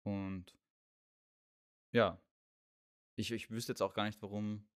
Und 0.04 0.58
ja. 1.92 2.22
Ich, 3.16 3.32
ich 3.32 3.52
wüsste 3.52 3.74
jetzt 3.74 3.82
auch 3.82 3.94
gar 3.94 4.06
nicht, 4.06 4.22
warum, 4.22 4.68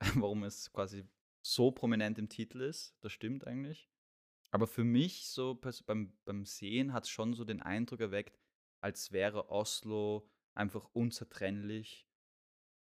warum 0.14 0.44
es 0.44 0.72
quasi 0.72 1.04
so 1.42 1.70
prominent 1.70 2.18
im 2.18 2.28
Titel 2.28 2.60
ist. 2.60 2.96
Das 3.00 3.12
stimmt 3.12 3.46
eigentlich. 3.46 3.90
Aber 4.50 4.66
für 4.66 4.84
mich, 4.84 5.28
so 5.28 5.60
beim, 5.86 6.12
beim 6.24 6.44
Sehen, 6.44 6.92
hat 6.92 7.04
es 7.04 7.10
schon 7.10 7.34
so 7.34 7.44
den 7.44 7.62
Eindruck 7.62 8.00
erweckt, 8.00 8.38
als 8.80 9.12
wäre 9.12 9.48
Oslo 9.48 10.28
einfach 10.54 10.88
unzertrennlich 10.92 12.08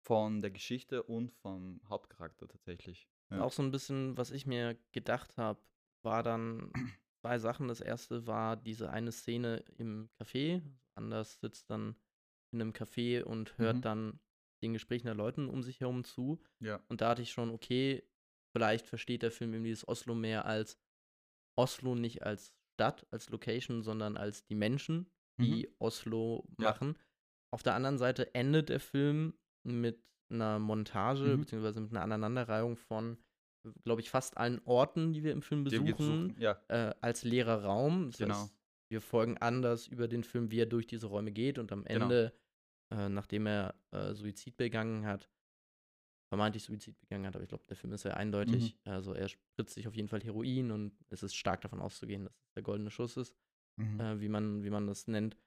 von 0.01 0.41
der 0.41 0.51
Geschichte 0.51 1.03
und 1.03 1.31
vom 1.31 1.81
Hauptcharakter 1.87 2.47
tatsächlich. 2.47 3.09
Ja. 3.29 3.41
Auch 3.41 3.51
so 3.51 3.61
ein 3.61 3.71
bisschen, 3.71 4.17
was 4.17 4.31
ich 4.31 4.45
mir 4.45 4.77
gedacht 4.91 5.37
habe, 5.37 5.61
war 6.01 6.23
dann 6.23 6.71
zwei 7.21 7.37
Sachen. 7.39 7.67
Das 7.67 7.81
erste 7.81 8.27
war 8.27 8.55
diese 8.57 8.89
eine 8.89 9.11
Szene 9.11 9.63
im 9.77 10.09
Café. 10.19 10.61
Anders 10.95 11.39
sitzt 11.39 11.69
dann 11.69 11.95
in 12.51 12.61
einem 12.61 12.71
Café 12.73 13.23
und 13.23 13.57
hört 13.57 13.77
Mhm. 13.77 13.81
dann 13.81 14.19
den 14.63 14.73
Gesprächen 14.73 15.05
der 15.07 15.15
Leuten 15.15 15.47
um 15.47 15.63
sich 15.63 15.79
herum 15.79 16.03
zu. 16.03 16.41
ja. 16.59 16.81
Und 16.89 17.01
da 17.01 17.09
hatte 17.09 17.21
ich 17.21 17.31
schon, 17.31 17.49
okay, 17.51 18.03
vielleicht 18.51 18.87
versteht 18.87 19.21
der 19.23 19.31
Film 19.31 19.53
eben 19.53 19.63
dieses 19.63 19.87
Oslo 19.87 20.15
mehr 20.15 20.45
als 20.45 20.77
Oslo 21.57 21.95
nicht 21.95 22.23
als 22.23 22.53
Stadt, 22.73 23.05
als 23.11 23.29
Location, 23.29 23.83
sondern 23.83 24.17
als 24.17 24.45
die 24.45 24.55
Menschen, 24.55 25.09
die 25.41 25.69
Oslo 25.79 26.43
Mhm. 26.57 26.63
Ja. 26.63 26.69
machen. 26.71 26.97
Auf 27.53 27.63
der 27.63 27.75
anderen 27.75 27.97
Seite 27.97 28.33
endet 28.35 28.69
der 28.69 28.79
Film 28.79 29.33
mit 29.63 30.03
einer 30.29 30.59
Montage, 30.59 31.35
Mhm. 31.35 31.39
beziehungsweise 31.41 31.81
mit 31.81 31.91
einer 31.91 32.01
Aneinanderreihung 32.03 32.75
von, 32.77 33.17
glaube 33.83 34.01
ich, 34.01 34.09
fast 34.09 34.37
allen 34.37 34.61
Orten, 34.65 35.13
die 35.13 35.23
wir 35.23 35.31
im 35.31 35.41
Film 35.41 35.63
besuchen. 35.63 36.35
Ja, 36.39 36.59
äh, 36.69 36.93
als 37.01 37.23
leerer 37.23 37.63
Raum. 37.63 38.07
Das 38.07 38.17
Genau. 38.17 38.35
heißt, 38.35 38.55
wir 38.89 39.01
folgen 39.01 39.37
anders 39.37 39.87
über 39.87 40.07
den 40.07 40.23
Film, 40.23 40.51
wie 40.51 40.59
er 40.59 40.65
durch 40.65 40.87
diese 40.87 41.07
Räume 41.07 41.31
geht 41.31 41.59
und 41.59 41.71
am 41.71 41.83
Genau. 41.83 42.05
Ende, 42.05 42.33
äh, 42.91 43.09
nachdem 43.09 43.45
er 43.45 43.75
äh, 43.91 44.13
Suizid 44.13 44.57
begangen 44.57 45.05
hat, 45.05 45.29
vermeintlich 46.31 46.63
Suizid 46.63 46.99
begangen 46.99 47.25
hat, 47.25 47.35
aber 47.35 47.43
ich 47.43 47.49
glaube, 47.49 47.65
der 47.67 47.75
Film 47.77 47.93
ist 47.93 48.01
sehr 48.01 48.17
eindeutig. 48.17 48.75
Mhm. 48.85 48.91
Also 48.91 49.13
er 49.13 49.29
spritzt 49.29 49.73
sich 49.73 49.87
auf 49.87 49.95
jeden 49.95 50.07
Fall 50.09 50.21
Heroin 50.21 50.71
und 50.71 50.93
es 51.09 51.23
ist 51.23 51.35
stark 51.35 51.61
davon 51.61 51.79
auszugehen, 51.81 52.25
dass 52.25 52.33
es 52.35 52.53
der 52.55 52.63
goldene 52.63 52.91
Schuss 52.91 53.17
ist, 53.17 53.35
Mhm. 53.77 53.99
äh, 53.99 54.19
wie, 54.21 54.29
man, 54.29 54.63
wie 54.63 54.69
man 54.69 54.87
das 54.87 55.07
nennt. 55.07 55.37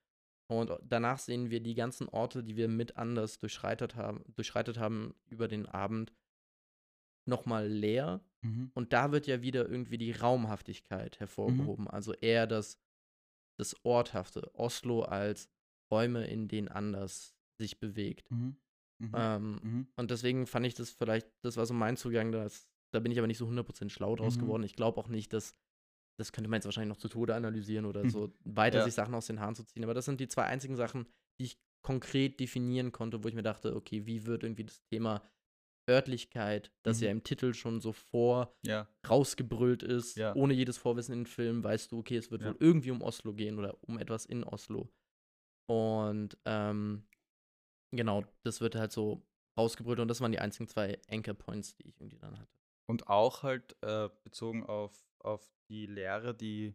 Und 0.49 0.71
danach 0.83 1.19
sehen 1.19 1.51
wir 1.51 1.61
die 1.61 1.75
ganzen 1.75 2.09
Orte, 2.09 2.43
die 2.45 2.57
wir 2.57 2.69
mit 2.69 2.97
anders 2.97 3.39
durchschreitet 3.39 3.95
haben, 3.95 4.25
durchschreitet 4.35 4.77
haben 4.79 5.15
über 5.27 5.49
den 5.49 5.67
Abend, 5.67 6.13
nochmal 7.27 7.69
leer. 7.69 8.21
Mhm. 8.43 8.71
Und 8.75 8.93
da 8.93 9.13
wird 9.13 9.27
ja 9.27 9.43
wieder 9.43 9.69
irgendwie 9.69 9.99
die 9.99 10.13
Raumhaftigkeit 10.13 11.21
hervorgehoben. 11.21 11.87
Also 11.89 12.13
eher 12.15 12.47
das, 12.47 12.79
das 13.59 13.77
Orthafte. 13.85 14.51
Oslo 14.55 15.03
als 15.03 15.49
Räume, 15.93 16.27
in 16.27 16.49
denen 16.49 16.69
anders 16.69 17.35
sich 17.61 17.79
bewegt. 17.79 18.31
Mhm. 18.31 18.57
Mhm. 18.99 19.11
Ähm, 19.15 19.61
Mhm. 19.63 19.87
und 19.97 20.11
deswegen 20.11 20.47
fand 20.47 20.67
ich 20.67 20.75
das 20.75 20.91
vielleicht, 20.91 21.29
das 21.43 21.57
war 21.57 21.67
so 21.67 21.75
mein 21.75 21.97
Zugang, 21.97 22.33
das, 22.33 22.69
da 22.93 23.01
bin 23.01 23.13
ich 23.13 23.19
aber 23.19 23.27
nicht 23.27 23.39
so 23.39 23.47
100% 23.47 23.91
schlau 23.91 24.17
draus 24.17 24.37
Mhm. 24.37 24.41
geworden. 24.41 24.63
Ich 24.65 24.75
glaube 24.75 24.99
auch 25.01 25.09
nicht, 25.09 25.33
dass, 25.33 25.55
das 26.19 26.33
könnte 26.33 26.49
man 26.49 26.59
jetzt 26.59 26.65
wahrscheinlich 26.67 26.89
noch 26.95 27.01
zu 27.01 27.09
Tode 27.09 27.35
analysieren 27.35 27.85
oder 27.85 28.05
Mhm. 28.05 28.11
so, 28.11 28.33
weiter 28.45 28.79
Ja. 28.79 28.85
sich 28.85 28.95
Sachen 28.95 29.15
aus 29.15 29.27
den 29.27 29.41
Haaren 29.41 29.55
zu 29.55 29.65
ziehen. 29.65 29.85
Aber 29.85 29.95
das 29.95 30.05
sind 30.07 30.21
die 30.21 30.29
zwei 30.29 30.45
einzigen 30.45 30.77
Sachen, 30.77 31.07
die 31.39 31.45
ich 31.45 31.59
konkret 31.85 32.39
definieren 32.41 32.93
konnte, 32.93 33.23
wo 33.25 33.29
ich 33.29 33.35
mir 33.35 33.43
dachte, 33.43 33.75
okay, 33.77 34.07
wie 34.07 34.25
wird 34.27 34.45
irgendwie 34.45 34.65
das 34.65 34.83
Thema 34.85 35.23
Örtlichkeit, 35.89 36.73
das 36.83 36.99
Mhm. 36.99 37.05
ja 37.05 37.11
im 37.11 37.25
Titel 37.25 37.55
schon 37.55 37.81
so 37.81 37.93
vor 37.93 38.55
Ja. 38.63 38.89
rausgebrüllt 39.09 39.83
ist, 39.83 40.17
Ja. 40.17 40.35
ohne 40.35 40.55
jedes 40.55 40.79
Vorwissen 40.79 41.13
in 41.13 41.21
den 41.21 41.27
Film, 41.27 41.65
weißt 41.65 41.91
du, 41.93 41.99
okay, 41.99 42.17
es 42.17 42.31
wird 42.31 42.43
Ja. 42.43 42.49
wohl 42.49 42.57
irgendwie 42.61 42.91
um 42.91 43.03
Oslo 43.03 43.35
gehen 43.35 43.59
oder 43.59 43.77
um 43.83 43.99
etwas 43.99 44.25
in 44.27 44.45
Oslo. 44.45 44.93
Und 45.69 46.37
ähm, 46.45 47.07
genau, 47.91 48.25
das 48.43 48.61
wird 48.61 48.75
halt 48.75 48.93
so 48.93 49.27
rausgebrüllt 49.57 50.01
und 50.01 50.09
das 50.09 50.21
waren 50.21 50.33
die 50.33 50.39
einzigen 50.39 50.69
zwei 50.69 51.01
Anchor 51.09 51.35
Points, 51.35 51.75
die 51.75 51.89
ich 51.89 52.01
irgendwie 52.01 52.19
dann 52.19 52.39
hatte. 52.39 52.53
Und 52.89 53.09
auch 53.09 53.43
halt 53.43 53.77
äh, 53.83 54.09
bezogen 54.25 54.65
auf, 54.65 55.07
auf 55.21 55.51
die 55.69 55.87
Lehre, 55.87 56.35
die 56.35 56.75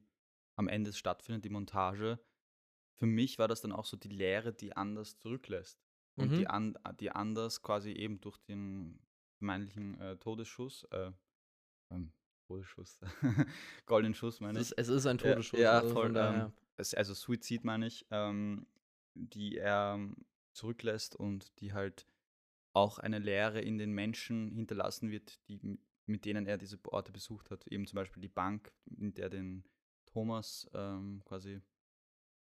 am 0.55 0.67
Ende 0.67 0.93
stattfindet, 0.93 1.45
die 1.45 1.49
Montage. 1.49 2.19
Für 2.95 3.05
mich 3.05 3.37
war 3.39 3.47
das 3.47 3.61
dann 3.61 3.71
auch 3.71 3.85
so 3.85 3.95
die 3.97 4.09
Lehre, 4.09 4.53
die 4.53 4.75
anders 4.75 5.17
zurücklässt. 5.17 5.86
Und 6.17 6.31
Mhm. 6.31 6.37
die, 6.37 6.47
an, 6.47 6.77
die 6.99 7.11
anders 7.11 7.61
quasi 7.61 7.91
eben 7.91 8.19
durch 8.21 8.37
den 8.39 8.99
vermeintlichen 9.37 9.99
äh, 10.01 10.17
Todesschuss, 10.17 10.83
äh, 10.91 11.11
ähm, 11.91 12.11
Todesschuss, 12.47 12.99
goldenen 13.85 14.13
Schuss 14.15 14.39
meine 14.39 14.59
Es 14.59 14.71
ich. 14.71 14.77
ist, 14.77 14.89
es 14.89 14.89
ist 14.89 15.05
ein 15.05 15.17
Todesschuss. 15.17 15.59
ja, 15.59 15.81
also 15.81 15.93
voll, 15.93 16.13
ähm, 16.17 16.51
es, 16.77 16.93
also 16.93 17.13
Suizid 17.13 17.63
meine 17.63 17.87
ich, 17.87 18.05
ähm, 18.11 18.65
die 19.13 19.57
er 19.57 19.93
ähm, 19.95 20.15
zurücklässt 20.53 21.15
und 21.15 21.59
die 21.59 21.73
halt 21.73 22.07
auch 22.73 22.99
eine 22.99 23.19
Lehre 23.19 23.61
in 23.61 23.77
den 23.77 23.91
Menschen 23.91 24.51
hinterlassen 24.51 25.09
wird, 25.11 25.39
die, 25.49 25.79
mit 26.05 26.25
denen 26.25 26.45
er 26.45 26.57
diese 26.57 26.79
Orte 26.85 27.11
besucht 27.11 27.51
hat. 27.51 27.67
Eben 27.67 27.85
zum 27.87 27.97
Beispiel 27.97 28.21
die 28.21 28.27
Bank, 28.29 28.71
in 28.85 29.13
der 29.13 29.29
den 29.29 29.63
Thomas 30.05 30.69
ähm, 30.73 31.21
quasi 31.25 31.61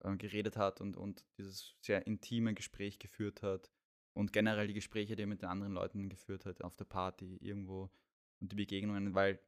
äh, 0.03 0.15
geredet 0.17 0.57
hat 0.57 0.81
und, 0.81 0.97
und 0.97 1.25
dieses 1.37 1.75
sehr 1.81 2.05
intime 2.07 2.53
Gespräch 2.53 2.99
geführt 2.99 3.41
hat. 3.43 3.71
Und 4.13 4.33
generell 4.33 4.67
die 4.67 4.73
Gespräche, 4.73 5.15
die 5.15 5.23
er 5.23 5.27
mit 5.27 5.43
den 5.43 5.49
anderen 5.49 5.73
Leuten 5.73 6.09
geführt 6.09 6.45
hat, 6.45 6.63
auf 6.63 6.75
der 6.75 6.85
Party 6.85 7.37
irgendwo 7.37 7.91
und 8.39 8.51
die 8.51 8.55
Begegnungen, 8.55 9.13
weil 9.13 9.39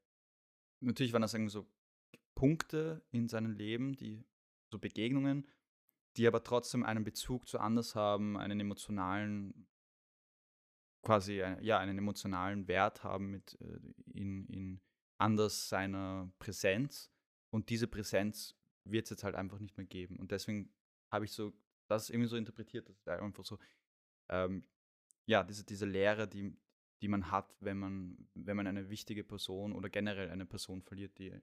natürlich 0.79 1.13
waren 1.13 1.23
das 1.23 1.33
irgendwie 1.33 1.51
so 1.51 1.67
Punkte 2.35 3.03
in 3.11 3.27
seinem 3.27 3.51
Leben, 3.51 3.95
die 3.95 4.25
so 4.71 4.77
Begegnungen, 4.79 5.47
die 6.17 6.27
aber 6.27 6.43
trotzdem 6.43 6.83
einen 6.83 7.03
Bezug 7.03 7.47
zu 7.47 7.59
anders 7.59 7.95
haben, 7.95 8.37
einen 8.37 8.59
emotionalen, 8.59 9.67
quasi 11.03 11.41
ein- 11.41 11.63
ja, 11.63 11.79
einen 11.79 11.97
emotionalen 11.97 12.67
Wert 12.67 13.03
haben 13.03 13.31
mit 13.31 13.59
äh, 13.61 13.79
in, 14.13 14.45
in 14.47 14.81
anders 15.17 15.69
seiner 15.69 16.31
Präsenz. 16.39 17.11
Und 17.51 17.69
diese 17.69 17.87
Präsenz 17.87 18.58
wird 18.91 19.05
es 19.05 19.09
jetzt 19.11 19.23
halt 19.23 19.35
einfach 19.35 19.59
nicht 19.59 19.77
mehr 19.77 19.85
geben. 19.85 20.17
Und 20.17 20.31
deswegen 20.31 20.71
habe 21.11 21.25
ich 21.25 21.31
so 21.31 21.53
das 21.87 22.09
irgendwie 22.09 22.27
so 22.29 22.35
interpretiert, 22.37 22.87
dass 22.89 23.07
einfach 23.07 23.43
so, 23.45 23.57
ähm, 24.29 24.63
ja, 25.25 25.43
diese, 25.43 25.63
diese 25.63 25.85
Lehre, 25.85 26.27
die, 26.27 26.55
die 27.01 27.07
man 27.07 27.31
hat, 27.31 27.55
wenn 27.61 27.77
man, 27.77 28.29
wenn 28.35 28.57
man 28.57 28.67
eine 28.67 28.89
wichtige 28.89 29.23
Person 29.23 29.73
oder 29.73 29.89
generell 29.89 30.29
eine 30.29 30.45
Person 30.45 30.81
verliert, 30.83 31.17
die 31.17 31.33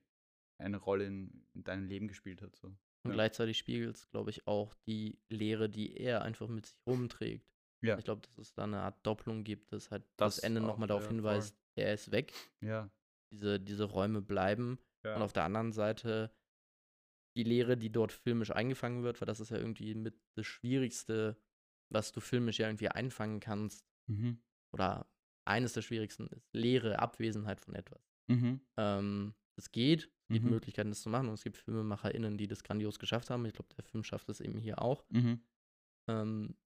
eine 0.59 0.77
Rolle 0.77 1.05
in, 1.07 1.47
in 1.55 1.65
deinem 1.65 1.85
Leben 1.87 2.09
gespielt 2.09 2.43
hat. 2.43 2.55
So. 2.57 2.69
Und 2.69 2.77
Ja. 3.11 3.13
gleichzeitig 3.13 3.59
spiegelt 3.59 3.97
es, 3.97 4.09
glaube 4.09 4.31
ich, 4.31 4.47
auch 4.47 4.75
die 4.87 5.19
Lehre, 5.29 5.69
die 5.69 5.97
er 5.97 6.23
einfach 6.23 6.49
mit 6.49 6.67
sich 6.67 6.79
rumträgt. 6.87 7.51
Ja. 7.83 7.99
Ich 7.99 8.05
glaube, 8.05 8.23
dass 8.23 8.39
es 8.39 8.55
da 8.55 8.65
eine 8.65 8.81
Art 8.81 9.05
Doppelung 9.07 9.45
gibt, 9.45 9.73
dass 9.73 9.91
halt 9.91 10.05
das, 10.17 10.37
Das 10.37 10.45
Ende 10.45 10.61
nochmal 10.61 10.89
darauf 10.89 11.05
ja, 11.05 11.11
hinweist, 11.11 11.57
er 11.75 11.93
ist 11.93 12.11
weg. 12.11 12.33
Ja. 12.61 12.91
Diese, 13.33 13.61
diese 13.61 13.85
Räume 13.85 14.23
bleiben. 14.23 14.79
ja. 15.05 15.17
Und 15.17 15.23
auf 15.23 15.33
der 15.33 15.45
anderen 15.45 15.73
Seite 15.73 16.31
die 17.37 17.45
Lehre, 17.45 17.77
die 17.77 17.91
dort 17.93 18.13
filmisch 18.13 18.51
eingefangen 18.51 19.03
wird, 19.03 19.21
weil 19.21 19.27
das 19.27 19.41
ist 19.41 19.51
ja 19.51 19.59
irgendwie 19.59 19.95
mit 19.95 20.19
das 20.37 20.47
Schwierigste, 20.47 21.41
was 21.93 22.13
du 22.13 22.21
filmisch 22.21 22.59
ja 22.59 22.69
irgendwie 22.69 22.89
einfangen 22.89 23.41
kannst. 23.41 23.87
Mhm. 24.09 24.43
Oder 24.73 25.11
eines 25.47 25.73
der 25.75 25.83
schwierigsten 25.83 26.27
ist 26.29 26.49
Leere, 26.53 26.99
Abwesenheit 26.99 27.61
von 27.61 27.75
etwas. 27.75 28.03
Mhm. 28.29 28.61
Ähm, 28.77 29.35
es 29.59 29.71
geht, 29.71 30.11
es 30.29 30.33
gibt 30.33 30.45
Mhm. 30.45 30.51
Möglichkeiten, 30.51 30.91
das 30.91 31.03
zu 31.03 31.09
machen 31.09 31.29
und 31.29 31.35
es 31.35 31.45
gibt 31.45 31.57
FilmemacherInnen, 31.57 32.37
die 32.37 32.49
das 32.49 32.65
grandios 32.65 32.99
geschafft 32.99 33.31
haben. 33.31 33.45
Ich 33.47 33.53
glaube, 33.55 33.75
der 33.77 33.85
Film 33.85 34.03
schafft 34.05 34.29
es 34.29 34.41
eben 34.41 34.59
hier 34.59 34.83
auch. 34.83 35.07
Mhm. 35.11 35.41
Ähm, 36.09 36.57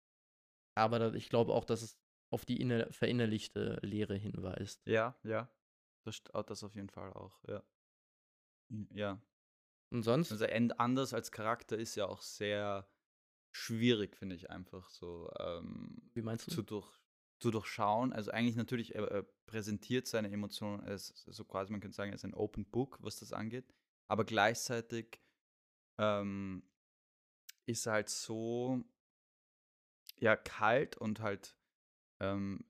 aber 0.77 1.15
ich 1.15 1.29
glaube 1.29 1.53
auch, 1.53 1.65
dass 1.65 1.83
es 1.83 1.99
auf 2.33 2.45
die 2.45 2.61
inner, 2.61 2.93
verinnerlichte 2.93 3.79
Lehre 3.83 4.17
hinweist. 4.17 4.87
Ja, 4.87 5.19
ja. 5.25 5.49
Das, 6.05 6.23
auch 6.33 6.45
das 6.45 6.65
auf 6.65 6.75
jeden 6.75 6.89
Fall 6.89 7.13
auch, 7.13 7.43
ja. 7.47 7.63
Ja. 8.95 9.21
Und 9.91 10.03
sonst, 10.03 10.31
Also 10.33 10.47
anders 10.79 11.13
als 11.15 11.33
Charakter 11.33 11.77
ist 11.77 11.97
ja 11.97 12.07
auch 12.07 12.23
sehr 12.23 12.87
schwierig, 13.53 14.17
finde 14.17 14.37
ich 14.37 14.51
einfach 14.51 14.89
so 14.89 15.31
ähm, 15.39 16.01
wie 16.15 16.23
meinst 16.23 16.47
du? 16.47 16.53
zu, 16.55 16.63
durch, 16.63 16.89
zu 17.41 17.51
durchschauen. 17.51 18.13
Also 18.13 18.31
eigentlich 18.31 18.57
natürlich, 18.57 18.95
er, 18.95 19.11
er 19.11 19.23
präsentiert 19.47 20.07
seine 20.07 20.31
Emotionen 20.31 20.81
als 20.83 21.09
so 21.27 21.45
quasi, 21.45 21.73
man 21.73 21.81
könnte 21.81 21.97
sagen, 21.97 22.13
als 22.13 22.25
ein 22.25 22.35
Open 22.35 22.65
Book, 22.65 22.99
was 23.01 23.19
das 23.19 23.33
angeht. 23.33 23.75
Aber 24.07 24.25
gleichzeitig 24.25 25.21
ähm, 25.99 26.63
ist 27.67 27.87
er 27.87 27.95
halt 27.95 28.09
so 28.09 28.85
ja 30.21 30.37
kalt 30.37 30.97
und 30.97 31.21
halt 31.21 31.57
ähm, 32.21 32.65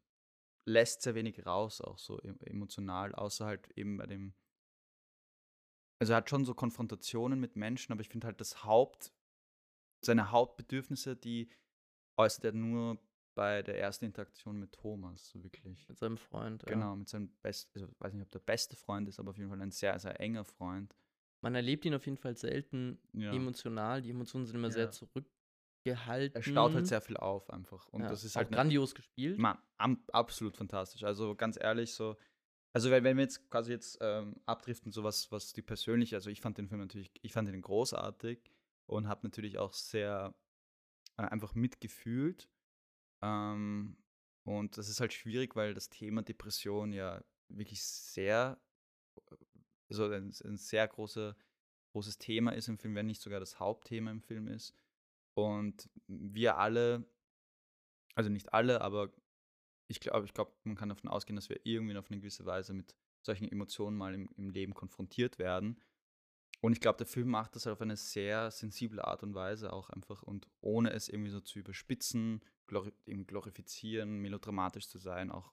lässt 0.65 1.03
sehr 1.03 1.15
wenig 1.15 1.45
raus, 1.47 1.81
auch 1.81 1.99
so 1.99 2.19
em- 2.21 2.41
emotional, 2.43 3.15
außer 3.15 3.47
halt 3.47 3.69
eben 3.77 3.97
bei 3.97 4.07
dem. 4.07 4.35
Also 6.01 6.15
er 6.15 6.17
hat 6.19 6.31
schon 6.31 6.45
so 6.45 6.55
Konfrontationen 6.55 7.39
mit 7.39 7.57
Menschen, 7.57 7.93
aber 7.93 8.01
ich 8.01 8.09
finde 8.09 8.27
halt 8.27 8.41
das 8.41 8.65
Haupt, 8.65 9.13
seine 10.05 10.31
Hauptbedürfnisse, 10.31 11.15
die 11.15 11.51
äußert 12.17 12.45
er 12.47 12.53
nur 12.53 12.99
bei 13.35 13.63
der 13.63 13.79
ersten 13.79 14.07
Interaktion 14.07 14.59
mit 14.59 14.73
Thomas, 14.73 15.29
so 15.29 15.43
wirklich. 15.45 15.89
Mit 15.89 15.99
seinem 15.99 16.17
Freund. 16.17 16.63
ja. 16.63 16.71
Genau, 16.75 16.97
mit 16.97 17.09
seinem 17.09 17.29
best, 17.43 17.71
also 17.75 17.87
ich 17.87 18.01
weiß 18.01 18.15
nicht, 18.15 18.23
ob 18.23 18.31
der 18.31 18.39
beste 18.41 18.77
Freund 18.77 19.09
ist, 19.09 19.21
aber 19.21 19.31
auf 19.31 19.37
jeden 19.39 19.51
Fall 19.51 19.61
ein 19.61 19.71
sehr, 19.71 19.99
sehr 19.99 20.19
enger 20.21 20.45
Freund. 20.45 20.95
Man 21.43 21.55
erlebt 21.55 21.85
ihn 21.85 21.95
auf 21.95 22.05
jeden 22.07 22.19
Fall 22.19 22.37
selten 22.37 22.99
Ja. 23.13 23.33
emotional. 23.33 24.03
Die 24.03 24.11
Emotionen 24.11 24.47
sind 24.47 24.57
immer 24.57 24.71
sehr 24.71 24.85
Ja. 24.87 24.91
zurückgehalten. 24.91 26.35
Er 26.35 26.43
staut 26.43 26.75
halt 26.75 26.87
sehr 26.87 27.01
viel 27.01 27.17
auf 27.17 27.49
einfach. 27.51 27.89
Und 27.89 28.03
ja, 28.03 28.09
das 28.09 28.25
ist 28.25 28.37
halt 28.37 28.49
eine- 28.49 28.57
grandios 28.57 28.95
gespielt. 28.95 29.39
Man, 29.39 29.57
am, 29.79 30.03
absolut 30.13 30.57
fantastisch. 30.57 31.05
Also 31.05 31.35
ganz 31.35 31.59
ehrlich, 31.61 31.93
so. 31.95 32.17
Also 32.73 32.91
wenn, 32.91 33.03
wenn 33.03 33.17
wir 33.17 33.25
jetzt 33.25 33.51
quasi 33.51 33.73
jetzt 33.73 33.99
ähm, 34.01 34.37
abdriften, 34.47 34.93
so 34.93 35.03
was, 35.03 35.33
was 35.33 35.53
die 35.53 35.63
persönliche, 35.63 36.17
also 36.17 36.31
ich 36.31 36.41
fand 36.41 36.59
den 36.59 36.69
Film 36.69 36.81
natürlich, 36.81 37.11
ich 37.23 37.33
fand 37.33 37.49
ihn 37.49 37.63
großartig 37.63 38.39
und 38.87 39.09
habe 39.09 39.27
natürlich 39.27 39.59
auch 39.59 39.73
sehr 39.73 40.35
äh, 41.17 41.23
einfach 41.23 41.55
mitgefühlt. 41.55 42.49
Ähm, 43.23 43.97
und 44.45 44.79
das 44.79 44.89
ist 44.89 45.01
halt 45.01 45.13
schwierig, 45.13 45.57
weil 45.57 45.75
das 45.75 45.91
Thema 45.91 46.23
Depression 46.23 46.93
ja 46.93 47.23
wirklich 47.49 47.83
sehr, 47.83 48.61
also 49.89 50.05
ein, 50.05 50.33
ein 50.45 50.57
sehr 50.57 50.87
große, 50.87 51.37
großes 51.93 52.19
Thema 52.19 52.53
ist 52.53 52.69
im 52.69 52.79
Film, 52.79 52.95
wenn 52.95 53.07
nicht 53.07 53.21
sogar 53.21 53.41
das 53.41 53.59
Hauptthema 53.59 54.11
im 54.11 54.23
Film 54.23 54.47
ist. 54.47 54.75
Und 55.35 55.89
wir 56.07 56.57
alle, 56.59 57.05
also 58.15 58.31
nicht 58.31 58.53
alle, 58.53 58.81
aber 58.81 59.11
ich 59.91 59.99
glaube, 59.99 60.25
ich 60.25 60.33
glaube, 60.33 60.53
man 60.63 60.77
kann 60.77 60.89
davon 60.89 61.11
ausgehen, 61.11 61.35
dass 61.35 61.49
wir 61.49 61.61
irgendwie 61.65 61.97
auf 61.97 62.11
eine 62.11 62.21
gewisse 62.21 62.47
Weise 62.47 62.73
mit 62.73 62.95
solchen 63.23 63.51
Emotionen 63.51 63.97
mal 63.97 64.15
im, 64.15 64.29
im 64.37 64.49
Leben 64.49 64.73
konfrontiert 64.73 65.39
werden. 65.39 65.81
Und 66.61 66.73
ich 66.73 66.81
glaube, 66.81 66.99
der 66.99 67.07
Film 67.07 67.29
macht 67.29 67.57
das 67.57 67.67
halt 67.67 67.73
auf 67.73 67.81
eine 67.81 67.97
sehr 67.97 68.51
sensible 68.51 69.05
Art 69.05 69.23
und 69.23 69.35
Weise 69.35 69.73
auch 69.73 69.91
einfach 69.91 70.23
und 70.23 70.47
ohne 70.61 70.93
es 70.93 71.09
irgendwie 71.09 71.31
so 71.31 71.41
zu 71.41 71.59
überspitzen, 71.59 72.45
glori 72.67 72.93
glorifizieren, 73.27 74.19
melodramatisch 74.19 74.87
zu 74.89 74.99
sein, 74.99 75.33
auch 75.33 75.53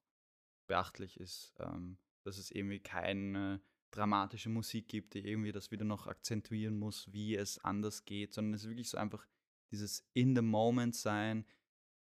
beachtlich 0.67 1.19
ist, 1.19 1.55
ähm, 1.59 1.97
dass 2.23 2.37
es 2.37 2.51
irgendwie 2.51 2.79
keine 2.79 3.61
dramatische 3.89 4.49
Musik 4.49 4.89
gibt, 4.89 5.13
die 5.13 5.27
irgendwie 5.27 5.53
das 5.53 5.71
wieder 5.71 5.85
noch 5.85 6.07
akzentuieren 6.07 6.77
muss, 6.77 7.11
wie 7.11 7.35
es 7.35 7.57
anders 7.63 8.05
geht, 8.05 8.33
sondern 8.33 8.53
es 8.53 8.63
ist 8.63 8.69
wirklich 8.69 8.89
so 8.89 8.97
einfach 8.97 9.25
dieses 9.71 10.07
in 10.13 10.35
the 10.35 10.41
moment 10.41 10.95
sein, 10.95 11.45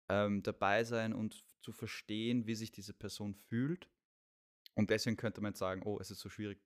ähm, 0.08 0.42
dabei 0.42 0.84
sein 0.84 1.12
und 1.12 1.44
zu 1.62 1.72
verstehen, 1.72 2.46
wie 2.46 2.54
sich 2.54 2.72
diese 2.72 2.92
Person 2.92 3.34
fühlt. 3.34 3.88
Und 4.74 4.90
deswegen 4.90 5.16
könnte 5.16 5.40
man 5.40 5.52
jetzt 5.52 5.58
sagen, 5.58 5.82
oh, 5.84 5.98
es 6.00 6.10
ist 6.10 6.20
so 6.20 6.28
schwierig 6.28 6.60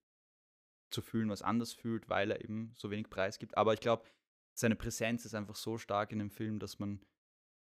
zu 0.90 1.02
fühlen, 1.02 1.28
was 1.28 1.42
anders 1.42 1.72
fühlt, 1.72 2.09
weil 2.09 2.30
er 2.30 2.42
eben 2.42 2.72
so 2.76 2.90
wenig 2.90 3.11
Preis 3.11 3.38
gibt. 3.38 3.56
Aber 3.56 3.74
ich 3.74 3.80
glaube, 3.80 4.09
seine 4.54 4.76
Präsenz 4.76 5.24
ist 5.24 5.35
einfach 5.35 5.56
so 5.56 5.78
stark 5.78 6.12
in 6.12 6.18
dem 6.18 6.30
Film, 6.30 6.59
dass 6.59 6.78
man, 6.78 7.04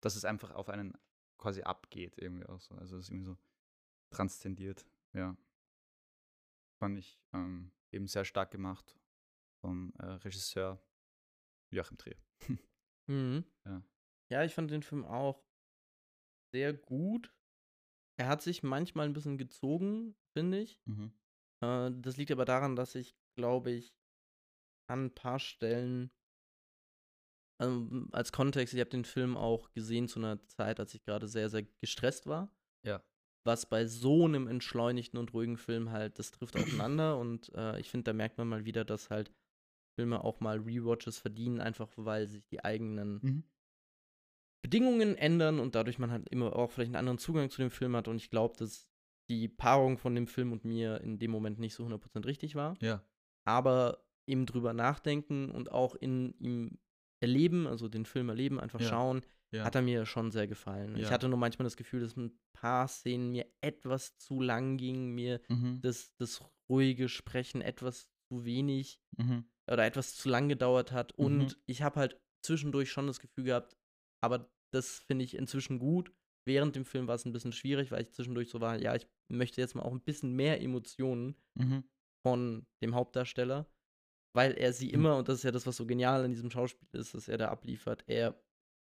dass 0.02 0.16
es 0.16 0.26
einfach 0.26 0.52
auf 0.52 0.70
einen 0.70 0.98
quasi 1.38 1.62
abgeht, 1.62 2.16
irgendwie 2.18 2.46
auch 2.46 2.60
so. 2.60 2.76
Also 2.76 2.98
es 2.98 3.06
ist 3.06 3.10
irgendwie 3.10 3.26
so 3.26 3.38
transzendiert, 4.12 4.86
ja. 5.14 5.36
Fand 6.78 6.98
ich 6.98 7.20
ähm, 7.34 7.72
eben 7.92 8.08
sehr 8.08 8.26
stark 8.26 8.52
gemacht 8.52 8.96
vom 9.62 9.94
äh, 9.98 10.06
Regisseur 10.06 10.82
Joachim 11.72 11.98
Trier. 11.98 12.18
Mhm. 13.08 13.46
Ja. 13.66 13.84
Ja, 14.30 14.44
ich 14.44 14.56
fand 14.56 14.72
den 14.72 14.82
Film 14.82 15.06
auch 15.06 15.45
sehr 16.56 16.72
gut. 16.72 17.34
Er 18.18 18.30
hat 18.30 18.42
sich 18.42 18.64
manchmal 18.64 19.08
ein 19.08 19.14
bisschen 19.14 19.38
gezogen, 19.38 20.16
finde 20.32 20.62
ich. 20.62 20.80
Mhm. 20.86 21.12
Äh, 21.62 21.92
das 21.96 22.16
liegt 22.16 22.32
aber 22.32 22.46
daran, 22.46 22.78
dass 22.78 22.96
ich, 22.96 23.14
glaube 23.38 23.72
ich, 23.72 23.94
an 24.90 25.08
ein 25.08 25.14
paar 25.14 25.40
Stellen 25.40 26.12
ähm, 27.62 28.08
als 28.14 28.32
Kontext, 28.32 28.74
ich 28.74 28.80
habe 28.80 28.90
den 28.90 29.04
Film 29.04 29.36
auch 29.36 29.74
gesehen 29.74 30.08
zu 30.08 30.20
einer 30.20 30.46
Zeit, 30.48 30.80
als 30.80 30.94
ich 30.94 31.04
gerade 31.04 31.28
sehr, 31.28 31.50
sehr 31.50 31.64
gestresst 31.64 32.26
war. 32.26 32.50
Ja. 32.86 33.04
Was 33.46 33.68
bei 33.68 33.86
so 33.86 34.24
einem 34.24 34.48
entschleunigten 34.48 35.20
und 35.20 35.34
ruhigen 35.34 35.58
Film 35.58 35.92
halt, 35.92 36.20
das 36.20 36.32
trifft 36.32 36.56
aufeinander 36.56 37.18
und 37.20 37.52
äh, 37.54 37.78
ich 37.82 37.90
finde, 37.90 38.06
da 38.06 38.14
merkt 38.14 38.38
man 38.38 38.48
mal 38.48 38.64
wieder, 38.64 38.86
dass 38.86 39.10
halt 39.10 39.34
Filme 40.00 40.24
auch 40.24 40.40
mal 40.40 40.60
Rewatches 40.60 41.18
verdienen, 41.18 41.60
einfach 41.60 41.92
weil 41.98 42.28
sich 42.28 42.46
die 42.48 42.64
eigenen 42.64 43.20
Mhm. 43.22 43.44
Bedingungen 44.66 45.16
ändern 45.16 45.60
und 45.60 45.76
dadurch 45.76 46.00
man 46.00 46.10
halt 46.10 46.28
immer 46.30 46.56
auch 46.56 46.72
vielleicht 46.72 46.90
einen 46.90 46.96
anderen 46.96 47.20
Zugang 47.20 47.52
zu 47.52 47.62
dem 47.62 47.70
Film 47.70 47.96
hat 47.96 48.08
und 48.08 48.16
ich 48.18 48.32
glaube, 48.32 48.56
dass 48.58 48.88
die 49.30 49.48
Paarung 49.48 50.00
von 50.00 50.16
dem 50.16 50.26
Film 50.26 50.52
und 50.52 50.66
mir 50.66 51.02
in 51.02 51.20
dem 51.20 51.30
Moment 51.30 51.60
nicht 51.60 51.76
so 51.76 51.86
100% 51.86 52.26
richtig 52.26 52.56
war. 52.56 52.76
Ja. 52.82 53.04
Aber 53.46 54.04
eben 54.28 54.46
drüber 54.48 54.74
nachdenken 54.74 55.52
und 55.52 55.72
auch 55.72 55.94
in 55.94 56.34
ihm 56.40 56.80
erleben, 57.22 57.68
also 57.68 57.88
den 57.88 58.06
Film 58.06 58.30
erleben, 58.30 58.60
einfach 58.60 58.80
Ja. 58.82 58.88
schauen, 58.90 59.22
Ja. 59.52 59.64
hat 59.66 59.76
er 59.76 59.84
mir 59.84 60.06
schon 60.08 60.32
sehr 60.32 60.48
gefallen. 60.48 60.96
Ich 60.96 61.04
Ja. 61.04 61.10
hatte 61.12 61.30
nur 61.30 61.38
manchmal 61.38 61.64
das 61.66 61.78
Gefühl, 61.78 62.02
dass 62.02 62.16
ein 62.18 62.38
paar 62.54 62.88
Szenen 62.88 63.30
mir 63.32 63.46
etwas 63.62 64.18
zu 64.18 64.42
lang 64.42 64.78
gingen, 64.78 65.14
mir 65.14 65.42
Mhm. 65.48 65.80
das, 65.82 66.16
das 66.18 66.42
ruhige 66.70 67.08
Sprechen 67.08 67.62
etwas 67.62 68.10
zu 68.28 68.46
wenig 68.46 69.00
Mhm. 69.18 69.46
oder 69.72 69.86
etwas 69.86 70.16
zu 70.16 70.28
lang 70.30 70.50
gedauert 70.50 70.92
hat. 70.92 71.12
Und 71.14 71.38
Mhm. 71.38 71.56
ich 71.68 71.84
habe 71.84 72.00
halt 72.00 72.20
zwischendurch 72.42 72.92
schon 72.92 73.06
das 73.08 73.20
Gefühl 73.20 73.44
gehabt, 73.46 73.76
aber 74.26 74.50
das 74.74 75.00
finde 75.00 75.24
ich 75.24 75.36
inzwischen 75.36 75.80
gut. 75.80 76.12
Während 76.48 76.76
dem 76.76 76.86
Film 76.86 77.08
war 77.08 77.16
es 77.16 77.26
ein 77.26 77.32
bisschen 77.32 77.54
schwierig, 77.54 77.92
weil 77.92 78.02
ich 78.04 78.12
zwischendurch 78.12 78.50
so 78.50 78.60
war, 78.62 78.78
ja, 78.80 78.94
ich 78.96 79.08
möchte 79.32 79.62
jetzt 79.62 79.74
mal 79.76 79.84
auch 79.84 79.92
ein 79.94 80.02
bisschen 80.02 80.34
mehr 80.34 80.62
Emotionen 80.62 81.36
Mhm. 81.58 81.84
von 82.28 82.66
dem 82.84 82.94
Hauptdarsteller, 82.96 83.66
weil 84.36 84.54
er 84.54 84.74
sie 84.74 84.88
Mhm. 84.90 84.94
immer, 84.94 85.18
und 85.18 85.30
das 85.30 85.38
ist 85.38 85.44
ja 85.44 85.52
das, 85.52 85.66
was 85.66 85.78
so 85.78 85.86
genial 85.86 86.24
an 86.26 86.32
diesem 86.32 86.52
Schauspiel 86.52 86.88
ist, 87.00 87.14
dass 87.14 87.28
er 87.28 87.38
da 87.38 87.48
abliefert, 87.50 88.04
er, 88.08 88.40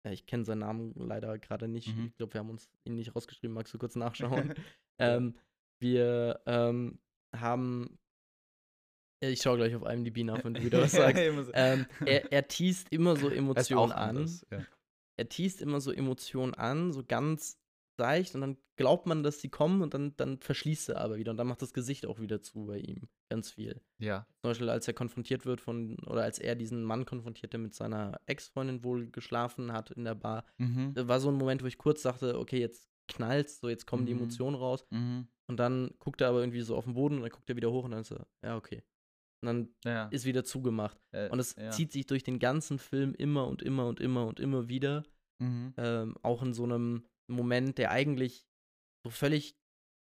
ja, 0.04 0.12
ich 0.12 0.26
kenne 0.26 0.44
seinen 0.44 0.60
Namen 0.60 0.92
leider 0.94 1.38
gerade 1.38 1.66
nicht, 1.68 1.88
Mhm. 1.96 2.06
ich 2.08 2.16
glaube, 2.16 2.34
wir 2.34 2.40
haben 2.40 2.50
uns 2.50 2.70
ihn 2.84 2.94
nicht 2.96 3.16
rausgeschrieben, 3.16 3.54
magst 3.54 3.72
du 3.74 3.78
kurz 3.78 3.96
nachschauen? 4.44 4.54
ähm, 4.98 5.36
wir 5.80 6.40
ähm, 6.46 7.00
haben, 7.34 7.98
ich 9.22 9.42
schaue 9.42 9.56
gleich 9.56 9.74
auf 9.74 9.82
IMDb 9.90 10.24
nach, 10.24 10.44
wenn 10.44 10.54
du 10.54 10.62
wieder 10.62 10.80
was 10.80 10.92
sagst. 10.92 11.22
Ähm, 11.54 11.86
er, 12.06 12.30
er 12.32 12.46
teast 12.48 12.88
immer 12.90 13.16
so 13.16 13.28
Emotionen 13.30 13.92
an. 13.92 14.16
anders, 14.18 14.46
Ja. 14.50 14.66
Er 15.20 15.28
teast 15.28 15.60
immer 15.60 15.80
so 15.82 15.92
Emotionen 15.92 16.54
an, 16.54 16.92
so 16.92 17.02
ganz 17.06 17.58
seicht 17.98 18.34
und 18.34 18.40
dann 18.40 18.56
glaubt 18.76 19.04
man, 19.06 19.22
dass 19.22 19.42
sie 19.42 19.50
kommen 19.50 19.82
und 19.82 19.92
dann, 19.92 20.16
dann 20.16 20.38
verschließt 20.38 20.88
er 20.88 21.00
aber 21.02 21.18
wieder 21.18 21.32
und 21.32 21.36
dann 21.36 21.46
macht 21.46 21.60
das 21.60 21.74
Gesicht 21.74 22.06
auch 22.06 22.18
wieder 22.20 22.40
zu 22.40 22.64
bei 22.64 22.78
ihm. 22.78 23.08
Ganz 23.28 23.50
viel. 23.50 23.82
ja. 23.98 24.26
Zum 24.40 24.50
Beispiel, 24.50 24.70
als 24.70 24.88
er 24.88 24.94
konfrontiert 24.94 25.44
wird 25.44 25.60
von, 25.60 25.98
oder 26.06 26.22
als 26.22 26.38
er 26.38 26.54
diesen 26.54 26.82
Mann 26.82 27.04
konfrontiert, 27.04 27.52
der 27.52 27.60
mit 27.60 27.74
seiner 27.74 28.18
Ex-Freundin 28.24 28.82
wohl 28.82 29.10
geschlafen 29.10 29.72
hat 29.74 29.90
in 29.90 30.04
der 30.04 30.14
Bar, 30.14 30.46
Mhm. 30.56 30.94
da 30.94 31.06
war 31.08 31.20
so 31.20 31.28
ein 31.28 31.34
Moment, 31.34 31.62
wo 31.62 31.66
ich 31.66 31.76
kurz 31.76 32.00
dachte, 32.00 32.38
okay, 32.38 32.58
jetzt 32.58 32.88
knallt's, 33.06 33.60
so 33.60 33.68
jetzt 33.68 33.86
kommen 33.86 34.06
die 34.06 34.14
Mhm. 34.14 34.20
Emotionen 34.20 34.56
raus. 34.56 34.86
Mhm. 34.88 35.28
Und 35.46 35.58
dann 35.58 35.90
guckt 35.98 36.22
er 36.22 36.28
aber 36.28 36.40
irgendwie 36.40 36.62
so 36.62 36.76
auf 36.76 36.84
den 36.84 36.94
Boden 36.94 37.16
und 37.16 37.22
dann 37.22 37.30
guckt 37.32 37.50
er 37.50 37.56
wieder 37.56 37.70
hoch 37.70 37.84
und 37.84 37.90
dann 37.90 38.00
ist 38.00 38.12
er, 38.12 38.26
ja, 38.42 38.56
okay. 38.56 38.82
Und 39.42 39.46
dann 39.46 39.68
Ja. 39.84 40.08
ist 40.08 40.24
wieder 40.26 40.44
zugemacht. 40.44 40.98
äh, 41.12 41.28
Und 41.30 41.38
es 41.38 41.56
ja. 41.56 41.70
zieht 41.70 41.92
sich 41.92 42.06
durch 42.06 42.22
den 42.22 42.38
ganzen 42.38 42.78
Film 42.78 43.14
immer 43.14 43.46
und 43.46 43.62
immer 43.62 43.86
und 43.86 44.00
immer 44.00 44.26
und 44.26 44.38
immer 44.40 44.68
wieder. 44.68 45.04
Mhm. 45.38 45.72
Ähm, 45.78 46.16
auch 46.22 46.42
in 46.42 46.52
so 46.52 46.64
einem 46.64 47.06
Moment, 47.28 47.78
der 47.78 47.90
eigentlich 47.90 48.46
so 49.04 49.10
völlig 49.10 49.56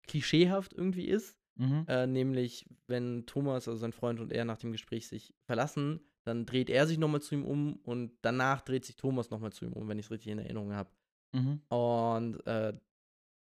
klischeehaft 0.08 0.74
irgendwie 0.74 1.06
ist. 1.08 1.38
Mhm. 1.58 1.86
Äh, 1.88 2.08
nämlich, 2.08 2.66
wenn 2.88 3.26
Thomas, 3.26 3.68
also 3.68 3.80
sein 3.80 3.94
Freund 3.94 4.20
und 4.20 4.32
er 4.32 4.46
nach 4.46 4.58
dem 4.58 4.72
Gespräch 4.72 5.08
sich 5.08 5.34
verlassen, 5.46 6.02
dann 6.26 6.46
dreht 6.46 6.70
er 6.70 6.86
sich 6.88 6.98
nochmal 6.98 7.22
zu 7.22 7.36
ihm 7.36 7.46
um 7.46 7.78
und 7.84 8.18
danach 8.22 8.62
dreht 8.62 8.86
sich 8.86 8.96
Thomas 8.98 9.30
nochmal 9.30 9.52
zu 9.54 9.66
ihm 9.66 9.74
um, 9.74 9.88
wenn 9.88 10.00
ich 10.00 10.06
es 10.08 10.12
richtig 10.12 10.32
in 10.32 10.40
Erinnerung 10.40 10.74
habe. 10.74 10.90
Mhm. 11.34 11.62
Und 11.70 12.46
äh, 12.48 12.78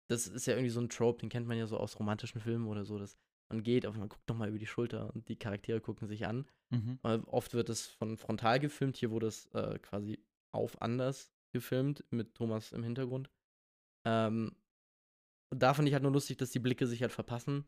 das 0.09 0.27
ist 0.27 0.45
ja 0.47 0.53
irgendwie 0.53 0.69
so 0.69 0.79
ein 0.81 0.89
Trope, 0.89 1.19
den 1.21 1.29
kennt 1.29 1.47
man 1.47 1.57
ja 1.57 1.65
so 1.67 1.77
aus 1.77 1.97
romantischen 1.99 2.41
Filmen 2.41 2.67
oder 2.67 2.83
so, 2.85 2.97
dass 2.99 3.17
man 3.53 3.63
geht, 3.63 3.85
aber 3.85 3.97
man 3.97 4.09
guckt 4.09 4.27
nochmal 4.27 4.49
über 4.49 4.57
die 4.57 4.67
Schulter 4.67 5.13
und 5.13 5.29
die 5.29 5.35
Charaktere 5.35 5.79
gucken 5.79 6.07
sich 6.07 6.25
an. 6.25 6.45
Mhm. 6.69 6.99
Äh, 7.03 7.19
oft 7.27 7.53
wird 7.53 7.69
es 7.69 7.85
von 7.85 8.17
frontal 8.17 8.59
gefilmt, 8.59 8.97
hier 8.97 9.11
wurde 9.11 9.27
es 9.27 9.45
äh, 9.53 9.79
quasi 9.79 10.19
auf 10.51 10.81
anders 10.81 11.31
gefilmt, 11.51 12.03
mit 12.09 12.33
Thomas 12.33 12.71
im 12.71 12.83
Hintergrund. 12.83 13.29
Ähm, 14.05 14.55
da 15.51 15.73
fand 15.73 15.87
ich 15.87 15.93
halt 15.93 16.03
nur 16.03 16.11
lustig, 16.11 16.37
dass 16.37 16.51
die 16.51 16.59
Blicke 16.59 16.87
sich 16.87 17.01
halt 17.01 17.11
verpassen. 17.11 17.65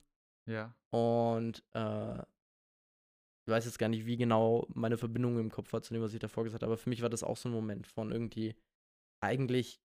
Ja. 0.47 0.75
Und 0.91 1.63
äh, 1.73 2.19
ich 3.47 3.51
weiß 3.51 3.65
jetzt 3.65 3.77
gar 3.77 3.89
nicht, 3.89 4.07
wie 4.07 4.17
genau 4.17 4.67
meine 4.73 4.97
Verbindung 4.97 5.37
im 5.39 5.51
Kopf 5.51 5.71
war 5.71 5.83
zu 5.83 5.93
dem, 5.93 6.01
was 6.01 6.13
ich 6.13 6.19
davor 6.19 6.43
gesagt 6.43 6.63
habe, 6.63 6.71
aber 6.71 6.77
für 6.77 6.89
mich 6.89 7.03
war 7.03 7.09
das 7.09 7.23
auch 7.23 7.37
so 7.37 7.47
ein 7.47 7.53
Moment 7.53 7.85
von 7.85 8.11
irgendwie, 8.11 8.55
eigentlich 9.21 9.79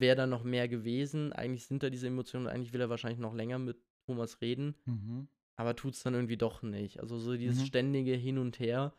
wäre 0.00 0.16
da 0.16 0.26
noch 0.26 0.42
mehr 0.42 0.66
gewesen, 0.68 1.32
eigentlich 1.32 1.66
sind 1.66 1.84
da 1.84 1.90
diese 1.90 2.08
Emotionen, 2.08 2.48
eigentlich 2.48 2.72
will 2.72 2.80
er 2.80 2.90
wahrscheinlich 2.90 3.20
noch 3.20 3.34
länger 3.34 3.60
mit 3.60 3.78
Thomas 4.06 4.40
reden, 4.40 4.74
Mhm. 4.84 5.28
Aber 5.56 5.76
tut 5.76 5.94
es 5.94 6.02
dann 6.02 6.14
irgendwie 6.14 6.36
doch 6.36 6.62
nicht. 6.62 7.00
Also 7.00 7.18
so 7.18 7.36
dieses 7.36 7.60
Mhm. 7.60 7.66
ständige 7.66 8.14
Hin 8.14 8.38
und 8.38 8.58
Her. 8.58 8.94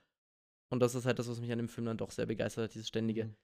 Und 0.71 0.79
das 0.79 0.95
ist 0.95 1.05
halt 1.05 1.19
das, 1.19 1.27
was 1.29 1.39
mich 1.41 1.51
an 1.51 1.57
dem 1.59 1.69
Film 1.69 1.85
dann 1.85 1.97
doch 1.97 2.11
sehr 2.11 2.25
begeistert 2.25 2.65
hat, 2.65 2.73
dieses 2.75 2.87
ständige, 2.87 3.25
Mhm. 3.25 3.35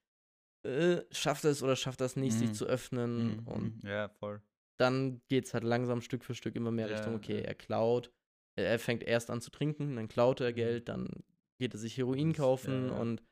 äh, 0.69 1.01
schafft 1.11 1.43
es 1.45 1.61
oder 1.63 1.75
schafft 1.75 2.01
es 2.01 2.15
nicht, 2.15 2.37
sich 2.37 2.49
Mhm. 2.49 2.53
zu 2.53 2.65
öffnen. 2.65 3.37
Mhm. 3.37 3.47
Und 3.47 3.83
Ja, 3.83 4.09
voll. 4.09 4.41
dann 4.79 5.21
geht 5.27 5.45
es 5.45 5.53
halt 5.53 5.63
langsam 5.63 6.01
Stück 6.01 6.23
für 6.25 6.35
Stück 6.35 6.55
immer 6.55 6.71
mehr 6.71 6.87
Ja, 6.89 6.95
Richtung, 6.95 7.15
okay, 7.15 7.37
ja. 7.39 7.45
er 7.45 7.55
klaut, 7.55 8.11
er, 8.57 8.79
fängt 8.79 9.03
erst 9.03 9.29
an 9.29 9.41
zu 9.41 9.51
trinken, 9.51 9.95
dann 9.95 10.07
klaut 10.07 10.39
er 10.41 10.51
Mhm. 10.51 10.55
Geld, 10.55 10.89
dann 10.89 11.09
geht 11.59 11.73
er 11.73 11.79
sich 11.79 11.97
Heroin 11.97 12.29
Das- 12.29 12.37
kaufen 12.37 12.87
ja. 12.89 12.99
und 12.99 13.23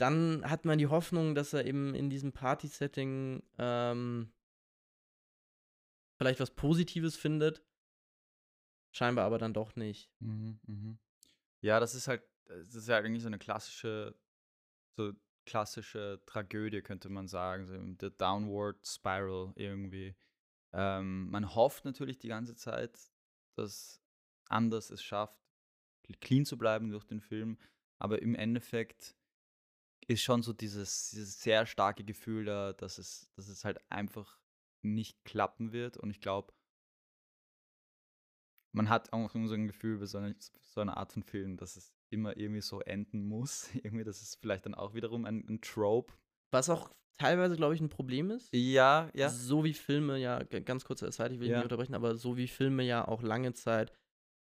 dann 0.00 0.48
hat 0.48 0.64
man 0.64 0.78
die 0.78 0.86
Hoffnung, 0.86 1.34
dass 1.34 1.52
er 1.52 1.66
eben 1.66 1.94
in 1.94 2.08
diesem 2.08 2.32
Party-Setting 2.32 3.42
ähm, 3.58 4.32
vielleicht 6.20 6.40
was 6.40 6.50
Positives 6.54 7.16
findet. 7.16 7.62
Scheinbar 8.92 9.24
aber 9.24 9.38
dann 9.38 9.54
doch 9.54 9.76
nicht. 9.76 10.10
Mhm, 10.20 10.60
mhm. 10.66 10.98
Ja, 11.60 11.80
das 11.80 11.94
ist 11.94 12.08
halt, 12.08 12.22
das 12.46 12.74
ist 12.74 12.88
ja 12.88 12.96
eigentlich 12.96 13.22
so 13.22 13.28
eine 13.28 13.38
klassische, 13.38 14.14
so 14.96 15.12
klassische 15.44 16.22
Tragödie, 16.26 16.82
könnte 16.82 17.08
man 17.08 17.26
sagen, 17.26 17.66
so 17.66 17.76
der 17.76 18.10
Downward 18.10 18.86
Spiral 18.86 19.52
irgendwie. 19.56 20.14
Ähm, 20.72 21.30
man 21.30 21.54
hofft 21.54 21.84
natürlich 21.84 22.18
die 22.18 22.28
ganze 22.28 22.54
Zeit, 22.54 22.98
dass 23.56 24.02
Anders 24.48 24.90
es 24.90 25.02
schafft, 25.02 25.38
clean 26.20 26.44
zu 26.44 26.56
bleiben 26.56 26.90
durch 26.90 27.04
den 27.04 27.20
Film, 27.20 27.58
aber 27.98 28.22
im 28.22 28.34
Endeffekt 28.34 29.16
ist 30.06 30.22
schon 30.22 30.42
so 30.42 30.52
dieses, 30.52 31.10
dieses 31.10 31.40
sehr 31.40 31.66
starke 31.66 32.04
Gefühl 32.04 32.44
da, 32.46 32.72
dass 32.72 32.98
es, 32.98 33.30
dass 33.36 33.48
es 33.48 33.64
halt 33.64 33.78
einfach 33.90 34.38
nicht 34.82 35.22
klappen 35.24 35.72
wird 35.72 35.96
und 35.96 36.10
ich 36.10 36.20
glaube, 36.20 36.54
man 38.72 38.88
hat 38.88 39.12
auch 39.12 39.30
so 39.32 39.54
ein 39.54 39.66
Gefühl 39.66 39.98
bei 39.98 40.06
so 40.06 40.18
einer, 40.18 40.34
so 40.62 40.80
einer 40.80 40.96
Art 40.96 41.12
von 41.12 41.22
Film, 41.22 41.56
dass 41.56 41.76
es 41.76 41.92
immer 42.10 42.36
irgendwie 42.36 42.60
so 42.60 42.80
enden 42.80 43.26
muss. 43.26 43.68
irgendwie, 43.82 44.04
das 44.04 44.22
ist 44.22 44.36
vielleicht 44.40 44.66
dann 44.66 44.74
auch 44.74 44.94
wiederum 44.94 45.24
ein, 45.24 45.44
ein 45.48 45.60
Trope. 45.60 46.12
Was 46.50 46.70
auch 46.70 46.90
teilweise, 47.18 47.56
glaube 47.56 47.74
ich, 47.74 47.80
ein 47.80 47.88
Problem 47.88 48.30
ist. 48.30 48.48
Ja, 48.54 49.10
ja. 49.14 49.28
So 49.28 49.64
wie 49.64 49.74
Filme 49.74 50.18
ja, 50.18 50.42
ganz 50.42 50.84
kurz 50.84 51.00
Zeit, 51.00 51.32
ich 51.32 51.40
will 51.40 51.48
Ja. 51.48 51.56
nicht 51.56 51.64
unterbrechen, 51.64 51.94
aber 51.94 52.16
so 52.16 52.36
wie 52.36 52.48
Filme 52.48 52.82
ja 52.84 53.06
auch 53.06 53.22
lange 53.22 53.52
Zeit 53.54 53.92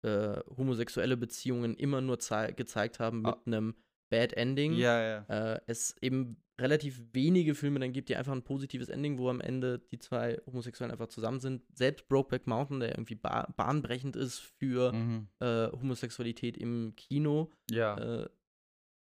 äh, 0.06 0.39
homosexuelle 0.58 1.17
Beziehungen 1.17 1.75
immer 1.75 2.01
nur 2.01 2.19
zei 2.19 2.51
gezeigt 2.51 2.99
haben 2.99 3.21
mit 3.23 3.34
Ah. 3.34 3.41
einem 3.45 3.75
Bad 4.12 4.34
Ending. 4.34 4.73
Ja, 4.73 5.01
ja. 5.01 5.53
Äh, 5.56 5.62
es 5.65 5.95
eben 6.01 6.38
relativ 6.60 7.00
wenige 7.13 7.54
Filme 7.54 7.80
dann 7.80 7.91
gibt, 7.93 8.10
die 8.10 8.15
einfach 8.15 8.32
ein 8.34 8.43
positives 8.43 8.89
Ending, 8.89 9.17
wo 9.20 9.30
am 9.30 9.41
Ende 9.41 9.80
die 9.80 10.00
zwei 10.00 10.41
Homosexuellen 10.48 10.91
einfach 10.91 11.08
zusammen 11.08 11.39
sind. 11.39 11.63
Selbst 11.78 12.08
Brokeback 12.08 12.48
Mountain, 12.48 12.80
der 12.80 12.89
irgendwie 12.91 13.15
ba 13.15 13.48
bahnbrechend 13.56 14.15
ist 14.15 14.39
für 14.39 14.91
Mhm. 14.91 15.28
äh, 15.39 15.67
Homosexualität 15.72 16.58
im 16.58 16.93
Kino, 16.96 17.52
Ja. 17.70 17.98
äh, 18.24 18.30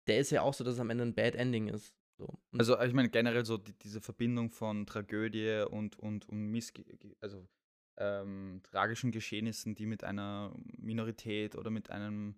der 0.07 0.19
ist 0.19 0.31
ja 0.31 0.43
auch 0.43 0.55
so, 0.55 0.65
dass 0.65 0.75
es 0.75 0.81
am 0.81 0.91
Ende 0.91 1.05
ein 1.05 1.15
Bad 1.15 1.35
Ending 1.35 1.69
ist. 1.69 1.95
So. 2.19 2.39
Also 2.57 2.81
ich 2.81 2.93
meine 2.93 3.09
generell 3.11 3.45
so 3.45 3.59
die, 3.59 3.73
diese 3.79 4.01
Verbindung 4.01 4.51
von 4.51 4.87
Tragödie 4.87 5.65
und, 5.69 5.99
und, 5.99 6.29
und 6.29 6.47
Missge 6.51 6.85
also, 7.21 7.47
ähm, 7.99 8.61
tragischen 8.65 9.11
Geschehnissen, 9.13 9.75
die 9.75 9.87
mit 9.87 10.05
einer 10.05 10.55
Minorität 10.79 11.55
oder 11.57 11.71
mit 11.71 11.91
einem 11.91 12.37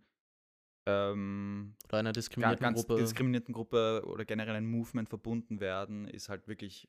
ähm, 0.87 1.77
oder 1.89 1.99
einer 1.99 2.13
diskriminierten 2.13 2.63
ganz 2.63 2.87
Gruppe. 2.87 3.01
diskriminierten 3.01 3.55
Gruppe 3.55 4.03
oder 4.07 4.25
generell 4.25 4.57
ein 4.57 4.67
Movement 4.67 5.09
verbunden 5.09 5.61
werden, 5.61 6.07
ist 6.09 6.29
halt 6.29 6.47
wirklich, 6.49 6.89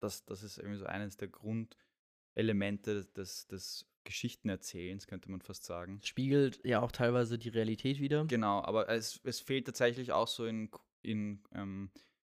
das, 0.00 0.24
das 0.24 0.42
ist 0.42 0.58
irgendwie 0.58 0.78
so 0.78 0.86
eines 0.86 1.16
der 1.16 1.28
Grundelemente 1.28 3.04
des, 3.06 3.46
des 3.46 3.86
Geschichtenerzählens, 4.04 5.06
könnte 5.06 5.30
man 5.30 5.42
fast 5.42 5.64
sagen. 5.64 6.00
spiegelt 6.02 6.64
ja 6.64 6.80
auch 6.80 6.92
teilweise 6.92 7.38
die 7.38 7.50
Realität 7.50 8.00
wieder. 8.00 8.24
Genau, 8.24 8.62
aber 8.62 8.88
es, 8.88 9.20
es 9.24 9.40
fehlt 9.40 9.66
tatsächlich 9.66 10.12
auch 10.12 10.28
so 10.28 10.46
in, 10.46 10.70
in 11.02 11.42
ähm, 11.52 11.90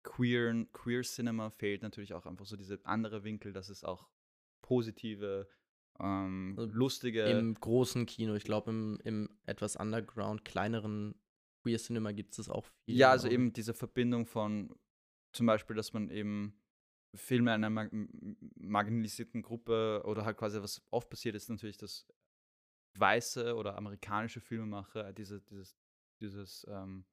queer, 0.02 0.66
queer 0.72 1.02
Cinema 1.02 1.50
fehlt 1.50 1.82
natürlich 1.82 2.14
auch 2.14 2.26
einfach 2.26 2.46
so 2.46 2.56
diese 2.56 2.84
andere 2.84 3.22
Winkel, 3.22 3.52
dass 3.52 3.68
es 3.68 3.84
auch 3.84 4.08
positive, 4.62 5.48
ähm, 6.02 6.56
lustige. 6.72 7.24
Im 7.24 7.54
großen 7.54 8.06
Kino, 8.06 8.34
ich 8.34 8.44
glaube, 8.44 8.70
im, 8.70 8.98
im 9.04 9.28
etwas 9.46 9.76
underground, 9.76 10.44
kleineren 10.44 11.14
Queer 11.62 11.78
Cinema 11.78 12.12
gibt 12.12 12.38
es 12.38 12.48
auch 12.48 12.64
viel. 12.64 12.96
ja, 12.96 13.10
also 13.10 13.28
eben 13.28 13.52
diese 13.52 13.74
Verbindung 13.74 14.26
von 14.26 14.74
zum 15.32 15.46
Beispiel, 15.46 15.76
dass 15.76 15.92
man 15.92 16.10
eben 16.10 16.60
Filme 17.14 17.52
einer 17.52 17.70
mar 17.70 17.88
marginalisierten 18.56 19.42
Gruppe 19.42 20.02
oder 20.04 20.24
halt 20.24 20.36
quasi 20.36 20.60
was 20.62 20.82
oft 20.90 21.10
passiert 21.10 21.34
ist, 21.34 21.48
natürlich, 21.48 21.76
dass 21.76 22.06
weiße 22.98 23.54
oder 23.56 23.76
amerikanische 23.76 24.40
Filmemacher 24.40 25.12
diese, 25.12 25.40
dieses, 25.42 25.76
dieses 26.20 26.66
ähm, 26.68 27.04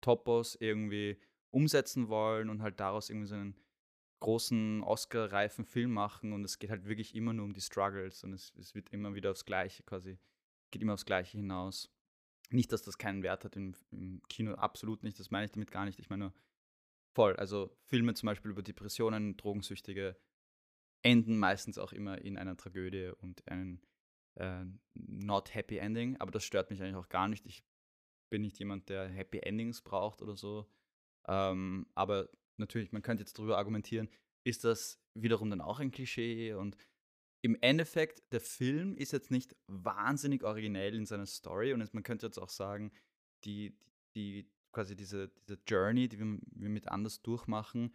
Topos 0.00 0.56
irgendwie 0.56 1.20
umsetzen 1.50 2.08
wollen 2.08 2.50
und 2.50 2.62
halt 2.62 2.80
daraus 2.80 3.08
irgendwie 3.08 3.28
so 3.28 3.34
einen 3.34 3.56
großen 4.20 4.82
Oscar-reifen 4.82 5.64
Film 5.64 5.92
machen 5.92 6.32
und 6.32 6.44
es 6.44 6.58
geht 6.58 6.70
halt 6.70 6.86
wirklich 6.86 7.14
immer 7.14 7.32
nur 7.32 7.44
um 7.44 7.52
die 7.52 7.60
Struggles 7.60 8.24
und 8.24 8.32
es, 8.32 8.52
es 8.58 8.74
wird 8.74 8.90
immer 8.90 9.14
wieder 9.14 9.30
aufs 9.30 9.44
Gleiche 9.44 9.82
quasi, 9.82 10.18
geht 10.70 10.82
immer 10.82 10.94
aufs 10.94 11.06
Gleiche 11.06 11.38
hinaus. 11.38 11.92
Nicht, 12.50 12.72
dass 12.72 12.82
das 12.82 12.98
keinen 12.98 13.22
Wert 13.22 13.44
hat 13.44 13.56
im, 13.56 13.74
im 13.90 14.22
Kino, 14.28 14.54
absolut 14.54 15.02
nicht, 15.02 15.18
das 15.18 15.30
meine 15.30 15.46
ich 15.46 15.52
damit 15.52 15.70
gar 15.70 15.84
nicht. 15.84 15.98
Ich 15.98 16.08
meine 16.08 16.24
nur 16.26 16.34
voll, 17.14 17.36
also 17.36 17.76
Filme 17.84 18.14
zum 18.14 18.28
Beispiel 18.28 18.50
über 18.50 18.62
Depressionen, 18.62 19.36
Drogensüchtige 19.36 20.16
enden 21.02 21.38
meistens 21.38 21.78
auch 21.78 21.92
immer 21.92 22.18
in 22.18 22.36
einer 22.36 22.56
Tragödie 22.56 23.12
und 23.20 23.46
einem 23.48 23.80
äh, 24.34 24.64
not 24.94 25.54
happy 25.54 25.78
ending, 25.78 26.16
aber 26.18 26.30
das 26.30 26.44
stört 26.44 26.70
mich 26.70 26.82
eigentlich 26.82 26.96
auch 26.96 27.08
gar 27.08 27.28
nicht. 27.28 27.46
Ich 27.46 27.64
bin 28.30 28.42
nicht 28.42 28.58
jemand, 28.58 28.88
der 28.88 29.08
Happy 29.08 29.38
Endings 29.38 29.82
braucht 29.82 30.20
oder 30.22 30.36
so. 30.36 30.66
Ähm, 31.28 31.86
aber 31.94 32.28
natürlich, 32.58 32.92
man 32.92 33.02
könnte 33.02 33.22
jetzt 33.22 33.38
darüber 33.38 33.58
argumentieren, 33.58 34.08
ist 34.44 34.64
das 34.64 35.00
wiederum 35.14 35.50
dann 35.50 35.60
auch 35.60 35.80
ein 35.80 35.90
Klischee? 35.90 36.54
Und 36.54 36.76
im 37.42 37.56
Endeffekt, 37.60 38.22
der 38.32 38.40
Film 38.40 38.96
ist 38.96 39.12
jetzt 39.12 39.30
nicht 39.30 39.54
wahnsinnig 39.66 40.42
originell 40.42 40.94
in 40.94 41.06
seiner 41.06 41.26
Story 41.26 41.72
und 41.72 41.80
es, 41.80 41.92
man 41.92 42.02
könnte 42.02 42.26
jetzt 42.26 42.38
auch 42.38 42.48
sagen, 42.48 42.92
die, 43.44 43.78
die 44.14 44.50
quasi 44.72 44.96
diese, 44.96 45.28
diese 45.28 45.58
Journey, 45.66 46.08
die 46.08 46.18
wir, 46.18 46.38
wir 46.52 46.68
mit 46.68 46.88
anders 46.88 47.22
durchmachen, 47.22 47.94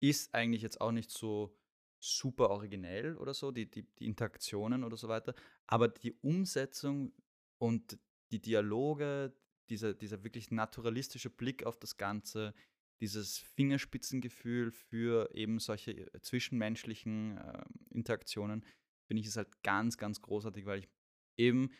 ist 0.00 0.34
eigentlich 0.34 0.62
jetzt 0.62 0.80
auch 0.80 0.92
nicht 0.92 1.10
so 1.10 1.56
super 1.98 2.50
originell 2.50 3.16
oder 3.16 3.32
so, 3.32 3.50
die, 3.50 3.70
die, 3.70 3.82
die 3.98 4.06
Interaktionen 4.06 4.84
oder 4.84 4.96
so 4.96 5.08
weiter. 5.08 5.34
Aber 5.66 5.88
die 5.88 6.12
Umsetzung 6.20 7.12
und 7.58 7.98
die 8.30 8.42
Dialoge, 8.42 9.34
dieser, 9.70 9.94
dieser 9.94 10.22
wirklich 10.22 10.50
naturalistische 10.50 11.30
Blick 11.30 11.64
auf 11.64 11.78
das 11.78 11.96
Ganze, 11.96 12.52
dieses 13.00 13.38
Fingerspitzengefühl 13.38 14.70
für 14.70 15.30
eben 15.34 15.58
solche 15.58 15.92
äh, 15.92 16.20
zwischenmenschlichen 16.20 17.38
äh, 17.38 17.64
Interaktionen, 17.90 18.64
finde 19.06 19.20
ich 19.20 19.26
es 19.26 19.36
halt 19.36 19.62
ganz, 19.62 19.98
ganz 19.98 20.22
großartig, 20.22 20.64
weil 20.66 20.80
ich 20.80 20.88
eben, 21.36 21.70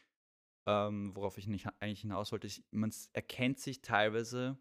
ähm, 0.66 1.14
worauf 1.14 1.38
ich 1.38 1.46
nicht 1.46 1.66
eigentlich 1.80 2.02
hinaus 2.02 2.32
wollte, 2.32 2.48
man 2.70 2.92
erkennt 3.12 3.60
sich 3.60 3.80
teilweise, 3.80 4.58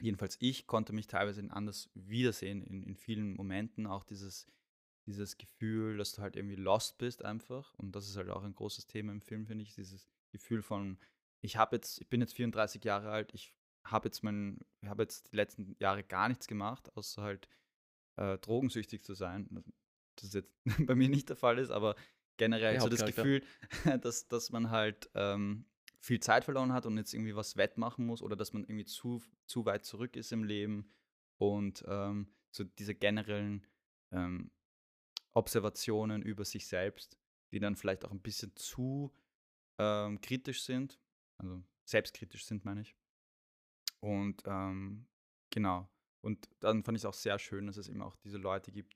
jedenfalls 0.00 0.36
ich 0.40 0.66
konnte 0.66 0.92
mich 0.92 1.06
teilweise 1.06 1.42
anders 1.50 1.90
wiedersehen 1.94 2.62
in, 2.62 2.82
in 2.82 2.96
vielen 2.96 3.34
Momenten, 3.34 3.86
auch 3.86 4.04
dieses, 4.04 4.46
dieses 5.06 5.38
Gefühl, 5.38 5.96
dass 5.96 6.12
du 6.12 6.22
halt 6.22 6.36
irgendwie 6.36 6.56
lost 6.56 6.98
bist 6.98 7.24
einfach. 7.24 7.74
Und 7.74 7.96
das 7.96 8.08
ist 8.08 8.16
halt 8.16 8.30
auch 8.30 8.42
ein 8.42 8.54
großes 8.54 8.86
Thema 8.86 9.12
im 9.12 9.22
Film, 9.22 9.46
finde 9.46 9.62
ich, 9.62 9.74
dieses 9.74 10.08
Gefühl 10.30 10.62
von, 10.62 10.98
ich 11.40 11.56
habe 11.56 11.76
jetzt, 11.76 12.00
ich 12.00 12.08
bin 12.08 12.20
jetzt 12.20 12.34
34 12.34 12.84
Jahre 12.84 13.10
alt, 13.10 13.32
ich 13.34 13.54
habe 13.84 14.08
jetzt 14.08 14.22
mein, 14.22 14.58
ich 14.80 14.88
habe 14.88 15.02
jetzt 15.02 15.32
die 15.32 15.36
letzten 15.36 15.76
Jahre 15.78 16.04
gar 16.04 16.28
nichts 16.28 16.46
gemacht, 16.46 16.94
außer 16.96 17.22
halt 17.22 17.48
äh, 18.16 18.38
drogensüchtig 18.38 19.02
zu 19.02 19.14
sein. 19.14 19.48
Das 20.16 20.32
jetzt 20.34 20.52
bei 20.86 20.94
mir 20.94 21.08
nicht 21.08 21.28
der 21.28 21.36
Fall 21.36 21.58
ist, 21.58 21.70
aber 21.70 21.96
generell 22.36 22.74
Der 22.74 22.80
so 22.82 22.88
das. 22.88 23.04
Gefühl, 23.04 23.42
dass, 24.02 24.28
dass 24.28 24.50
man 24.50 24.70
halt 24.70 25.10
ähm, 25.14 25.66
viel 26.00 26.20
Zeit 26.20 26.44
verloren 26.44 26.72
hat 26.72 26.86
und 26.86 26.96
jetzt 26.96 27.12
irgendwie 27.12 27.36
was 27.36 27.56
wettmachen 27.56 28.06
muss 28.06 28.22
oder 28.22 28.36
dass 28.36 28.52
man 28.52 28.64
irgendwie 28.64 28.86
zu, 28.86 29.22
zu 29.46 29.64
weit 29.66 29.84
zurück 29.84 30.16
ist 30.16 30.32
im 30.32 30.44
Leben 30.44 30.90
und 31.38 31.84
ähm, 31.86 32.32
so 32.50 32.64
diese 32.64 32.94
generellen 32.94 33.66
ähm, 34.10 34.50
Observationen 35.32 36.22
über 36.22 36.44
sich 36.44 36.66
selbst, 36.66 37.18
die 37.52 37.60
dann 37.60 37.76
vielleicht 37.76 38.04
auch 38.04 38.10
ein 38.10 38.20
bisschen 38.20 38.54
zu 38.56 39.14
ähm, 39.78 40.20
kritisch 40.20 40.62
sind, 40.62 40.98
also 41.38 41.62
selbstkritisch 41.84 42.44
sind, 42.44 42.64
meine 42.64 42.80
ich. 42.82 42.96
Und 44.00 44.42
ähm, 44.46 45.06
genau. 45.50 45.88
Und 46.22 46.48
dann 46.60 46.82
fand 46.82 46.96
ich 46.96 47.02
es 47.02 47.06
auch 47.06 47.14
sehr 47.14 47.38
schön, 47.38 47.66
dass 47.66 47.76
es 47.76 47.88
eben 47.88 48.02
auch 48.02 48.16
diese 48.16 48.38
Leute 48.38 48.72
gibt, 48.72 48.94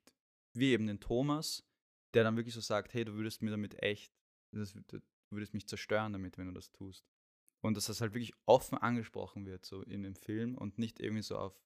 wie 0.54 0.72
eben 0.72 0.86
den 0.86 1.00
Thomas, 1.00 1.64
der 2.14 2.24
dann 2.24 2.36
wirklich 2.36 2.54
so 2.54 2.60
sagt, 2.60 2.94
hey, 2.94 3.04
du 3.04 3.14
würdest 3.14 3.42
mir 3.42 3.50
damit 3.50 3.82
echt, 3.82 4.12
das, 4.52 4.72
du 4.72 5.00
würdest 5.30 5.54
mich 5.54 5.66
zerstören 5.66 6.12
damit, 6.12 6.38
wenn 6.38 6.46
du 6.46 6.52
das 6.52 6.70
tust. 6.70 7.04
Und 7.60 7.76
dass 7.76 7.86
das 7.86 8.00
halt 8.00 8.12
wirklich 8.12 8.34
offen 8.44 8.76
angesprochen 8.76 9.46
wird, 9.46 9.64
so 9.64 9.82
in 9.82 10.02
dem 10.02 10.16
Film 10.16 10.56
und 10.56 10.78
nicht 10.78 11.00
irgendwie 11.00 11.22
so 11.22 11.38
auf, 11.38 11.58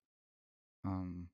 ähm, 0.84 1.30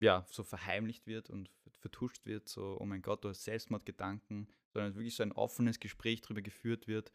ja, 0.00 0.24
so 0.30 0.44
verheimlicht 0.44 1.06
wird 1.06 1.28
und 1.30 1.50
vertuscht 1.80 2.24
wird, 2.26 2.48
so, 2.48 2.78
oh 2.80 2.86
mein 2.86 3.02
Gott, 3.02 3.24
du 3.24 3.28
hast 3.28 3.44
Selbstmordgedanken, 3.44 4.48
sondern 4.72 4.94
wirklich 4.94 5.16
so 5.16 5.22
ein 5.22 5.32
offenes 5.32 5.80
Gespräch 5.80 6.20
darüber 6.20 6.42
geführt 6.42 6.86
wird. 6.86 7.12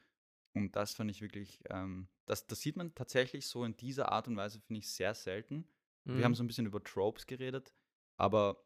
Und 0.55 0.75
das 0.75 0.93
fand 0.93 1.11
ich 1.11 1.21
wirklich, 1.21 1.59
ähm, 1.69 2.07
das, 2.27 2.47
das 2.47 2.61
sieht 2.61 2.77
man 2.77 2.95
tatsächlich 2.95 3.45
so 3.47 3.63
in 3.65 3.75
dieser 3.75 4.11
Art 4.11 4.27
und 4.27 4.37
Weise, 4.37 4.59
finde 4.61 4.79
ich, 4.79 4.89
sehr 4.89 5.13
selten. 5.13 5.67
Wir 6.07 6.23
haben 6.23 6.31
Mhm. 6.31 6.35
so 6.35 6.43
ein 6.43 6.47
bisschen 6.47 6.65
über 6.67 6.83
Tropes 6.83 7.25
geredet, 7.27 7.73
aber 8.19 8.63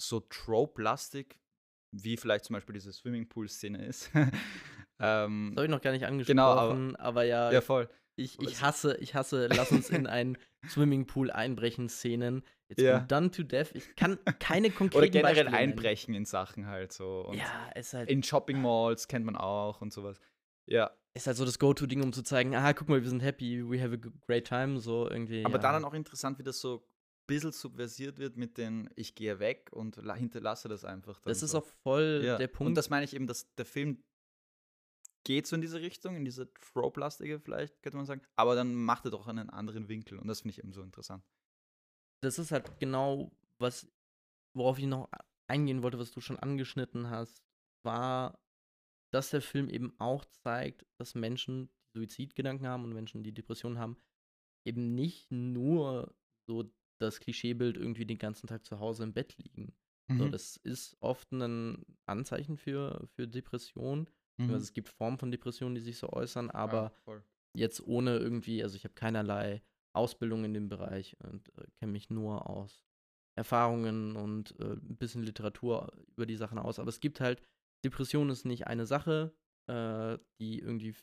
so 0.00 0.20
trope-lastig, 0.20 1.40
wie 1.92 2.16
vielleicht 2.16 2.44
zum 2.44 2.54
Beispiel 2.54 2.74
diese 2.74 2.92
Swimmingpool-Szene 2.92 3.84
ist. 3.84 4.10
ähm, 5.00 5.50
Das 5.54 5.56
habe 5.56 5.64
ich 5.66 5.70
noch 5.70 5.80
gar 5.80 5.92
nicht 5.92 6.26
Genau, 6.26 6.44
aber- 6.50 6.70
angesprochen, 6.72 6.96
aber, 6.96 7.24
ja, 7.24 7.50
ja, 7.52 7.60
voll. 7.60 7.88
ich, 8.16 8.38
ich 8.40 8.60
hasse, 8.62 8.96
ich 8.98 9.14
hasse, 9.14 9.48
lass 9.48 9.72
uns 9.72 9.90
in 9.90 10.06
einen 10.06 10.38
Swimmingpool 10.68 11.30
einbrechen 11.30 11.88
Szenen. 11.88 12.44
It's 12.70 12.82
Ja. 12.82 13.00
done 13.00 13.30
to 13.30 13.42
death. 13.42 13.70
Ich 13.74 13.96
kann 13.96 14.18
keine 14.40 14.70
konkreten 14.70 14.98
Oder 14.98 15.08
generell 15.08 15.34
Beispiele 15.34 15.50
nennen. 15.50 15.72
einbrechen 15.72 16.14
in 16.14 16.24
Sachen 16.26 16.66
halt 16.66 16.92
so. 16.92 17.26
Und 17.26 17.38
Ja, 17.38 17.70
ist 17.74 17.94
halt, 17.94 18.08
in 18.10 18.22
Shopping 18.22 18.60
Malls 18.60 19.08
kennt 19.08 19.24
man 19.24 19.36
auch 19.36 19.80
und 19.80 19.92
sowas. 19.92 20.20
Ja, 20.68 20.90
ist 21.18 21.26
halt 21.26 21.36
so 21.36 21.44
das 21.44 21.58
Go-To-Ding, 21.58 22.02
um 22.02 22.12
zu 22.12 22.22
zeigen, 22.22 22.54
ah, 22.54 22.72
guck 22.72 22.88
mal, 22.88 23.02
wir 23.02 23.08
sind 23.08 23.20
happy, 23.20 23.68
we 23.68 23.82
have 23.82 23.94
a 23.94 24.10
great 24.26 24.46
time, 24.46 24.80
so 24.80 25.08
irgendwie. 25.08 25.44
aber 25.44 25.56
ja. 25.56 25.62
da 25.62 25.72
dann 25.72 25.84
auch 25.84 25.94
interessant, 25.94 26.38
wie 26.38 26.42
das 26.42 26.60
so 26.60 26.78
ein 26.78 27.26
bisschen 27.26 27.52
subversiert 27.52 28.18
wird 28.18 28.36
mit 28.36 28.56
den 28.56 28.90
ich 28.96 29.14
gehe 29.14 29.38
weg 29.38 29.68
und 29.72 29.96
la- 29.96 30.14
hinterlasse 30.14 30.68
das 30.68 30.84
einfach. 30.84 31.20
Das 31.22 31.42
ist 31.42 31.52
so. 31.52 31.58
auch 31.58 31.66
voll 31.82 32.22
ja. 32.24 32.36
der 32.38 32.48
Punkt. 32.48 32.68
Und 32.68 32.74
das 32.74 32.90
meine 32.90 33.04
ich 33.04 33.14
eben, 33.14 33.26
dass 33.26 33.54
der 33.56 33.66
Film 33.66 34.02
geht 35.24 35.46
so 35.46 35.56
in 35.56 35.62
diese 35.62 35.80
Richtung, 35.80 36.16
in 36.16 36.24
diese 36.24 36.52
Trope-lastige 36.54 37.38
vielleicht, 37.40 37.82
könnte 37.82 37.96
man 37.96 38.06
sagen, 38.06 38.22
aber 38.36 38.54
dann 38.54 38.74
macht 38.74 39.04
er 39.04 39.10
doch 39.10 39.26
einen 39.26 39.50
anderen 39.50 39.88
Winkel 39.88 40.18
und 40.18 40.26
das 40.26 40.40
finde 40.40 40.52
ich 40.52 40.58
eben 40.58 40.72
so 40.72 40.82
interessant. 40.82 41.22
das 42.22 42.38
ist 42.38 42.50
halt 42.50 42.78
genau, 42.80 43.30
was, 43.58 43.90
worauf 44.54 44.78
ich 44.78 44.86
noch 44.86 45.10
eingehen 45.46 45.82
wollte, 45.82 45.98
was 45.98 46.12
du 46.12 46.20
schon 46.20 46.38
angeschnitten 46.38 47.10
hast, 47.10 47.42
war, 47.84 48.38
dass 49.10 49.30
der 49.30 49.42
Film 49.42 49.68
eben 49.68 49.94
auch 49.98 50.24
zeigt, 50.26 50.84
dass 50.98 51.14
Menschen, 51.14 51.68
die 51.94 52.00
Suizidgedanken 52.00 52.66
haben 52.66 52.84
und 52.84 52.92
Menschen, 52.92 53.22
die 53.22 53.32
Depressionen 53.32 53.78
haben, 53.78 53.96
eben 54.66 54.94
nicht 54.94 55.30
nur 55.30 56.14
so 56.46 56.70
das 57.00 57.20
Klischeebild 57.20 57.76
irgendwie 57.76 58.04
den 58.06 58.18
ganzen 58.18 58.46
Tag 58.48 58.64
zu 58.66 58.80
Hause 58.80 59.04
im 59.04 59.12
Bett 59.12 59.36
liegen. 59.38 59.74
So, 60.10 60.24
Mhm. 60.26 60.32
das 60.32 60.56
ist 60.56 60.96
oft 61.00 61.30
ein 61.32 61.84
Anzeichen 62.06 62.56
für, 62.56 63.06
für 63.14 63.28
Depression. 63.28 64.08
Mhm. 64.38 64.50
Also 64.50 64.62
es 64.64 64.72
gibt 64.72 64.88
Formen 64.88 65.18
von 65.18 65.30
Depressionen, 65.30 65.74
die 65.74 65.80
sich 65.82 65.98
so 65.98 66.10
äußern, 66.10 66.50
aber 66.50 66.84
Ja, 66.84 66.90
jetzt 67.54 67.80
ohne 67.86 68.16
irgendwie, 68.18 68.62
also 68.62 68.76
ich 68.76 68.84
habe 68.84 68.94
keinerlei 68.94 69.62
Ausbildung 69.94 70.44
in 70.44 70.54
dem 70.54 70.68
Bereich 70.68 71.16
und 71.20 71.48
äh, 71.58 71.66
kenne 71.78 71.92
mich 71.92 72.08
nur 72.10 72.48
aus 72.48 72.84
Erfahrungen 73.36 74.16
und 74.16 74.58
äh, 74.60 74.72
ein 74.74 74.96
bisschen 74.96 75.22
Literatur 75.22 75.92
über 76.16 76.26
die 76.26 76.36
Sachen 76.36 76.58
aus. 76.58 76.78
Aber 76.78 76.88
es 76.88 77.00
gibt 77.00 77.20
halt, 77.20 77.40
Depression 77.84 78.30
ist 78.30 78.44
nicht 78.44 78.66
eine 78.66 78.86
Sache, 78.86 79.34
äh, 79.68 80.18
die 80.40 80.58
irgendwie 80.58 80.94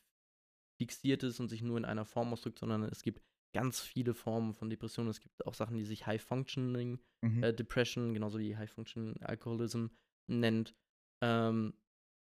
fixiert 0.78 1.24
ist 1.24 1.40
und 1.40 1.48
sich 1.50 1.62
nur 1.62 1.78
in 1.78 1.86
einer 1.86 2.06
Form 2.06 2.34
ausdrückt, 2.34 2.60
sondern 2.60 2.84
es 2.84 3.02
gibt 3.02 3.22
ganz 3.54 3.80
viele 3.80 4.14
Formen 4.14 4.54
von 4.54 4.70
Depressionen. 4.70 5.10
Es 5.10 5.22
gibt 5.22 5.46
auch 5.46 5.54
Sachen, 5.54 5.78
die 5.78 5.86
sich 5.86 6.06
High 6.06 6.22
Functioning 6.22 7.00
Mhm. 7.24 7.42
äh, 7.44 7.54
Depression, 7.54 8.14
genauso 8.14 8.38
wie 8.40 8.56
High 8.58 8.70
Functioning 8.70 9.22
Alcoholism 9.24 9.88
nennt. 10.28 10.76
Ähm, 11.24 11.74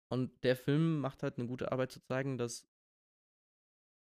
und 0.09 0.43
der 0.43 0.55
Film 0.55 0.99
macht 0.99 1.23
halt 1.23 1.37
eine 1.37 1.47
gute 1.47 1.71
Arbeit 1.71 1.91
zu 1.91 1.99
zeigen, 2.01 2.37
dass 2.37 2.67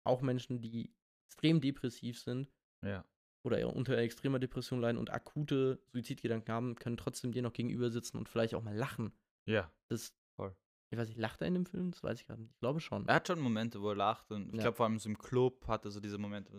auch 0.05 0.21
Menschen, 0.21 0.61
die 0.61 0.93
extrem 1.27 1.61
depressiv 1.61 2.21
sind 2.21 2.51
ja. 2.85 3.05
oder 3.45 3.75
unter 3.75 3.97
extremer 3.99 4.39
Depression 4.39 4.81
leiden 4.81 4.99
und 4.99 5.11
akute 5.11 5.81
Suizidgedanken 5.87 6.53
haben, 6.53 6.75
können 6.77 6.97
trotzdem 6.97 7.33
dir 7.33 7.43
noch 7.43 7.53
gegenüber 7.53 7.91
sitzen 7.91 8.19
und 8.19 8.29
vielleicht 8.29 8.55
auch 8.55 8.63
mal 8.63 8.77
lachen. 8.77 9.13
Ja. 9.49 9.73
Das, 9.91 10.15
Voll. 10.37 10.55
ich 10.93 10.99
weiß 10.99 11.09
nicht, 11.09 11.19
lacht 11.19 11.41
er 11.41 11.47
in 11.49 11.55
dem 11.55 11.67
Film? 11.67 11.91
Das 11.91 12.03
weiß 12.03 12.21
ich 12.21 12.27
gerade 12.27 12.43
nicht. 12.43 12.53
Ich 12.53 12.59
glaube 12.61 12.81
schon. 12.81 13.07
Er 13.09 13.15
hat 13.17 13.27
schon 13.29 13.41
Momente, 13.41 13.81
wo 13.81 13.89
er 13.91 13.97
lacht 13.97 14.31
und 14.31 14.49
ich 14.51 14.55
Ja. 14.57 14.63
glaube 14.63 14.77
vor 14.77 14.87
allem 14.87 14.99
so 14.99 15.09
im 15.09 15.19
Club 15.19 15.67
hat 15.67 15.85
er 15.85 15.91
so 15.91 16.01
diese 16.01 16.19
Momente. 16.19 16.53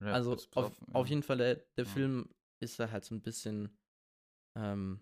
Er 0.00 0.14
also 0.14 0.32
auf, 0.32 0.56
auf 0.92 1.06
ja. 1.06 1.10
jeden 1.10 1.22
Fall, 1.22 1.38
der, 1.38 1.54
der 1.76 1.84
Ja. 1.84 1.90
Film 1.90 2.28
ist 2.62 2.78
da 2.80 2.90
halt 2.90 3.04
so 3.04 3.14
ein 3.14 3.22
bisschen 3.22 3.76
ähm, 4.58 5.00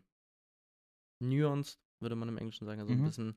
nuanced, 1.22 1.80
würde 2.00 2.14
man 2.16 2.28
im 2.28 2.36
Englischen 2.38 2.66
sagen, 2.66 2.80
also 2.80 2.92
ein 2.92 3.00
Mhm. 3.00 3.04
bisschen 3.04 3.36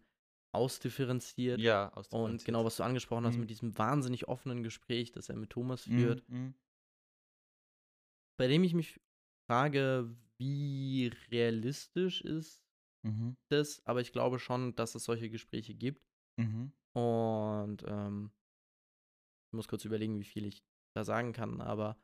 ausdifferenziert. 0.53 1.60
Ja, 1.60 1.86
Und 1.88 1.97
ausdifferenziert. 1.97 2.45
genau, 2.45 2.65
was 2.65 2.75
du 2.77 2.84
angesprochen 2.84 3.25
hast 3.25 3.36
Mhm. 3.36 3.41
mit 3.41 3.49
diesem 3.49 3.77
wahnsinnig 3.77 4.27
offenen 4.27 4.63
Gespräch, 4.63 5.12
das 5.12 5.29
er 5.29 5.38
mit 5.38 5.49
Thomas 5.51 5.84
führt, 5.84 6.27
Mhm. 6.29 6.38
mhm. 6.38 6.55
bei 8.38 8.47
dem 8.47 8.63
ich 8.63 8.73
mich 8.73 8.99
frage, 9.49 10.13
wie 10.38 11.12
realistisch 11.29 12.21
ist 12.21 12.62
Mhm. 13.03 13.35
das, 13.49 13.81
aber 13.85 14.01
ich 14.01 14.11
glaube 14.11 14.39
schon, 14.39 14.75
dass 14.75 14.95
es 14.95 15.03
solche 15.03 15.29
Gespräche 15.29 15.73
gibt. 15.73 16.05
Mhm. 16.37 16.71
Und 16.93 17.83
ähm, 17.87 18.31
ich 19.47 19.53
muss 19.53 19.67
kurz 19.67 19.85
überlegen, 19.85 20.19
wie 20.19 20.25
viel 20.25 20.45
ich 20.45 20.63
da 20.95 21.03
sagen 21.03 21.33
kann, 21.33 21.61
aber 21.61 21.97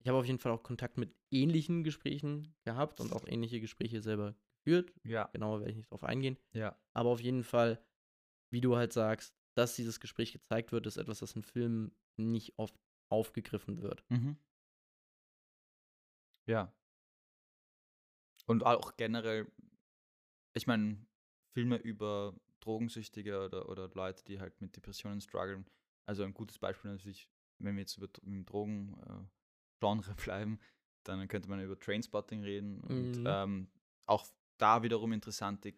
ich 0.00 0.08
habe 0.08 0.18
auf 0.18 0.26
jeden 0.26 0.38
Fall 0.38 0.52
auch 0.52 0.62
Kontakt 0.62 0.98
mit 0.98 1.14
ähnlichen 1.30 1.84
Gesprächen 1.84 2.54
gehabt 2.64 3.00
und 3.00 3.12
auch 3.12 3.26
ähnliche 3.26 3.60
Gespräche 3.60 4.02
selber 4.02 4.34
geführt. 4.64 4.92
Ja, 5.04 5.28
Genauer 5.32 5.60
werde 5.60 5.70
ich 5.70 5.76
nicht 5.76 5.90
drauf 5.90 6.04
eingehen. 6.04 6.36
ja. 6.52 6.76
Aber 6.92 7.10
auf 7.10 7.20
jeden 7.20 7.44
Fall, 7.44 7.84
wie 8.50 8.60
du 8.60 8.76
halt 8.76 8.92
sagst, 8.92 9.34
dass 9.54 9.76
dieses 9.76 10.00
Gespräch 10.00 10.32
gezeigt 10.32 10.72
wird, 10.72 10.86
ist 10.86 10.96
etwas, 10.96 11.20
das 11.20 11.36
in 11.36 11.42
Filmen 11.42 11.94
nicht 12.16 12.58
oft 12.58 12.74
aufgegriffen 13.10 13.80
wird. 13.82 14.04
Mhm. 14.10 14.36
Ja. 16.46 16.72
Und 18.46 18.64
auch 18.64 18.96
generell, 18.96 19.50
ich 20.54 20.66
meine, 20.66 21.06
Filme 21.54 21.76
über 21.76 22.34
Drogensüchtige 22.60 23.44
oder, 23.44 23.68
oder 23.68 23.88
Leute, 23.94 24.24
die 24.24 24.40
halt 24.40 24.60
mit 24.60 24.76
Depressionen 24.76 25.20
strugglen. 25.20 25.66
Also 26.06 26.24
ein 26.24 26.34
gutes 26.34 26.58
Beispiel 26.58 26.90
natürlich, 26.90 27.28
wenn 27.58 27.76
wir 27.76 27.82
jetzt 27.82 27.96
über 27.96 28.08
im 28.22 28.44
Drogen-Genre 28.44 30.14
bleiben, 30.24 30.58
dann 31.04 31.26
könnte 31.28 31.48
man 31.48 31.60
über 31.60 31.78
Trainspotting 31.78 32.42
reden. 32.42 32.80
Und 32.80 33.18
Mhm. 33.18 33.24
ähm, 33.26 33.68
auch 34.06 34.26
da 34.58 34.82
wiederum 34.82 35.12
interessant, 35.12 35.64
die, 35.64 35.74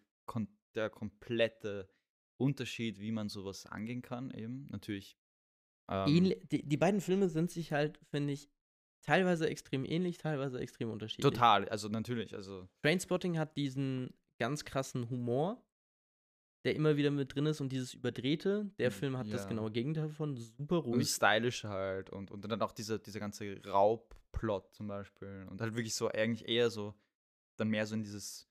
der 0.75 0.89
komplette 0.89 1.89
Unterschied, 2.37 2.99
wie 2.99 3.11
man 3.11 3.29
sowas 3.29 3.65
angehen 3.65 4.01
kann, 4.01 4.31
eben. 4.31 4.67
Natürlich. 4.69 5.17
ähm, 5.89 6.33
die, 6.51 6.63
die 6.63 6.77
beiden 6.77 7.01
Filme 7.01 7.29
sind 7.29 7.49
sich 7.51 7.71
halt, 7.71 7.97
finde 8.11 8.33
ich, 8.33 8.49
teilweise 9.01 9.47
extrem 9.49 9.85
ähnlich, 9.85 10.17
teilweise 10.17 10.59
extrem 10.59 10.89
unterschiedlich. 10.91 11.31
Total, 11.31 11.67
also 11.69 11.87
natürlich, 11.89 12.35
also 12.35 12.67
Trainspotting 12.83 13.37
hat 13.37 13.55
diesen 13.55 14.13
ganz 14.37 14.65
krassen 14.65 15.09
Humor, 15.09 15.61
der 16.65 16.75
immer 16.75 16.97
wieder 16.97 17.11
mit 17.11 17.35
drin 17.35 17.45
ist 17.45 17.61
und 17.61 17.71
dieses 17.71 17.93
Überdrehte. 17.93 18.69
Der 18.79 18.89
Mm, 18.89 18.93
Film 18.93 19.17
hat 19.17 19.31
das 19.31 19.43
ja. 19.43 19.49
genaue 19.49 19.71
Gegenteil 19.71 20.09
von, 20.09 20.35
super 20.37 20.83
und 20.85 20.95
ruhig. 20.95 21.09
stylisch 21.09 21.63
halt 21.63 22.09
und, 22.09 22.31
und 22.31 22.43
dann 22.45 22.61
auch 22.61 22.71
dieser, 22.71 22.99
dieser 22.99 23.19
ganze 23.19 23.61
Raubplot 23.65 24.73
zum 24.73 24.87
Beispiel 24.87 25.47
und 25.49 25.61
halt 25.61 25.75
wirklich 25.75 25.95
so 25.95 26.07
eigentlich 26.09 26.47
eher 26.47 26.69
so, 26.69 26.93
dann 27.57 27.69
mehr 27.69 27.85
so 27.85 27.95
in 27.95 28.03
dieses 28.03 28.49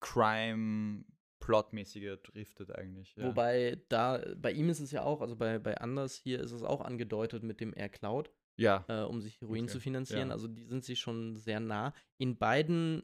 Crime-Plot-mäßige 0.00 2.18
driftet 2.22 2.74
eigentlich. 2.74 3.14
Ja. 3.16 3.24
Wobei 3.26 3.80
da, 3.88 4.22
bei 4.36 4.52
ihm 4.52 4.68
ist 4.68 4.80
es 4.80 4.90
ja 4.90 5.02
auch, 5.02 5.20
also 5.20 5.36
bei, 5.36 5.58
bei 5.58 5.76
Anders 5.78 6.14
hier 6.14 6.40
ist 6.40 6.52
es 6.52 6.62
auch 6.62 6.80
angedeutet 6.80 7.42
mit 7.42 7.60
dem 7.60 7.72
er 7.72 7.88
klaut, 7.88 8.30
ja, 8.56 8.84
äh, 8.88 9.02
um 9.02 9.20
sich 9.20 9.40
Heroin 9.40 9.64
Okay, 9.64 9.72
zu 9.72 9.80
finanzieren. 9.80 10.28
ja. 10.28 10.34
Also 10.34 10.48
die 10.48 10.64
sind 10.64 10.84
sich 10.84 11.00
schon 11.00 11.36
sehr 11.36 11.60
nah. 11.60 11.94
In 12.16 12.36
beiden 12.38 13.02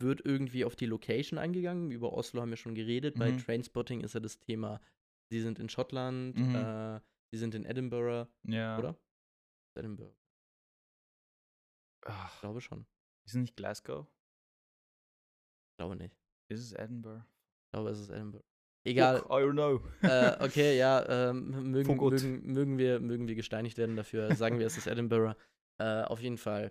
wird 0.00 0.24
irgendwie 0.24 0.64
auf 0.64 0.76
die 0.76 0.86
Location 0.86 1.38
eingegangen. 1.38 1.90
Über 1.90 2.12
Oslo 2.12 2.40
haben 2.40 2.50
wir 2.50 2.56
schon 2.56 2.74
geredet. 2.74 3.16
Bei 3.18 3.30
Mhm. 3.30 3.38
Trainspotting 3.38 4.00
ist 4.00 4.14
ja 4.14 4.20
das 4.20 4.38
Thema, 4.38 4.80
sie 5.30 5.40
sind 5.40 5.58
in 5.58 5.68
Schottland, 5.68 6.36
Mhm. 6.36 6.54
äh, 6.54 7.00
sie 7.30 7.38
sind 7.38 7.54
in 7.54 7.64
Edinburgh, 7.64 8.28
ja. 8.44 8.78
oder? 8.78 8.96
Edinburgh, 9.76 10.14
ich 12.06 12.10
Ach, 12.10 12.40
glaube 12.40 12.60
schon. 12.60 12.80
ist 13.26 13.34
es 13.34 13.40
nicht 13.40 13.56
Glasgow? 13.56 14.06
Ich 15.72 15.76
glaube 15.78 15.96
nicht. 15.96 16.16
Ist 16.48 16.60
es 16.60 16.72
Edinburgh? 16.72 17.24
Ich 17.24 17.70
glaube, 17.72 17.90
es 17.90 18.00
ist 18.00 18.10
Edinburgh. 18.10 18.44
Egal. 18.86 19.16
Look, 19.16 19.26
I 19.30 19.42
don't 19.42 19.52
know. 19.52 19.80
äh, 20.02 20.44
okay, 20.44 20.76
ja, 20.76 21.30
ähm, 21.30 21.70
mögen, 21.70 21.96
mögen, 21.96 22.52
mögen, 22.52 22.78
wir, 22.78 23.00
mögen 23.00 23.26
wir 23.26 23.34
gesteinigt 23.34 23.78
werden 23.78 23.96
dafür. 23.96 24.34
Sagen 24.36 24.58
wir, 24.58 24.66
es 24.66 24.76
ist 24.76 24.86
Edinburgh. 24.86 25.34
Äh, 25.80 26.02
auf 26.02 26.20
jeden 26.20 26.36
Fall. 26.38 26.70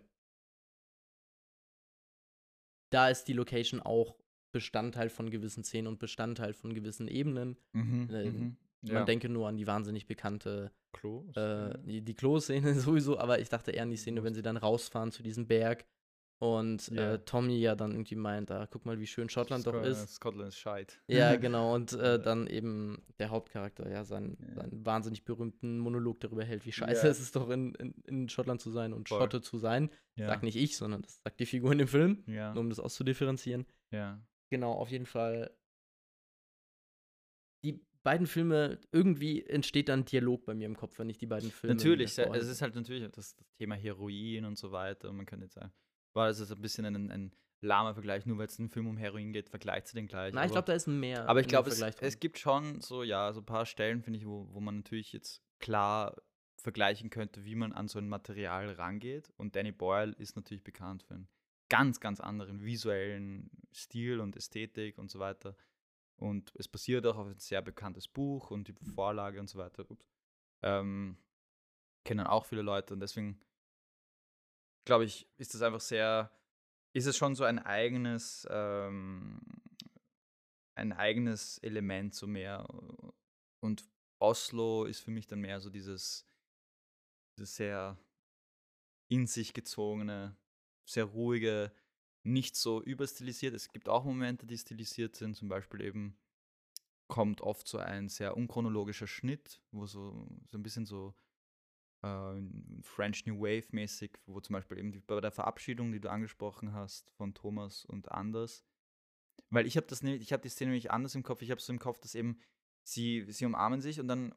Da 2.93 3.09
ist 3.09 3.25
die 3.27 3.33
Location 3.33 3.81
auch 3.81 4.15
Bestandteil 4.51 5.09
von 5.09 5.29
gewissen 5.31 5.63
Szenen 5.63 5.87
und 5.87 5.99
Bestandteil 5.99 6.53
von 6.53 6.73
gewissen 6.73 7.07
Ebenen. 7.07 7.57
Mhm, 7.73 8.09
äh, 8.11 8.29
mhm. 8.29 8.57
Man 8.81 8.91
Ja. 8.95 9.03
denke 9.05 9.29
nur 9.29 9.47
an 9.47 9.57
die 9.57 9.65
wahnsinnig 9.65 10.05
bekannte, 10.07 10.71
Klo. 10.91 11.25
äh, 11.35 11.73
die, 11.85 12.01
die 12.01 12.13
Klo-Szene 12.13 12.73
sowieso, 12.79 13.17
aber 13.17 13.39
ich 13.39 13.49
dachte 13.49 13.71
eher 13.71 13.83
an 13.83 13.89
die 13.89 13.97
Szene, 13.97 14.23
wenn 14.23 14.33
sie 14.35 14.41
dann 14.41 14.57
rausfahren 14.57 15.11
zu 15.11 15.23
diesem 15.23 15.47
Berg 15.47 15.85
und 16.39 16.89
Ja. 16.89 17.13
äh, 17.13 17.19
Tommy 17.25 17.57
ja 17.57 17.75
dann 17.75 17.91
irgendwie 17.91 18.15
meint, 18.15 18.51
ah, 18.51 18.67
guck 18.69 18.85
mal, 18.85 18.99
wie 18.99 19.07
schön 19.07 19.29
Schottland 19.29 19.65
doch 19.65 19.81
ist. 19.83 20.15
Scotland 20.15 20.49
ist 20.49 20.57
scheit. 20.57 21.01
Ja, 21.07 21.35
genau. 21.37 21.73
Und 21.73 21.93
äh, 21.93 22.21
dann 22.21 22.47
eben 22.47 23.01
der 23.19 23.29
Hauptcharakter, 23.29 23.89
ja, 23.89 24.03
seinen, 24.03 24.37
Ja. 24.49 24.55
seinen 24.55 24.85
wahnsinnig 24.85 25.23
berühmten 25.23 25.79
Monolog 25.79 26.19
darüber 26.19 26.43
hält, 26.43 26.65
wie 26.65 26.71
scheiße 26.73 27.05
Ja. 27.05 27.11
es 27.11 27.19
ist 27.21 27.35
doch 27.35 27.49
in, 27.49 27.73
in, 27.75 27.93
in 28.05 28.29
Schottland 28.29 28.59
zu 28.61 28.71
sein 28.71 28.91
und 28.93 29.07
Voll. 29.07 29.19
Schotte 29.19 29.41
zu 29.41 29.57
sein. 29.57 29.89
Ja. 30.15 30.27
Sag 30.27 30.43
nicht 30.43 30.57
ich, 30.57 30.75
sondern 30.75 31.01
das 31.01 31.21
sagt 31.23 31.39
die 31.39 31.45
Figur 31.45 31.71
in 31.71 31.77
dem 31.77 31.87
Film, 31.87 32.23
nur 32.27 32.57
um 32.57 32.69
das 32.69 32.79
auszudifferenzieren. 32.79 33.65
ja. 33.91 34.21
Genau, 34.49 34.73
auf 34.73 34.91
jeden 34.91 35.07
Fall. 35.07 35.49
Die 37.63 37.81
beiden 38.03 38.27
Filme, 38.27 38.79
irgendwie 38.91 39.43
entsteht 39.45 39.89
dann 39.89 40.05
Dialog 40.05 40.45
bei 40.45 40.53
mir 40.53 40.65
im 40.65 40.75
Kopf, 40.75 40.99
wenn 40.99 41.09
ich 41.09 41.17
die 41.17 41.25
beiden 41.25 41.49
Filme. 41.49 41.75
Natürlich, 41.75 42.17
es 42.19 42.47
ist 42.47 42.61
halt 42.61 42.75
natürlich 42.75 43.03
das, 43.11 43.35
das 43.35 43.51
Thema 43.57 43.75
Heroin 43.75 44.45
und 44.45 44.57
so 44.57 44.71
weiter. 44.71 45.09
Und 45.09 45.15
man 45.17 45.25
könnte 45.25 45.45
jetzt 45.45 45.55
sagen, 45.55 45.71
war 46.13 46.27
das 46.27 46.39
jetzt 46.39 46.51
ein 46.51 46.61
bisschen 46.61 46.85
ein, 46.85 47.11
ein 47.11 47.31
lahmer 47.61 47.93
Vergleich, 47.93 48.25
nur 48.25 48.37
weil 48.37 48.47
es 48.47 48.59
ein 48.59 48.69
Film 48.69 48.87
um 48.87 48.97
Heroin 48.97 49.33
geht, 49.33 49.49
vergleicht 49.49 49.87
sie 49.87 49.95
den 49.95 50.07
gleich. 50.07 50.33
Nein, 50.33 50.45
ich 50.45 50.51
glaube, 50.51 50.65
da 50.65 50.73
ist 50.73 50.87
mehr. 50.87 51.27
Aber 51.27 51.39
ich 51.39 51.47
glaube, 51.47 51.69
es, 51.69 51.81
es 51.81 52.19
gibt 52.19 52.37
schon 52.37 52.81
so, 52.81 53.03
ja, 53.03 53.31
so 53.33 53.41
ein 53.41 53.45
paar 53.45 53.65
Stellen, 53.65 54.01
finde 54.01 54.19
ich, 54.19 54.25
wo, 54.25 54.47
wo 54.51 54.59
man 54.59 54.77
natürlich 54.77 55.13
jetzt 55.13 55.41
klar 55.59 56.15
vergleichen 56.57 57.09
könnte, 57.09 57.43
wie 57.43 57.55
man 57.55 57.73
an 57.73 57.87
so 57.87 57.99
ein 57.99 58.07
Material 58.07 58.71
rangeht. 58.71 59.31
Und 59.37 59.55
Danny 59.55 59.71
Boyle 59.71 60.13
ist 60.17 60.35
natürlich 60.35 60.63
bekannt 60.63 61.03
für 61.03 61.15
einen 61.15 61.27
ganz, 61.69 61.99
ganz 61.99 62.19
anderen 62.19 62.63
visuellen 62.63 63.49
Stil 63.73 64.19
und 64.19 64.35
Ästhetik 64.35 64.97
und 64.97 65.09
so 65.09 65.19
weiter. 65.19 65.55
Und 66.15 66.53
es 66.55 66.67
basiert 66.67 67.05
auch 67.05 67.17
auf 67.17 67.27
ein 67.27 67.39
sehr 67.39 67.61
bekanntes 67.61 68.07
Buch 68.07 68.51
und 68.51 68.67
die 68.67 68.75
Vorlage 68.93 69.39
und 69.39 69.49
so 69.49 69.57
weiter. 69.57 69.89
Ups. 69.89 70.07
Ähm, 70.61 71.17
kennen 72.05 72.25
auch 72.27 72.45
viele 72.45 72.61
Leute 72.61 72.93
und 72.93 72.99
deswegen 72.99 73.39
glaube 74.85 75.05
ich, 75.05 75.27
ist 75.37 75.53
das 75.53 75.61
einfach 75.61 75.81
sehr, 75.81 76.31
ist 76.93 77.05
es 77.05 77.17
schon 77.17 77.35
so 77.35 77.43
ein 77.43 77.59
eigenes, 77.59 78.47
ähm, 78.49 79.39
ein 80.75 80.93
eigenes 80.93 81.57
Element 81.59 82.15
so 82.15 82.27
mehr. 82.27 82.67
Und 83.61 83.87
Oslo 84.19 84.85
ist 84.85 85.01
für 85.01 85.11
mich 85.11 85.27
dann 85.27 85.39
mehr 85.39 85.59
so 85.59 85.69
dieses, 85.69 86.27
dieses 87.37 87.55
sehr 87.55 87.97
in 89.09 89.27
sich 89.27 89.53
gezogene, 89.53 90.37
sehr 90.89 91.05
ruhige, 91.05 91.71
nicht 92.25 92.55
so 92.55 92.81
überstilisiert. 92.81 93.53
Es 93.53 93.71
gibt 93.71 93.89
auch 93.89 94.05
Momente, 94.05 94.47
die 94.47 94.57
stilisiert 94.57 95.15
sind, 95.15 95.35
zum 95.35 95.49
Beispiel 95.49 95.81
eben 95.81 96.17
kommt 97.09 97.41
oft 97.41 97.67
so 97.67 97.77
ein 97.77 98.09
sehr 98.09 98.35
unchronologischer 98.35 99.07
Schnitt, 99.07 99.61
wo 99.71 99.85
so, 99.85 100.27
so 100.47 100.57
ein 100.57 100.63
bisschen 100.63 100.85
so 100.85 101.13
äh, 102.03 102.41
French 102.81 103.25
New 103.25 103.39
Wave 103.39 103.65
mäßig, 103.71 104.19
wo 104.25 104.39
zum 104.39 104.53
Beispiel 104.53 104.77
eben 104.77 105.03
bei 105.07 105.19
der 105.19 105.31
Verabschiedung, 105.31 105.91
die 105.91 105.99
du 105.99 106.09
angesprochen 106.09 106.73
hast, 106.73 107.09
von 107.11 107.33
Thomas 107.33 107.85
und 107.85 108.11
Anders, 108.11 108.63
weil 109.49 109.65
ich 109.65 109.77
habe 109.77 109.87
das 109.87 110.03
nämlich, 110.03 110.21
ich 110.21 110.33
habe 110.33 110.41
die 110.41 110.49
Szene 110.49 110.71
nämlich 110.71 110.91
anders 110.91 111.15
im 111.15 111.23
Kopf, 111.23 111.41
ich 111.41 111.51
habe 111.51 111.61
so 111.61 111.73
im 111.73 111.79
Kopf, 111.79 111.99
dass 111.99 112.15
eben 112.15 112.39
sie, 112.83 113.25
sie 113.29 113.45
umarmen 113.45 113.81
sich 113.81 113.99
und 113.99 114.07
dann 114.07 114.35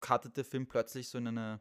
cuttet 0.00 0.36
der 0.36 0.44
Film 0.44 0.66
plötzlich 0.66 1.08
so 1.08 1.18
in 1.18 1.26
eine 1.28 1.60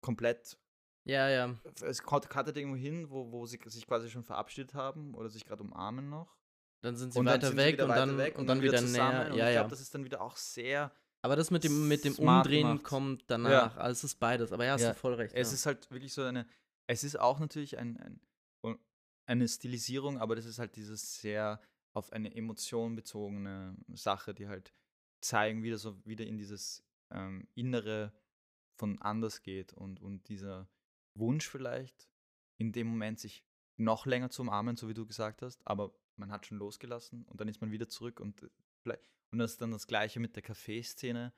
komplett 0.00 0.58
Ja, 1.04 1.28
ja. 1.28 1.54
Es 1.82 2.02
cuttet 2.02 2.56
irgendwo 2.56 2.76
hin, 2.76 3.10
wo, 3.10 3.30
wo 3.32 3.46
sie 3.46 3.58
sich 3.66 3.86
quasi 3.86 4.10
schon 4.10 4.24
verabschiedet 4.24 4.74
haben 4.74 5.14
oder 5.14 5.28
sich 5.28 5.44
gerade 5.44 5.62
umarmen 5.62 6.08
noch. 6.08 6.36
Dann 6.80 6.96
sind 6.96 7.12
sie 7.12 7.18
Und 7.18 7.26
weiter 7.26 7.48
sind 7.48 7.56
weg 7.56 7.74
wieder 7.74 7.84
und 7.84 7.90
weiter 7.90 8.06
dann, 8.06 8.18
weg 8.18 8.38
und 8.38 8.46
dann 8.46 8.62
wieder, 8.62 8.78
zusammen. 8.78 9.16
näher. 9.18 9.32
Und 9.32 9.38
Ja, 9.38 9.48
ich 9.48 9.54
ja. 9.54 9.60
glaube, 9.60 9.70
das 9.70 9.80
ist 9.80 9.94
dann 9.94 10.04
wieder 10.04 10.20
auch 10.20 10.36
sehr. 10.36 10.92
Aber 11.22 11.34
das 11.36 11.50
mit 11.50 11.64
dem, 11.64 11.88
mit 11.88 12.04
dem 12.04 12.14
smart 12.14 12.46
Umdrehen 12.46 12.68
gemacht. 12.68 12.84
kommt 12.84 13.24
danach. 13.26 13.76
Also 13.76 13.92
es 13.92 14.04
ist 14.04 14.20
beides. 14.20 14.52
Aber 14.52 14.64
ja, 14.64 14.72
hast 14.72 14.82
Ja. 14.82 14.92
du 14.92 14.98
voll 14.98 15.14
recht. 15.14 15.34
Es 15.34 15.48
ja. 15.48 15.54
ist 15.54 15.66
halt 15.66 15.90
wirklich 15.90 16.12
so 16.12 16.22
eine. 16.22 16.46
Es 16.86 17.04
ist 17.04 17.18
auch 17.18 17.38
natürlich 17.38 17.76
ein, 17.76 17.96
ein, 17.98 18.78
eine 19.26 19.46
Stilisierung, 19.48 20.18
aber 20.18 20.36
das 20.36 20.46
ist 20.46 20.58
halt 20.58 20.76
dieses 20.76 21.20
sehr 21.20 21.60
auf 21.92 22.12
eine 22.12 22.34
Emotion 22.34 22.94
bezogene 22.94 23.76
Sache, 23.92 24.32
die 24.32 24.48
halt 24.48 24.72
zeigen, 25.20 25.62
wie 25.62 25.70
das 25.70 25.82
so 25.82 26.02
wieder 26.06 26.24
in 26.24 26.38
dieses 26.38 26.82
ähm, 27.10 27.46
Innere 27.54 28.12
von 28.78 29.00
anders 29.02 29.42
geht 29.42 29.72
und, 29.74 30.00
und 30.00 30.28
dieser 30.28 30.68
Wunsch 31.14 31.48
vielleicht 31.48 32.08
in 32.58 32.72
dem 32.72 32.86
Moment 32.86 33.18
sich 33.18 33.44
noch 33.76 34.06
länger 34.06 34.30
zu 34.30 34.42
umarmen, 34.42 34.76
so 34.76 34.88
wie 34.88 34.94
du 34.94 35.04
gesagt 35.06 35.42
hast, 35.42 35.66
aber 35.66 35.92
man 36.16 36.30
hat 36.30 36.46
schon 36.46 36.58
losgelassen 36.58 37.24
und 37.24 37.40
dann 37.40 37.48
ist 37.48 37.60
man 37.60 37.70
wieder 37.70 37.88
zurück 37.88 38.20
und 38.20 38.42
äh, 38.42 38.48
vielleicht 38.88 39.08
und 39.30 39.38
das 39.38 39.52
ist 39.52 39.60
dann 39.60 39.70
das 39.70 39.86
gleiche 39.86 40.20
mit 40.20 40.36
der 40.36 40.42
Kaffeeszene, 40.42 41.34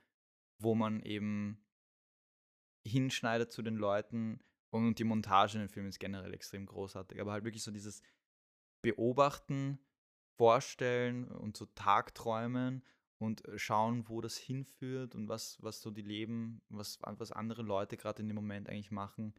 wo 0.58 0.74
man 0.74 1.00
eben 1.02 1.64
hinschneidet 2.86 3.52
zu 3.52 3.62
den 3.62 3.76
Leuten 3.76 4.40
und 4.72 4.98
die 4.98 5.04
Montage 5.04 5.54
in 5.54 5.60
den 5.60 5.68
Film 5.68 5.86
ist 5.86 5.98
generell 5.98 6.32
extrem 6.32 6.66
großartig, 6.66 7.20
aber 7.20 7.32
halt 7.32 7.44
wirklich 7.44 7.62
so 7.62 7.70
dieses 7.70 8.02
Beobachten, 8.82 9.78
Vorstellen 10.38 11.28
und 11.28 11.56
so 11.56 11.66
Tagträumen 11.66 12.82
und 13.18 13.44
äh, 13.46 13.58
schauen, 13.58 14.08
wo 14.08 14.20
das 14.20 14.38
hinführt 14.38 15.14
und 15.14 15.28
was, 15.28 15.62
was 15.62 15.82
so 15.82 15.90
die 15.90 16.00
Leben, 16.00 16.62
was, 16.68 16.98
was 17.02 17.32
andere 17.32 17.62
Leute 17.62 17.98
gerade 17.98 18.22
in 18.22 18.28
dem 18.28 18.36
Moment 18.36 18.68
eigentlich 18.68 18.90
machen. 18.90 19.34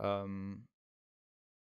Ähm, 0.00 0.66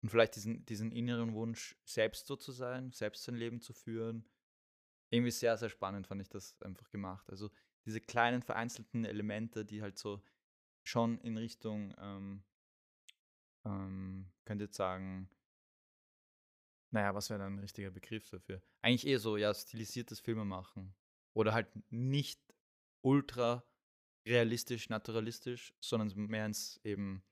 und 0.03 0.11
vielleicht 0.11 0.37
diesen, 0.37 0.64
diesen 0.66 0.93
inneren 0.93 1.35
Wunsch, 1.35 1.77
selbst 1.85 2.27
so 2.27 2.37
zu 2.37 2.53
sein, 2.53 2.93
selbst 2.93 3.25
sein 3.25 3.35
Leben 3.35 3.61
zu 3.61 3.73
führen. 3.73 4.29
Irgendwie 5.12 5.30
sehr, 5.30 5.58
sehr 5.58 5.68
spannend 5.68 6.06
fand 6.06 6.22
ich 6.22 6.30
das 6.30 6.60
einfach 6.62 6.90
gemacht. 6.90 7.28
Also 7.28 7.50
diese 7.84 8.00
kleinen 8.00 8.42
vereinzelten 8.42 9.04
Elemente, 9.04 9.64
die 9.64 9.82
halt 9.82 9.98
so 9.98 10.22
schon 10.84 11.18
in 11.20 11.36
Richtung, 11.36 11.94
ähm, 11.98 12.42
ähm, 13.66 14.32
könnt 14.46 14.62
ihr 14.62 14.66
jetzt 14.66 14.76
sagen, 14.76 15.28
naja, 16.92 17.14
was 17.14 17.28
wäre 17.28 17.40
dann 17.40 17.56
ein 17.56 17.58
richtiger 17.58 17.90
Begriff 17.90 18.28
dafür? 18.30 18.62
Eigentlich 18.80 19.06
eher 19.06 19.18
so, 19.18 19.36
ja, 19.36 19.52
stilisiertes 19.52 20.20
Filmemachen. 20.20 20.94
Oder 21.34 21.52
halt 21.52 21.68
nicht 21.90 22.40
ultra 23.02 23.64
realistisch, 24.26 24.88
naturalistisch, 24.88 25.74
sondern 25.80 26.26
mehr 26.26 26.46
ins 26.46 26.80
eben 26.84 27.22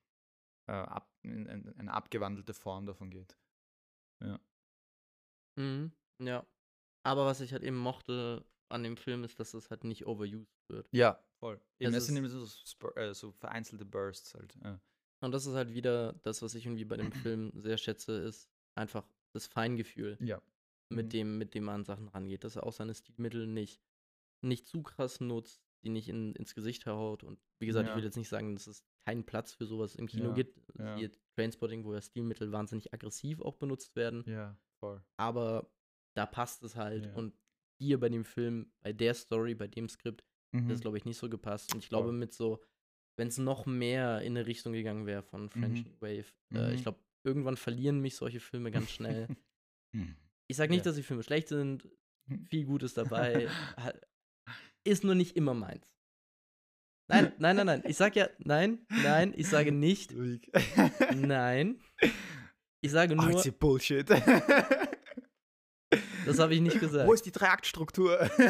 äh, 0.66 0.72
ab, 0.72 1.10
in, 1.22 1.46
in 1.46 1.80
eine 1.80 1.92
abgewandelte 1.92 2.52
Form 2.52 2.84
davon 2.84 3.10
geht. 3.10 3.38
Ja. 4.20 4.38
Mhm, 5.56 5.92
ja. 6.18 6.46
Aber 7.02 7.26
was 7.26 7.40
ich 7.40 7.52
halt 7.52 7.62
eben 7.62 7.76
mochte 7.76 8.44
an 8.68 8.82
dem 8.82 8.96
Film 8.96 9.24
ist, 9.24 9.40
dass 9.40 9.54
es 9.54 9.70
halt 9.70 9.84
nicht 9.84 10.06
overused 10.06 10.68
wird. 10.68 10.88
Ja, 10.92 11.22
voll. 11.38 11.60
Eben, 11.78 11.92
Es 11.94 12.02
es 12.02 12.06
sind 12.06 12.16
eben 12.16 12.28
so, 12.28 12.46
äh, 12.96 13.14
so 13.14 13.32
vereinzelte 13.32 13.84
Bursts 13.84 14.34
halt. 14.34 14.54
Ja. 14.62 14.80
Und 15.20 15.32
das 15.32 15.46
ist 15.46 15.54
halt 15.54 15.74
wieder 15.74 16.14
das, 16.22 16.40
was 16.42 16.54
ich 16.54 16.64
irgendwie 16.66 16.84
bei 16.84 16.96
dem 16.96 17.12
Film 17.12 17.52
sehr 17.54 17.78
schätze, 17.78 18.12
ist 18.18 18.48
einfach 18.74 19.06
das 19.32 19.46
Feingefühl, 19.46 20.16
ja. 20.20 20.40
mit, 20.88 21.06
Mhm. 21.06 21.10
dem, 21.10 21.38
mit 21.38 21.54
dem 21.54 21.64
man 21.64 21.76
an 21.76 21.84
Sachen 21.84 22.08
rangeht. 22.08 22.44
Dass 22.44 22.56
er 22.56 22.64
auch 22.64 22.72
seine 22.72 22.94
Stilmittel 22.94 23.46
nicht, 23.46 23.82
nicht 24.42 24.66
zu 24.66 24.82
krass 24.82 25.20
nutzt, 25.20 25.62
die 25.82 25.88
nicht 25.90 26.08
in, 26.08 26.34
ins 26.34 26.54
Gesicht 26.54 26.86
haut. 26.86 27.22
Und 27.24 27.38
wie 27.58 27.66
gesagt, 27.66 27.86
ich 27.86 27.90
Ja. 27.90 27.96
will 27.96 28.04
jetzt 28.04 28.16
nicht 28.16 28.28
sagen, 28.28 28.54
dass 28.54 28.66
es 28.66 28.84
keinen 29.04 29.24
Platz 29.24 29.52
für 29.54 29.66
sowas 29.66 29.94
im 29.96 30.06
Kino 30.06 30.28
Ja, 30.28 30.34
gibt. 30.34 30.60
ja. 30.78 30.96
Siehe 30.96 31.10
Trainspotting, 31.36 31.84
wo 31.84 31.92
ja 31.94 32.00
Stilmittel 32.02 32.52
wahnsinnig 32.52 32.92
aggressiv 32.94 33.40
auch 33.40 33.54
benutzt 33.56 33.96
werden. 33.96 34.22
Ja, 34.26 34.56
voll. 34.78 35.02
Aber 35.16 35.70
da 36.14 36.26
passt 36.26 36.62
es 36.62 36.76
halt. 36.76 37.06
Ja. 37.06 37.12
Und 37.14 37.34
hier 37.78 37.98
bei 38.00 38.08
dem 38.08 38.24
Film, 38.24 38.70
bei 38.82 38.92
der 38.92 39.14
Story, 39.14 39.54
bei 39.54 39.66
dem 39.66 39.88
Skript, 39.88 40.24
Mhm. 40.52 40.68
das 40.68 40.80
glaube 40.80 40.96
ich 40.98 41.04
nicht 41.04 41.16
so 41.18 41.28
gepasst. 41.28 41.72
Und 41.72 41.78
ich 41.84 41.88
glaube, 41.88 42.10
mit 42.12 42.32
so, 42.32 42.60
wenn 43.16 43.28
es 43.28 43.38
noch 43.38 43.66
mehr 43.66 44.20
in 44.22 44.36
eine 44.36 44.46
Richtung 44.46 44.72
gegangen 44.72 45.06
wäre 45.06 45.22
von 45.22 45.48
French 45.48 45.84
Mhm. 45.84 46.00
Wave, 46.00 46.24
äh, 46.54 46.72
ich 46.74 46.80
Mhm. 46.80 46.82
glaube, 46.82 46.98
irgendwann 47.24 47.56
verlieren 47.56 48.00
mich 48.00 48.16
solche 48.16 48.40
Filme 48.40 48.70
ganz 48.70 48.90
schnell. 48.90 49.28
Ich 50.48 50.56
sage 50.56 50.70
nicht, 50.72 50.80
Ja. 50.80 50.90
dass 50.90 50.96
die 50.96 51.02
Filme 51.04 51.22
schlecht 51.22 51.46
sind, 51.48 51.88
viel 52.50 52.64
Gutes 52.64 52.94
dabei, 52.94 53.48
ist 54.84 55.04
nur 55.04 55.14
nicht 55.14 55.36
immer 55.36 55.54
meins. 55.54 55.86
Nein, 57.08 57.32
nein, 57.38 57.56
nein, 57.56 57.66
nein. 57.66 57.82
Ich 57.86 57.96
sage 57.96 58.20
ja, 58.20 58.28
nein, 58.38 58.84
nein, 58.88 59.32
ich 59.36 59.48
sage 59.48 59.70
nicht, 59.72 60.12
nein. 61.14 61.80
Ich 62.80 62.90
sage 62.92 63.14
nur, 63.16 63.26
Artsy 63.26 63.50
Bullshit. 63.52 64.08
Das 66.26 66.38
habe 66.38 66.54
ich 66.54 66.60
nicht 66.60 66.80
gesagt. 66.80 67.06
Wo 67.08 67.12
ist 67.12 67.26
die 67.26 67.32
Traktstruktur? 67.32 68.18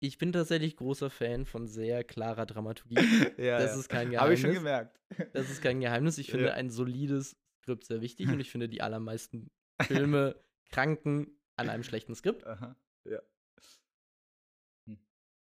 Ich 0.00 0.18
bin 0.18 0.32
tatsächlich 0.32 0.76
großer 0.76 1.08
Fan 1.08 1.46
von 1.46 1.66
sehr 1.66 2.04
klarer 2.04 2.44
Dramaturgie. 2.44 2.96
ja, 3.38 3.58
Das 3.58 3.72
ja. 3.72 3.80
ist 3.80 3.88
kein 3.88 4.14
Habe 4.20 4.34
ich 4.34 4.40
schon 4.42 4.50
Geheimnis. 4.52 4.90
gemerkt. 5.08 5.32
Das 5.32 5.48
ist 5.48 5.62
kein 5.62 5.80
Geheimnis. 5.80 6.18
Ich 6.18 6.30
finde 6.30 6.48
Ja. 6.48 6.52
ein 6.52 6.68
solides 6.68 7.38
Skript 7.62 7.86
sehr 7.86 8.02
wichtig 8.02 8.28
und 8.28 8.38
ich 8.38 8.50
finde 8.50 8.68
die 8.68 8.82
allermeisten 8.82 9.50
Filme 9.82 10.36
kranken 10.70 11.38
an 11.56 11.70
einem 11.70 11.84
schlechten 11.84 12.14
Skript. 12.14 12.46
Aha. 12.46 12.76
Ja. 13.08 13.20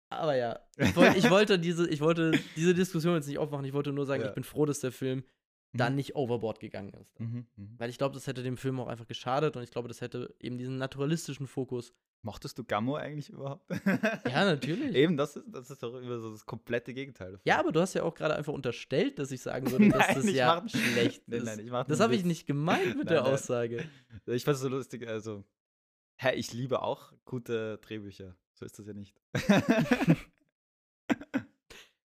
Aber 0.09 0.35
ja, 0.37 0.59
ich, 0.77 0.95
woll, 0.95 1.11
ich, 1.17 1.29
wollte 1.29 1.57
diese, 1.59 1.89
ich 1.89 1.99
wollte 1.99 2.31
diese 2.55 2.73
Diskussion 2.75 3.15
jetzt 3.15 3.27
nicht 3.27 3.39
aufmachen. 3.39 3.65
Ich 3.65 3.73
wollte 3.73 3.91
nur 3.91 4.05
sagen, 4.05 4.21
Ja. 4.21 4.29
ich 4.29 4.35
bin 4.35 4.43
froh, 4.45 4.65
dass 4.65 4.79
der 4.79 4.91
Film 4.93 5.23
dann 5.73 5.93
Mhm. 5.93 5.97
nicht 5.97 6.15
overboard 6.15 6.59
gegangen 6.59 6.93
ist. 6.93 7.19
Mhm. 7.19 7.45
mhm. 7.55 7.75
Weil 7.77 7.89
ich 7.89 7.97
glaube, 7.97 8.13
das 8.13 8.27
hätte 8.27 8.43
dem 8.43 8.57
Film 8.57 8.79
auch 8.79 8.87
einfach 8.87 9.07
geschadet 9.07 9.55
und 9.57 9.63
ich 9.63 9.71
glaube, 9.71 9.87
das 9.87 10.01
hätte 10.01 10.33
eben 10.39 10.57
diesen 10.57 10.77
naturalistischen 10.77 11.47
Fokus. 11.47 11.93
Mochtest 12.25 12.57
du 12.57 12.63
Gammo 12.63 12.95
eigentlich 12.95 13.29
überhaupt? 13.29 13.69
Ja, 14.31 14.45
natürlich. 14.45 14.95
Eben, 14.95 15.17
das 15.17 15.35
ist, 15.35 15.45
das 15.51 15.69
ist 15.69 15.83
doch 15.83 15.93
immer 15.99 16.19
so 16.19 16.31
das 16.31 16.45
komplette 16.45 16.93
Gegenteil. 16.93 17.31
Davon. 17.33 17.41
Ja, 17.43 17.59
aber 17.59 17.73
du 17.73 17.81
hast 17.81 17.95
ja 17.95 18.03
auch 18.03 18.13
gerade 18.15 18.35
einfach 18.35 18.53
unterstellt, 18.53 19.19
dass 19.19 19.29
ich 19.31 19.41
sagen 19.41 19.69
würde, 19.71 19.89
dass 19.89 19.97
Nein, 20.07 20.15
das 20.15 20.25
ich 20.25 20.35
ja 20.35 20.61
mach- 20.61 20.69
schlecht 20.69 21.27
Nein, 21.27 21.39
ist. 21.39 21.45
nein, 21.45 21.59
ich 21.59 21.69
mach 21.71 21.85
das 21.85 21.99
habe 21.99 22.15
ich 22.15 22.23
nicht 22.23 22.45
gemeint 22.47 22.85
mit 22.95 23.05
Nein, 23.05 23.07
der. 23.07 23.25
Aussage. 23.25 23.83
Ich 24.25 24.45
fand 24.45 24.55
es 24.55 24.61
so 24.61 24.69
lustig, 24.69 25.05
also, 25.05 25.43
hä, 26.17 26.33
ich 26.35 26.53
liebe 26.53 26.81
auch 26.81 27.11
gute 27.25 27.77
Drehbücher. 27.79 28.37
So 28.53 28.65
ist 28.65 28.79
das 28.79 28.87
ja 28.87 28.93
nicht. 28.93 29.15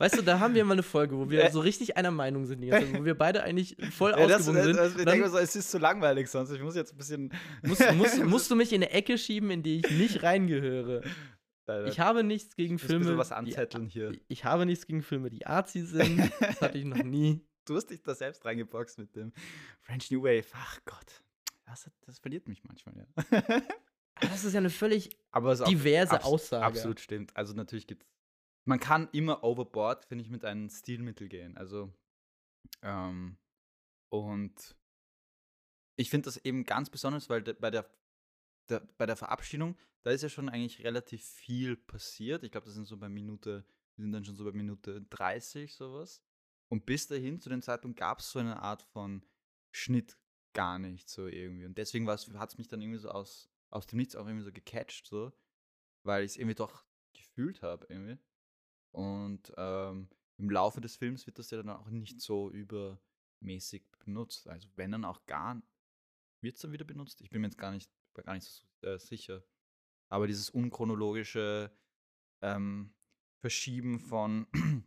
Weißt 0.02 0.18
du, 0.18 0.22
da 0.24 0.40
haben 0.40 0.56
wir 0.56 0.66
mal 0.66 0.74
eine 0.74 0.84
Folge, 0.84 1.18
wo 1.18 1.30
wir 1.30 1.44
Äh. 1.44 1.52
so 1.52 1.60
richtig 1.60 1.96
einer 1.98 2.12
Meinung 2.12 2.46
sind, 2.46 2.62
die 2.62 2.70
Zeit, 2.70 2.94
wo 2.94 3.06
wir 3.06 3.16
beide 3.18 3.44
eigentlich 3.44 3.78
voll 3.92 4.12
Ja, 4.18 4.28
das, 4.28 4.46
sind. 4.46 4.56
das, 4.56 4.96
ich 4.98 5.06
denke 5.06 5.22
mir 5.26 5.30
so, 5.30 5.38
es 5.38 5.56
ist 5.56 5.70
zu 5.72 5.78
langweilig 5.78 6.28
sonst. 6.30 6.52
Ich 6.52 6.62
muss 6.62 6.76
jetzt 6.76 6.94
ein 6.94 6.98
bisschen. 6.98 7.32
musst, 7.64 7.94
musst, 7.94 8.24
musst 8.26 8.52
du 8.52 8.56
mich 8.56 8.74
in 8.74 8.82
eine 8.84 8.92
Ecke 8.92 9.18
schieben, 9.18 9.52
in 9.52 9.64
die 9.64 9.78
ich 9.86 9.92
nicht 9.92 10.24
reingehöre. 10.24 11.02
Ich 11.88 12.00
habe 12.00 12.24
nichts 12.24 12.56
gegen 12.56 12.80
Filme. 12.80 13.16
was 13.18 13.30
die- 13.30 13.34
anzetteln 13.36 13.88
hier. 13.88 14.12
Ich 14.28 14.44
habe 14.44 14.66
nichts 14.66 14.86
gegen 14.88 15.02
Filme, 15.04 15.30
die 15.30 15.46
artsy 15.46 15.82
sind. 15.84 16.20
Das 16.40 16.60
hatte 16.62 16.78
ich 16.78 16.84
noch 16.86 17.04
nie. 17.04 17.40
Du 17.66 17.76
hast 17.76 17.86
dich 17.92 18.02
da 18.02 18.14
selbst 18.16 18.44
reingeboxt 18.44 18.98
mit 18.98 19.16
dem 19.16 19.32
French 19.80 20.12
New 20.12 20.24
Wave. 20.24 20.48
Ach 20.54 20.80
Gott. 20.86 21.22
Das, 21.66 21.90
das 22.06 22.20
verliert 22.20 22.48
mich 22.48 22.64
manchmal, 22.66 22.96
ja. 22.98 23.06
Aber 23.30 24.28
das 24.30 24.44
ist 24.44 24.52
ja 24.54 24.60
eine 24.60 24.70
völlig 24.72 25.12
es 25.34 25.64
diverse 25.64 26.14
abs- 26.16 26.26
Aussage. 26.26 26.66
Absolut 26.66 27.00
stimmt. 27.00 27.38
Also 27.38 27.54
natürlich 27.54 27.88
gibt 27.88 28.06
Man 28.68 28.80
kann 28.80 29.10
immer 29.12 29.44
overboard, 29.44 30.06
finde 30.06 30.24
ich, 30.24 30.30
mit 30.30 30.46
einem 30.46 30.70
Stilmittel 30.70 31.28
gehen. 31.30 31.58
Also, 31.58 31.92
ähm, 32.84 33.38
und 34.12 34.76
ich 35.98 36.10
finde 36.10 36.26
das 36.26 36.38
eben 36.38 36.66
ganz 36.66 36.90
besonders, 36.90 37.30
weil 37.30 37.42
de, 37.42 37.54
bei, 37.54 37.72
der, 37.72 37.90
der, 38.70 38.82
bei 38.98 39.06
der 39.06 39.16
Verabschiedung, 39.16 39.78
da 40.04 40.12
ist 40.12 40.22
ja 40.22 40.30
schon 40.30 40.50
eigentlich 40.50 40.84
relativ 40.84 41.24
viel 41.24 41.76
passiert. 41.76 42.44
Ich 42.44 42.52
glaube, 42.52 42.66
das 42.66 42.76
sind 42.76 42.86
so 42.86 42.98
bei 42.98 43.10
Minute, 43.10 43.66
wir 43.96 44.04
sind 44.04 44.12
dann 44.12 44.26
schon 44.26 44.36
so 44.36 44.44
bei 44.44 44.52
Minute 44.52 45.02
30, 45.02 45.74
sowas. 45.74 46.24
Und 46.72 46.86
bis 46.86 47.08
dahin, 47.08 47.40
zu 47.40 47.50
dem 47.50 47.62
Zeitpunkt, 47.62 48.00
gab 48.00 48.20
es 48.20 48.32
so 48.32 48.40
eine 48.40 48.62
Art 48.62 48.82
von 48.82 49.26
Schnitt 49.76 50.18
gar 50.54 50.80
nicht 50.80 51.10
so 51.10 51.28
irgendwie. 51.28 51.66
Und 51.66 51.78
deswegen 51.78 52.08
hat 52.10 52.50
es 52.50 52.58
mich 52.58 52.68
dann 52.68 52.82
irgendwie 52.82 53.00
so 53.00 53.10
aus, 53.10 53.50
aus 53.70 53.88
dem 53.88 53.98
Nichts 53.98 54.16
auch 54.16 54.26
irgendwie 54.26 54.46
so 54.46 54.52
gecatcht, 54.52 55.08
so, 55.08 55.32
weil 56.06 56.24
ich 56.24 56.32
es 56.32 56.38
irgendwie 56.38 56.56
doch 56.56 56.86
gefühlt 57.16 57.62
habe, 57.62 57.86
irgendwie. 57.90 58.18
Und 58.92 59.54
ähm, 59.58 60.10
im 60.38 60.50
Laufe 60.50 60.82
des 60.82 60.96
Films 60.96 61.26
wird 61.28 61.40
das 61.40 61.52
ja 61.52 61.58
dann 61.58 61.70
auch 61.70 61.90
nicht 61.90 62.22
so 62.22 62.50
übermäßig 62.52 63.84
benutzt. 64.06 64.48
Also 64.48 64.68
wenn 64.76 64.92
dann 64.92 65.06
auch 65.06 65.26
gar 65.26 65.62
wird 66.42 66.56
es 66.56 66.62
dann 66.62 66.72
wieder 66.72 66.86
benutzt. 66.86 67.22
Ich 67.22 67.30
bin 67.30 67.42
mir 67.42 67.48
jetzt 67.48 67.58
gar 67.58 67.72
nicht, 67.72 67.90
gar 68.14 68.34
nicht 68.34 68.46
so 68.46 68.88
äh, 68.88 68.98
sicher. 68.98 69.44
Aber 70.10 70.28
dieses 70.28 70.50
unchronologische 70.50 71.72
ähm, 72.42 72.94
Verschieben 73.40 74.00
von 74.00 74.48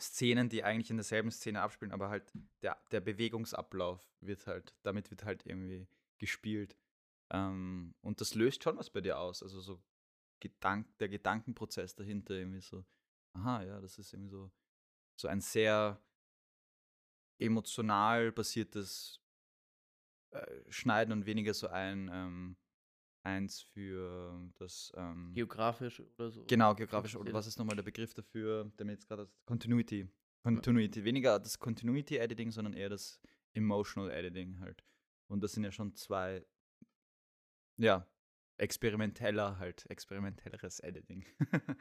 Szenen, 0.00 0.48
die 0.48 0.64
eigentlich 0.64 0.90
in 0.90 0.96
derselben 0.96 1.30
Szene 1.30 1.60
abspielen, 1.60 1.92
aber 1.92 2.08
halt 2.08 2.32
der, 2.62 2.78
der 2.90 3.00
Bewegungsablauf 3.00 4.00
wird 4.20 4.46
halt, 4.46 4.74
damit 4.82 5.10
wird 5.10 5.24
halt 5.24 5.44
irgendwie 5.44 5.86
gespielt. 6.18 6.76
Ähm, 7.30 7.94
und 8.00 8.20
das 8.20 8.34
löst 8.34 8.62
schon 8.62 8.78
was 8.78 8.90
bei 8.90 9.00
dir 9.00 9.18
aus. 9.18 9.42
Also 9.42 9.60
so 9.60 9.82
Gedank, 10.40 10.86
der 10.98 11.08
Gedankenprozess 11.08 11.94
dahinter 11.94 12.34
irgendwie 12.34 12.60
so, 12.60 12.84
aha, 13.34 13.62
ja, 13.62 13.80
das 13.80 13.98
ist 13.98 14.12
irgendwie 14.12 14.30
so, 14.30 14.52
so 15.16 15.28
ein 15.28 15.40
sehr 15.40 16.02
emotional 17.38 18.32
basiertes 18.32 19.20
äh, 20.30 20.46
Schneiden 20.68 21.12
und 21.12 21.26
weniger 21.26 21.54
so 21.54 21.68
ein 21.68 22.10
ähm, 22.12 22.56
eins 23.24 23.62
für 23.62 24.50
das 24.58 24.92
ähm, 24.96 25.32
Geografisch 25.34 26.00
oder 26.00 26.30
so. 26.30 26.44
genau 26.46 26.74
geografisch 26.74 27.16
oder 27.16 27.32
was 27.32 27.46
ist 27.46 27.58
nochmal 27.58 27.76
der 27.76 27.82
Begriff 27.82 28.14
dafür, 28.14 28.70
der 28.78 28.86
mir 28.86 28.92
jetzt 28.92 29.06
gerade 29.06 29.30
Continuity 29.46 30.08
Continuity 30.42 31.04
weniger 31.04 31.38
das 31.38 31.58
Continuity 31.58 32.16
Editing, 32.16 32.50
sondern 32.50 32.74
eher 32.74 32.88
das 32.88 33.20
Emotional 33.54 34.10
Editing 34.10 34.58
halt. 34.60 34.84
Und 35.28 35.42
das 35.42 35.52
sind 35.52 35.62
ja 35.64 35.70
schon 35.70 35.94
zwei 35.94 36.44
ja 37.78 38.06
experimenteller 38.58 39.58
halt 39.58 39.88
experimentelleres 39.88 40.80
Editing. 40.80 41.24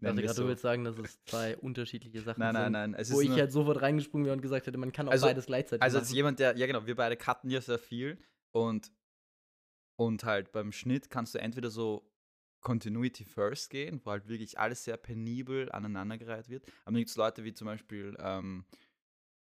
Ich 0.00 0.02
dachte 0.06 0.22
gerade, 0.22 0.40
du 0.40 0.46
willst 0.48 0.62
sagen, 0.62 0.84
dass 0.84 0.96
es 0.98 1.22
zwei 1.24 1.56
unterschiedliche 1.56 2.20
Sachen 2.22 2.38
Nein, 2.40 2.54
nein, 2.54 2.64
sind. 2.64 2.72
nein. 2.72 2.94
Es 2.94 3.12
wo 3.12 3.20
ich 3.20 3.30
halt 3.30 3.50
sofort 3.52 3.82
reingesprungen 3.82 4.26
wäre 4.26 4.34
und 4.36 4.42
gesagt 4.42 4.66
hätte, 4.66 4.78
man 4.78 4.92
kann 4.92 5.08
auch 5.08 5.12
Also- 5.12 5.26
beides 5.26 5.46
gleichzeitig 5.46 5.82
also 5.82 5.98
als 5.98 6.08
machen. 6.08 6.16
jemand, 6.16 6.38
der, 6.38 6.56
ja 6.56 6.66
genau, 6.66 6.86
wir 6.86 6.94
beide 6.94 7.16
cutten 7.16 7.50
ja 7.50 7.60
sehr 7.60 7.78
viel 7.78 8.18
und, 8.54 8.92
und 9.98 10.22
halt 10.24 10.52
beim 10.52 10.70
Schnitt 10.72 11.10
kannst 11.10 11.34
du 11.34 11.40
entweder 11.40 11.70
so 11.70 12.08
Continuity 12.60 13.24
First 13.24 13.70
gehen, 13.70 14.00
wo 14.04 14.10
halt 14.12 14.28
wirklich 14.28 14.58
alles 14.58 14.84
sehr 14.84 14.96
penibel 14.96 15.70
aneinandergereiht 15.72 16.48
wird. 16.48 16.64
Aber 16.84 16.92
dann 16.92 16.96
gibt 16.96 17.10
es 17.10 17.16
Leute 17.16 17.44
wie 17.44 17.54
zum 17.54 17.66
Beispiel 17.66 18.16
ähm, 18.20 18.64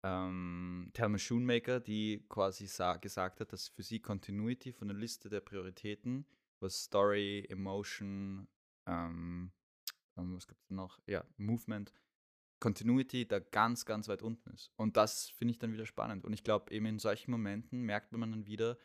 ähm, 0.06 0.92
Thelma 0.94 1.18
Schoonmaker, 1.18 1.80
die 1.80 2.26
quasi 2.30 2.68
sa 2.68 2.96
gesagt 2.98 3.40
hat, 3.40 3.52
dass 3.52 3.68
für 3.70 3.84
sie 3.84 4.00
Continuity 4.00 4.72
von 4.72 4.88
der 4.88 4.98
Liste 4.98 5.30
der 5.30 5.42
Prioritäten, 5.42 6.26
was 6.60 6.84
Story, 6.84 7.46
Emotion, 7.50 8.48
ähm, 8.88 9.52
was 10.18 10.48
gibt 10.48 10.64
es 10.64 10.70
noch? 10.72 11.00
Ja, 11.08 11.24
Movement, 11.38 11.94
Continuity 12.60 13.28
da 13.28 13.40
ganz, 13.40 13.86
ganz 13.86 14.08
weit 14.08 14.22
unten 14.22 14.50
ist. 14.52 14.72
Und 14.76 14.98
das 14.98 15.30
finde 15.30 15.52
ich 15.52 15.60
dann 15.60 15.74
wieder 15.74 15.86
spannend. 15.86 16.26
Und 16.26 16.34
ich 16.34 16.44
glaube, 16.44 16.72
eben 16.72 16.86
in 16.88 17.00
solchen 17.00 17.32
Momenten 17.32 17.82
merkt 17.82 18.12
man 18.12 18.32
dann 18.32 18.48
wieder, 18.48 18.78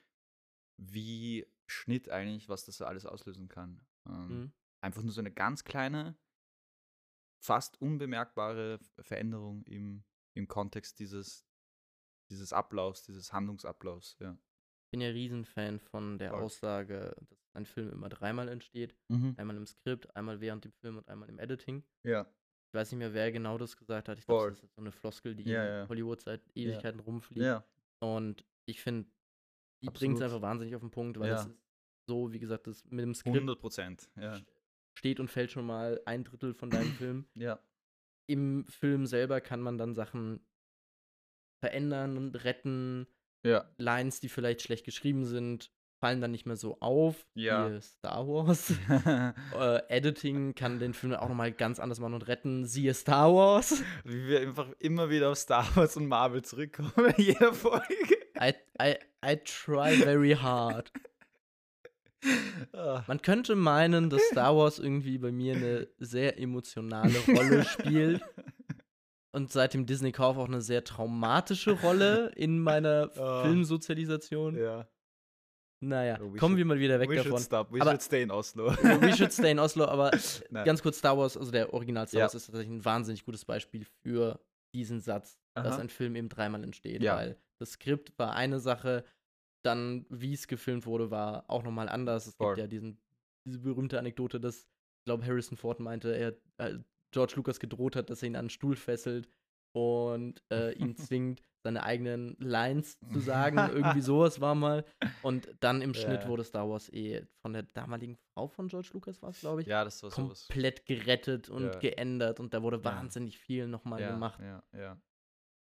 wie 0.76 1.46
Schnitt 1.66 2.10
eigentlich, 2.10 2.48
was 2.48 2.64
das 2.64 2.82
alles 2.82 3.06
auslösen 3.06 3.48
kann. 3.48 3.80
Ähm, 4.06 4.28
Mhm. 4.28 4.52
Einfach 4.80 5.02
nur 5.02 5.12
so 5.12 5.20
eine 5.20 5.30
ganz 5.30 5.62
kleine, 5.62 6.18
fast 7.40 7.80
unbemerkbare 7.80 8.80
Veränderung 9.00 9.62
im, 9.64 10.04
im 10.34 10.48
Kontext 10.48 10.98
dieses, 10.98 11.46
dieses 12.30 12.52
Ablaufs, 12.52 13.04
dieses 13.04 13.32
Handlungsablaufs. 13.32 14.16
Ja. 14.18 14.36
Ich 14.92 14.98
bin 14.98 15.00
ja 15.00 15.08
Riesenfan 15.08 15.78
von 15.80 16.18
der 16.18 16.32
Voll. 16.32 16.42
Aussage, 16.42 17.16
dass 17.30 17.38
ein 17.54 17.64
Film 17.64 17.90
immer 17.92 18.10
dreimal 18.10 18.46
entsteht. 18.50 18.94
Einmal 19.38 19.56
im 19.56 19.64
Skript, 19.64 20.14
einmal 20.14 20.42
während 20.42 20.66
dem 20.66 20.72
Film 20.72 20.98
und 20.98 21.08
einmal 21.08 21.30
im 21.30 21.38
Editing. 21.38 21.82
Ja. 22.02 22.26
Ich 22.68 22.74
weiß 22.74 22.92
nicht 22.92 22.98
mehr, 22.98 23.14
wer 23.14 23.32
genau 23.32 23.56
das 23.56 23.74
gesagt 23.78 24.10
hat. 24.10 24.18
Ich 24.18 24.26
glaube, 24.26 24.50
das 24.50 24.62
ist 24.62 24.74
so 24.74 24.82
eine 24.82 24.92
Floskel, 24.92 25.34
die 25.34 25.44
Ja, 25.44 25.62
in 25.64 25.70
ja. 25.84 25.88
Hollywood 25.88 26.20
seit 26.20 26.42
Ewigkeiten 26.54 27.00
rumfliegt. 27.00 27.40
Ja. 27.40 27.64
Und 28.00 28.44
ich 28.66 28.82
finde, 28.82 29.08
die 29.82 29.88
bringt 29.88 30.16
es 30.16 30.22
einfach 30.22 30.42
wahnsinnig 30.42 30.74
auf 30.76 30.82
den 30.82 30.90
Punkt, 30.90 31.18
weil 31.18 31.30
Ja. 31.30 31.36
es 31.40 31.46
ist 31.46 31.56
so, 32.06 32.30
wie 32.34 32.38
gesagt, 32.38 32.66
das 32.66 32.84
mit 32.84 33.02
dem 33.02 33.14
Skript 33.14 33.34
100 33.34 33.58
Prozent. 33.58 34.10
Ja. 34.20 34.38
steht 34.98 35.20
und 35.20 35.28
fällt 35.28 35.50
schon 35.50 35.64
mal 35.64 36.02
ein 36.04 36.22
Drittel 36.22 36.52
von 36.52 36.68
deinem 36.68 36.92
Film. 36.92 37.24
Ja. 37.34 37.58
Im 38.28 38.66
Film 38.68 39.06
selber 39.06 39.40
kann 39.40 39.62
man 39.62 39.78
dann 39.78 39.94
Sachen 39.94 40.46
verändern 41.64 42.18
und 42.18 42.34
retten. 42.44 43.06
Ja. 43.42 43.64
Lines, 43.76 44.20
die 44.20 44.28
vielleicht 44.28 44.62
schlecht 44.62 44.84
geschrieben 44.84 45.24
sind, 45.24 45.70
fallen 46.00 46.20
dann 46.20 46.32
nicht 46.32 46.46
mehr 46.46 46.56
so 46.56 46.78
auf 46.80 47.26
Ja. 47.34 47.70
wie 47.72 47.80
Star 47.80 48.26
Wars. 48.26 48.72
äh, 49.58 49.82
Editing 49.88 50.54
kann 50.54 50.78
den 50.80 50.94
Film 50.94 51.14
auch 51.14 51.28
nochmal 51.28 51.52
ganz 51.52 51.78
anders 51.78 52.00
machen 52.00 52.14
und 52.14 52.26
retten. 52.26 52.66
Siehe 52.66 52.92
Star 52.94 53.32
Wars. 53.32 53.82
Wie 54.04 54.26
wir 54.26 54.40
einfach 54.40 54.68
immer 54.80 55.10
wieder 55.10 55.30
auf 55.30 55.38
Star 55.38 55.64
Wars 55.76 55.96
und 55.96 56.06
Marvel 56.08 56.42
zurückkommen 56.42 57.14
in 57.16 57.24
jeder 57.24 57.52
Folge. 57.52 57.86
I, 58.40 58.52
I, 58.80 58.96
I 59.24 59.36
try 59.44 59.94
very 59.96 60.32
hard. 60.32 60.90
Ah. 62.72 63.02
Man 63.08 63.20
könnte 63.20 63.56
meinen, 63.56 64.08
dass 64.08 64.22
Star 64.30 64.56
Wars 64.56 64.78
irgendwie 64.78 65.18
bei 65.18 65.32
mir 65.32 65.56
eine 65.56 65.88
sehr 65.98 66.38
emotionale 66.38 67.18
Rolle 67.28 67.64
spielt. 67.64 68.22
Und 69.34 69.50
seit 69.50 69.72
dem 69.74 69.86
Disney 69.86 70.12
Kauf 70.12 70.36
auch 70.36 70.46
eine 70.46 70.60
sehr 70.60 70.84
traumatische 70.84 71.72
Rolle 71.80 72.30
in 72.36 72.58
meiner 72.60 73.10
Ah. 73.16 73.42
Filmsozialisation. 73.44 74.56
ja. 74.56 74.86
Naja, 75.84 76.16
Oh, 76.20 76.32
we 76.32 76.38
kommen 76.38 76.54
should- 76.54 76.58
wir 76.58 76.64
mal 76.66 76.78
wieder 76.78 77.00
weg 77.00 77.10
we 77.10 77.16
davon. 77.16 77.32
should 77.32 77.42
stop. 77.42 77.72
We 77.72 77.80
Aber- 77.80 77.90
should 77.90 78.02
stay 78.02 78.22
in 78.22 78.30
Oslo. 78.30 78.66
We 79.02 79.16
should 79.16 79.32
stay 79.32 79.50
in 79.50 79.58
Oslo, 79.58 79.86
aber 79.86 80.12
Nein. 80.50 80.64
ganz 80.64 80.80
kurz 80.80 80.98
Star 80.98 81.18
Wars, 81.18 81.36
also 81.36 81.50
der 81.50 81.72
Original 81.74 82.06
Star 82.06 82.18
Ja. 82.20 82.24
Wars 82.26 82.34
ist 82.36 82.46
tatsächlich 82.46 82.72
ein 82.72 82.84
wahnsinnig 82.84 83.24
gutes 83.24 83.44
Beispiel 83.44 83.84
für 84.04 84.38
diesen 84.76 85.00
Satz, 85.00 85.40
dass 85.56 85.74
Aha. 85.74 85.78
ein 85.78 85.88
Film 85.88 86.14
eben 86.14 86.28
dreimal 86.28 86.62
entsteht, 86.62 87.02
Ja. 87.02 87.16
weil 87.16 87.36
das 87.60 87.72
Skript 87.72 88.16
war 88.16 88.34
eine 88.36 88.60
Sache, 88.60 89.04
dann 89.64 90.06
wie 90.08 90.34
es 90.34 90.46
gefilmt 90.46 90.86
wurde, 90.86 91.10
war 91.10 91.44
auch 91.50 91.64
nochmal 91.64 91.88
anders. 91.88 92.28
Es 92.28 92.34
Voll. 92.36 92.54
gibt 92.54 92.58
ja 92.58 92.66
diesen, 92.68 92.98
diese 93.44 93.58
berühmte 93.58 93.98
Anekdote, 93.98 94.38
dass, 94.38 94.58
ich 94.58 95.04
glaube, 95.04 95.26
Harrison 95.26 95.56
Ford 95.58 95.80
meinte, 95.80 96.12
er 96.16 96.36
äh, 96.64 96.78
George 97.12 97.34
Lucas 97.36 97.60
gedroht 97.60 97.94
hat, 97.96 98.10
dass 98.10 98.22
er 98.22 98.28
ihn 98.28 98.36
an 98.36 98.40
einen 98.40 98.50
Stuhl 98.50 98.76
fesselt 98.76 99.28
und 99.74 100.42
äh, 100.52 100.72
ihn 100.72 100.96
zwingt, 100.96 101.42
seine 101.64 101.84
eigenen 101.84 102.36
Lines 102.38 102.98
zu 103.12 103.20
sagen. 103.20 103.58
Irgendwie 103.58 104.00
sowas 104.00 104.40
war 104.40 104.54
mal. 104.54 104.84
Und 105.22 105.48
dann 105.60 105.80
im 105.80 105.94
Schnitt 105.94 106.24
Ja. 106.24 106.28
wurde 106.28 106.42
Star 106.42 106.68
Wars 106.68 106.92
eh 106.92 107.24
von 107.40 107.52
der 107.52 107.62
damaligen 107.62 108.16
Frau 108.34 108.48
von 108.48 108.66
George 108.66 108.90
Lucas, 108.92 109.22
war 109.22 109.30
es, 109.30 109.40
glaube 109.40 109.62
ich, 109.62 109.68
Ja, 109.68 109.84
das 109.84 110.02
war 110.02 110.10
sowas. 110.10 110.48
komplett 110.48 110.84
gerettet 110.86 111.48
und 111.48 111.64
Ja. 111.72 111.78
geändert 111.78 112.40
und 112.40 112.52
da 112.52 112.62
wurde 112.62 112.78
Ja. 112.78 112.84
wahnsinnig 112.84 113.38
viel 113.38 113.68
nochmal 113.68 114.00
ja, 114.00 114.10
gemacht. 114.10 114.40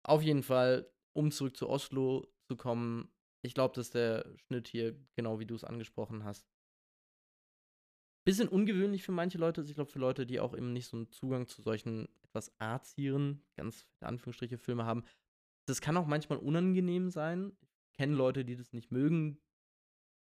Auf 0.07 0.23
jeden 0.23 0.43
Fall, 0.43 0.93
um 1.17 1.31
zurück 1.31 1.57
zu 1.57 1.69
Oslo 1.69 2.27
zu 2.49 2.57
kommen, 2.57 3.11
ich 3.43 3.55
glaube, 3.55 3.75
dass 3.75 3.91
der 3.91 4.27
Schnitt 4.37 4.69
hier, 4.69 4.97
genau 5.17 5.41
wie 5.41 5.47
du 5.47 5.55
es 5.55 5.65
angesprochen 5.65 6.25
hast, 6.25 6.47
bisschen 8.27 8.49
ungewöhnlich 8.49 9.05
für 9.05 9.13
manche 9.13 9.39
Leute. 9.39 9.63
Ich 9.63 9.75
glaube, 9.75 9.91
für 9.91 10.01
Leute, 10.01 10.27
die 10.27 10.41
auch 10.41 10.55
eben 10.55 10.73
nicht 10.73 10.89
so 10.89 10.97
einen 10.97 11.11
Zugang 11.13 11.47
zu 11.47 11.63
solchen 11.63 12.09
etwas 12.23 12.53
arzieren, 12.61 13.43
ganz 13.57 13.87
in 14.01 14.09
Anführungsstriche 14.09 14.59
Filme 14.59 14.85
haben, 14.85 15.05
das 15.67 15.81
kann 15.81 15.97
auch 15.97 16.07
manchmal 16.07 16.39
unangenehm 16.39 17.09
sein. 17.09 17.57
Ich 17.63 17.99
kenne 17.99 18.15
Leute, 18.15 18.45
die 18.45 18.57
das 18.57 18.73
nicht 18.73 18.91
mögen, 18.91 19.39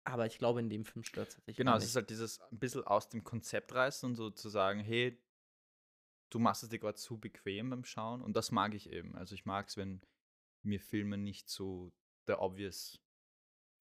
aber 0.04 0.26
ich 0.26 0.38
glaube, 0.38 0.60
in 0.60 0.70
dem 0.70 0.84
Film 0.84 1.04
stört 1.04 1.30
es 1.30 1.36
tatsächlich 1.36 1.58
Genau, 1.58 1.78
es 1.78 1.86
ist 1.86 1.96
halt 1.96 2.10
dieses 2.10 2.40
ein 2.52 2.60
bisschen 2.60 2.84
aus 2.84 3.10
dem 3.10 3.24
Konzept 3.24 3.74
reißen 3.74 4.08
und 4.08 4.16
so 4.16 4.30
zu 4.30 4.50
sagen, 4.50 4.82
hey, 4.82 5.18
du 6.30 6.40
machst 6.40 6.64
es 6.64 6.70
dir 6.70 6.80
gerade 6.80 6.98
zu 6.98 7.18
bequem 7.18 7.70
beim 7.70 7.86
Schauen 7.86 8.22
und 8.22 8.36
das 8.36 8.52
mag 8.52 8.74
ich 8.74 8.92
eben. 8.92 9.16
Also 9.16 9.34
ich 9.34 9.46
mag 9.46 9.70
es, 9.70 9.78
wenn 9.78 10.02
mir 10.62 10.82
Filme 10.82 11.18
nicht 11.18 11.50
so 11.50 11.94
der 12.28 12.42
obvious, 12.42 13.00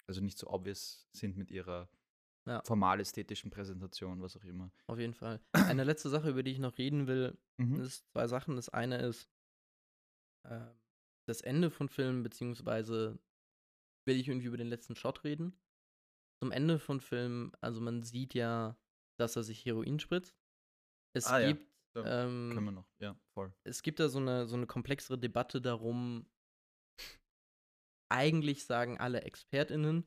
also 0.07 0.21
nicht 0.21 0.39
so 0.39 0.49
obvious 0.49 1.09
sind 1.13 1.37
mit 1.37 1.51
ihrer 1.51 1.89
Ja. 2.47 2.62
formal 2.64 3.01
ästhetischen 3.01 3.51
Präsentation, 3.51 4.22
was 4.22 4.36
auch 4.36 4.44
immer. 4.44 4.70
Auf 4.86 4.99
jeden 4.99 5.14
Fall. 5.14 5.40
Eine 5.53 5.82
letzte 5.84 6.09
Sache, 6.11 6.30
über 6.30 6.42
die 6.44 6.53
ich 6.53 6.59
noch 6.61 6.78
reden 6.78 7.07
will, 7.07 7.36
Mhm. 7.59 7.80
ist 7.80 8.09
zwei 8.12 8.26
Sachen. 8.28 8.55
Das 8.57 8.68
eine 8.68 8.99
ist 8.99 9.28
äh, 10.44 10.61
das 11.28 11.40
Ende 11.40 11.70
von 11.70 11.88
Filmen, 11.88 12.22
beziehungsweise 12.22 13.18
will 14.07 14.16
ich 14.16 14.28
irgendwie 14.28 14.47
über 14.47 14.57
den 14.59 14.68
letzten 14.68 14.94
Shot 14.94 15.24
reden. 15.24 15.59
Zum 16.40 16.53
Ende 16.53 16.78
von 16.78 17.01
Filmen, 17.01 17.51
also 17.61 17.80
man 17.80 18.03
sieht 18.03 18.34
ja, 18.34 18.78
dass 19.18 19.34
er 19.36 19.42
sich 19.42 19.64
Heroin 19.64 19.99
spritzt. 19.99 20.36
Es 21.14 21.26
Ah, 21.26 21.40
ja. 21.40 21.49
gibt, 21.53 21.66
Da 21.94 22.24
ähm, 22.26 22.51
Können 22.55 22.66
wir 22.66 22.72
noch, 22.72 22.88
ja, 23.01 23.18
voll. 23.34 23.53
es 23.64 23.82
gibt 23.82 23.99
da 23.99 24.09
so 24.09 24.18
eine, 24.18 24.47
so 24.47 24.55
eine 24.55 24.66
komplexere 24.66 25.18
Debatte 25.18 25.61
darum, 25.62 26.28
eigentlich 28.09 28.64
sagen 28.66 28.99
alle 29.01 29.22
ExpertInnen, 29.22 30.05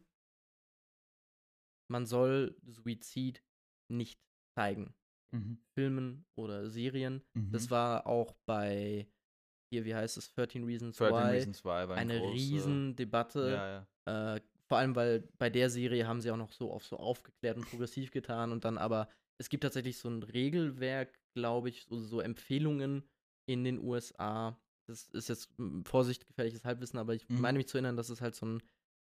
man 1.90 2.06
soll 2.06 2.56
Suizid 2.66 3.44
nicht 3.92 4.20
zeigen. 4.58 4.94
Mhm. 5.32 5.60
Filmen 5.78 6.26
oder 6.36 6.70
Serien. 6.70 7.24
Mhm. 7.34 7.52
Das 7.52 7.70
war 7.70 8.08
auch 8.08 8.34
bei, 8.48 9.08
hier, 9.72 9.86
wie 9.86 9.94
heißt 9.94 10.18
es, 10.18 10.32
13 10.34 10.64
Reasons 10.64 10.98
13 10.98 11.16
Why, 11.16 11.32
Reasons 11.36 11.64
Why 11.64 11.68
war 11.68 11.92
ein 11.92 11.98
eine 12.10 12.20
großer- 12.20 12.34
Riesendebatte. 12.34 13.50
Ja, 13.52 13.86
ja. 14.08 14.36
Äh, 14.36 14.42
vor 14.68 14.78
allem, 14.78 14.96
weil 14.96 15.22
bei 15.38 15.50
der 15.50 15.70
Serie 15.70 16.08
haben 16.08 16.22
sie 16.22 16.32
auch 16.32 16.38
noch 16.38 16.52
so 16.52 16.72
auf 16.72 16.86
so 16.86 16.98
aufgeklärt 16.98 17.58
und 17.58 17.66
progressiv 17.70 18.12
getan 18.12 18.52
und 18.52 18.66
dann 18.66 18.78
aber, 18.78 19.10
es 19.40 19.50
gibt 19.50 19.64
tatsächlich 19.64 19.98
so 19.98 20.10
ein 20.10 20.22
Regelwerk, 20.24 21.20
glaube 21.36 21.70
ich, 21.70 21.84
so, 21.86 22.00
so 22.00 22.20
Empfehlungen 22.22 23.08
in 23.48 23.64
den 23.64 23.80
USA. 23.80 24.60
Das 24.88 25.08
ist 25.10 25.30
jetzt 25.30 25.50
Vorsicht, 25.86 26.28
gefährliches 26.28 26.66
Halbwissen, 26.66 27.00
aber 27.00 27.14
ich 27.16 27.28
Mhm. 27.30 27.42
meine 27.42 27.58
mich 27.60 27.68
zu 27.68 27.78
erinnern, 27.78 27.96
dass 27.98 28.10
es 28.10 28.22
halt 28.22 28.36
so, 28.36 28.46
ein, 28.48 28.64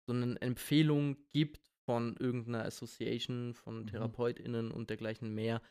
so 0.08 0.12
eine 0.12 0.40
Empfehlung 0.40 1.16
gibt 1.32 1.67
von 1.88 2.14
irgendeiner 2.18 2.66
Association, 2.66 3.54
von 3.54 3.80
Mhm. 3.80 3.86
TherapeutInnen 3.86 4.70
und 4.72 4.90
dergleichen 4.90 5.34
mehr, 5.34 5.62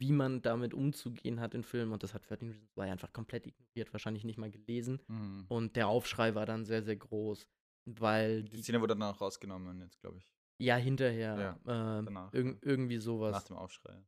wie 0.00 0.12
man 0.12 0.40
damit 0.40 0.72
umzugehen 0.72 1.40
hat 1.40 1.52
in 1.52 1.62
Filmen. 1.62 1.92
Und 1.92 2.02
das 2.02 2.14
hat 2.14 2.26
13 2.30 2.48
Reasons 2.48 2.74
Why 2.74 2.84
einfach 2.90 3.12
komplett 3.12 3.46
ignoriert, 3.46 3.92
wahrscheinlich 3.92 4.24
nicht 4.24 4.38
mal 4.38 4.50
gelesen. 4.50 5.02
Mhm. 5.08 5.44
Und 5.48 5.76
der 5.76 5.88
Aufschrei 5.88 6.34
war 6.34 6.46
dann 6.46 6.64
sehr, 6.64 6.82
sehr 6.82 6.96
groß, 6.96 7.46
weil 7.84 8.44
Die 8.44 8.56
die, 8.56 8.62
Szene 8.62 8.80
wurde 8.80 8.94
dann 8.94 9.02
auch 9.02 9.20
rausgenommen, 9.20 9.78
jetzt 9.82 10.00
glaube 10.00 10.16
ich. 10.16 10.32
ja 10.58 10.76
hinterher 10.76 11.58
Ja, 11.66 11.98
äh, 12.00 12.04
danach, 12.04 12.32
irg 12.32 12.58
irgendwie 12.62 12.96
Nach 12.96 13.02
sowas. 13.02 13.44
dem 13.44 13.56
Aufschrei. 13.56 14.02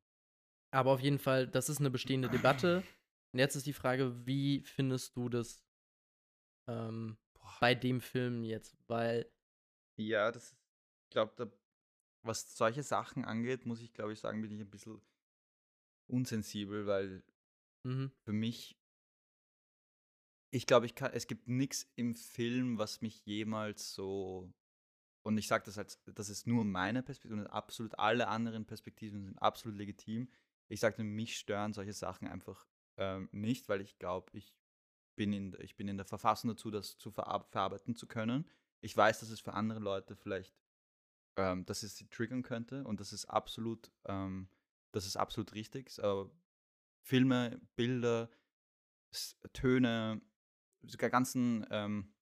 Aber 0.72 0.92
auf 0.92 1.00
jeden 1.00 1.18
Fall, 1.18 1.46
das 1.46 1.68
ist 1.68 1.80
eine 1.80 1.90
bestehende 1.90 2.30
Debatte. 2.30 2.82
Und 3.34 3.38
jetzt 3.38 3.54
ist 3.54 3.66
die 3.66 3.74
Frage, 3.74 4.26
wie 4.26 4.62
findest 4.62 5.14
du 5.14 5.28
das 5.28 5.62
ähm, 6.68 7.18
bei 7.60 7.74
dem 7.74 8.00
Film 8.00 8.44
jetzt, 8.44 8.78
weil. 8.88 9.30
Ja, 9.98 10.30
das 10.32 10.52
ist, 10.52 10.59
glaube, 11.10 11.52
was 12.22 12.56
solche 12.56 12.82
Sachen 12.82 13.24
angeht, 13.24 13.66
muss 13.66 13.80
ich 13.80 13.92
glaube 13.92 14.12
ich 14.12 14.20
sagen, 14.20 14.42
bin 14.42 14.52
ich 14.52 14.60
ein 14.60 14.70
bisschen 14.70 15.00
unsensibel, 16.08 16.86
weil 16.86 17.22
Mhm. 17.84 18.12
für 18.24 18.32
mich, 18.32 18.76
ich 20.52 20.66
glaube, 20.66 20.86
ich 20.86 20.94
kann, 20.94 21.12
es 21.12 21.26
gibt 21.26 21.48
nichts 21.48 21.90
im 21.96 22.14
Film, 22.14 22.78
was 22.78 23.00
mich 23.00 23.24
jemals 23.24 23.94
so, 23.94 24.52
und 25.22 25.38
ich 25.38 25.48
sage 25.48 25.64
das 25.64 25.78
als, 25.78 26.02
das 26.04 26.28
ist 26.28 26.46
nur 26.46 26.64
meine 26.64 27.02
Perspektive 27.02 27.40
und 27.40 27.46
absolut 27.46 27.98
alle 27.98 28.28
anderen 28.28 28.66
Perspektiven 28.66 29.22
sind 29.24 29.38
absolut 29.38 29.78
legitim. 29.78 30.30
Ich 30.68 30.80
sage, 30.80 31.02
mich 31.02 31.38
stören 31.38 31.72
solche 31.72 31.92
Sachen 31.92 32.28
einfach 32.28 32.66
ähm, 32.96 33.28
nicht, 33.32 33.68
weil 33.68 33.80
ich 33.80 33.98
glaube, 33.98 34.36
ich 34.36 34.54
bin, 35.16 35.32
in, 35.32 35.56
ich 35.60 35.76
bin 35.76 35.88
in 35.88 35.96
der 35.96 36.06
Verfassung 36.06 36.48
dazu, 36.48 36.70
das 36.70 36.96
zu 36.98 37.10
verar 37.10 37.46
verarbeiten 37.50 37.94
zu 37.94 38.06
können. 38.06 38.48
Ich 38.80 38.96
weiß, 38.96 39.20
dass 39.20 39.30
es 39.30 39.40
für 39.40 39.52
andere 39.54 39.80
Leute 39.80 40.16
vielleicht, 40.16 40.54
ähm, 41.40 41.64
dass 41.64 41.82
es 41.82 41.96
sie 41.96 42.08
triggern 42.08 42.42
könnte 42.42 42.84
und 42.84 43.00
das 43.00 43.12
ist 43.12 43.24
absolut, 43.26 43.90
ähm, 44.04 44.48
das 44.92 45.06
ist 45.06 45.16
absolut 45.16 45.54
richtig. 45.54 45.92
Aber 46.02 46.30
Filme, 47.02 47.60
Bilder, 47.76 48.30
S 49.10 49.38
Töne, 49.52 50.20
sogar 50.82 51.10
ganzen, 51.10 51.66
ähm, 51.70 52.12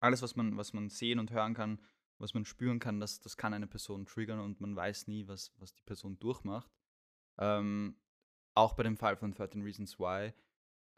alles, 0.00 0.22
was 0.22 0.34
man, 0.36 0.56
was 0.56 0.72
man 0.72 0.88
sehen 0.88 1.18
und 1.18 1.30
hören 1.30 1.54
kann, 1.54 1.80
was 2.18 2.34
man 2.34 2.44
spüren 2.44 2.80
kann, 2.80 3.00
das, 3.00 3.20
das 3.20 3.36
kann 3.36 3.54
eine 3.54 3.66
Person 3.66 4.06
triggern 4.06 4.40
und 4.40 4.60
man 4.60 4.74
weiß 4.74 5.06
nie, 5.06 5.26
was, 5.28 5.52
was 5.58 5.74
die 5.74 5.82
Person 5.82 6.18
durchmacht. 6.18 6.70
Ähm, 7.38 7.96
auch 8.54 8.74
bei 8.74 8.82
dem 8.82 8.96
Fall 8.96 9.16
von 9.16 9.32
13 9.32 9.62
Reasons 9.62 9.98
Why. 9.98 10.32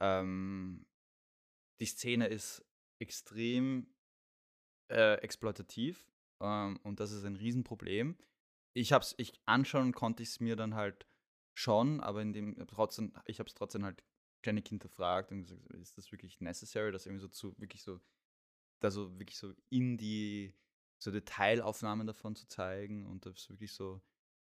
Ähm, 0.01 0.87
die 1.81 1.87
Szene 1.87 2.27
ist 2.27 2.65
extrem 2.99 3.95
äh, 4.91 5.15
exploitativ 5.21 6.07
ähm, 6.41 6.79
und 6.83 7.01
das 7.01 7.13
ist 7.13 7.25
ein 7.25 7.37
Riesenproblem. 7.37 8.17
Ich 8.75 8.93
hab's, 8.93 9.15
ich 9.19 9.41
anschauen 9.47 9.93
konnte 9.93 10.23
ich 10.23 10.31
es 10.31 10.41
mir 10.41 10.57
dann 10.57 10.75
halt 10.75 11.07
schon, 11.55 12.01
aber 12.01 12.23
in 12.23 12.33
dem 12.33 12.67
trotzdem, 12.67 13.13
ich 13.27 13.39
habe 13.39 13.49
es 13.49 13.55
trotzdem 13.55 13.85
halt 13.85 14.05
ständig 14.41 14.69
hinterfragt 14.69 15.31
und 15.31 15.43
gesagt, 15.43 15.73
ist 15.75 15.97
das 15.97 16.11
wirklich 16.13 16.41
necessary, 16.41 16.93
das 16.93 17.07
irgendwie 17.07 17.23
so 17.23 17.29
zu, 17.29 17.59
wirklich 17.59 17.83
so, 17.83 18.01
da 18.81 18.91
so 18.91 19.19
wirklich 19.19 19.39
so 19.39 19.55
in 19.71 19.97
die, 19.97 20.55
so 20.99 21.11
Detailaufnahmen 21.11 22.07
davon 22.07 22.35
zu 22.35 22.47
zeigen 22.49 23.07
und 23.07 23.27
das 23.27 23.49
wirklich 23.49 23.73
so 23.73 24.03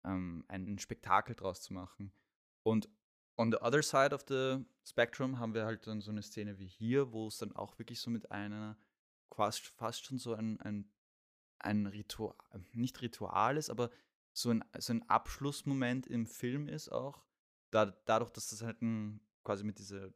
ähm, 0.04 0.44
ein 0.48 0.78
Spektakel 0.78 1.34
draus 1.34 1.62
zu 1.62 1.74
machen. 1.74 2.12
Und 2.62 2.88
on 3.36 3.50
the 3.50 3.58
other 3.58 3.82
side 3.82 4.14
of 4.14 4.24
the 4.28 4.64
spectrum 4.84 5.38
haben 5.38 5.54
wir 5.54 5.64
halt 5.64 5.86
dann 5.86 6.00
so 6.00 6.10
eine 6.10 6.22
Szene 6.22 6.58
wie 6.58 6.66
hier, 6.66 7.12
wo 7.12 7.26
es 7.26 7.38
dann 7.38 7.54
auch 7.54 7.78
wirklich 7.78 8.00
so 8.00 8.10
mit 8.10 8.30
einer, 8.30 8.78
fast, 9.34 9.66
fast 9.66 10.04
schon 10.04 10.18
so 10.18 10.34
ein, 10.34 10.60
ein, 10.60 10.90
ein 11.64 11.86
Ritual, 11.86 12.34
nicht 12.72 13.00
Ritual 13.02 13.56
ist, 13.56 13.70
aber 13.70 13.90
so 14.36 14.50
ein, 14.50 14.64
so 14.78 14.92
ein 14.92 15.08
Abschlussmoment 15.08 16.06
im 16.06 16.26
Film 16.26 16.68
ist 16.68 16.90
auch. 16.90 17.24
Da, 17.72 17.86
dadurch, 17.86 18.30
dass 18.30 18.48
das 18.48 18.62
halt 18.62 18.82
ein, 18.82 19.20
quasi 19.44 19.64
mit 19.64 19.78
dieser, 19.78 20.12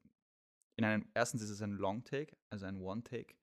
in 0.78 0.84
einem, 0.84 1.08
erstens 1.14 1.42
ist 1.42 1.50
es 1.50 1.62
ein 1.62 1.72
Long 1.72 2.04
Take, 2.04 2.36
also 2.50 2.66
ein 2.66 2.80
One 2.80 3.02
Take. 3.02 3.34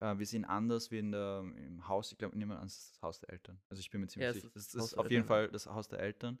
Äh, 0.00 0.18
wir 0.18 0.26
sehen 0.26 0.44
anders 0.44 0.90
wie 0.90 0.98
in 0.98 1.12
der, 1.12 1.40
im 1.40 1.86
Haus, 1.88 2.12
ich 2.12 2.18
glaube, 2.18 2.38
wir 2.38 2.46
an, 2.58 2.66
das 2.66 2.98
Haus 3.02 3.20
der 3.20 3.30
Eltern. 3.30 3.60
Also 3.68 3.80
ich 3.80 3.90
bin 3.90 4.00
mir 4.00 4.08
ziemlich 4.08 4.26
Ja, 4.28 4.32
sicher. 4.34 4.50
es 4.54 4.68
Das 4.68 4.84
ist 4.84 4.94
auf 4.94 5.10
jeden. 5.10 5.24
Fall 5.24 5.48
das 5.48 5.66
Haus 5.66 5.88
der 5.88 6.00
Eltern. 6.00 6.38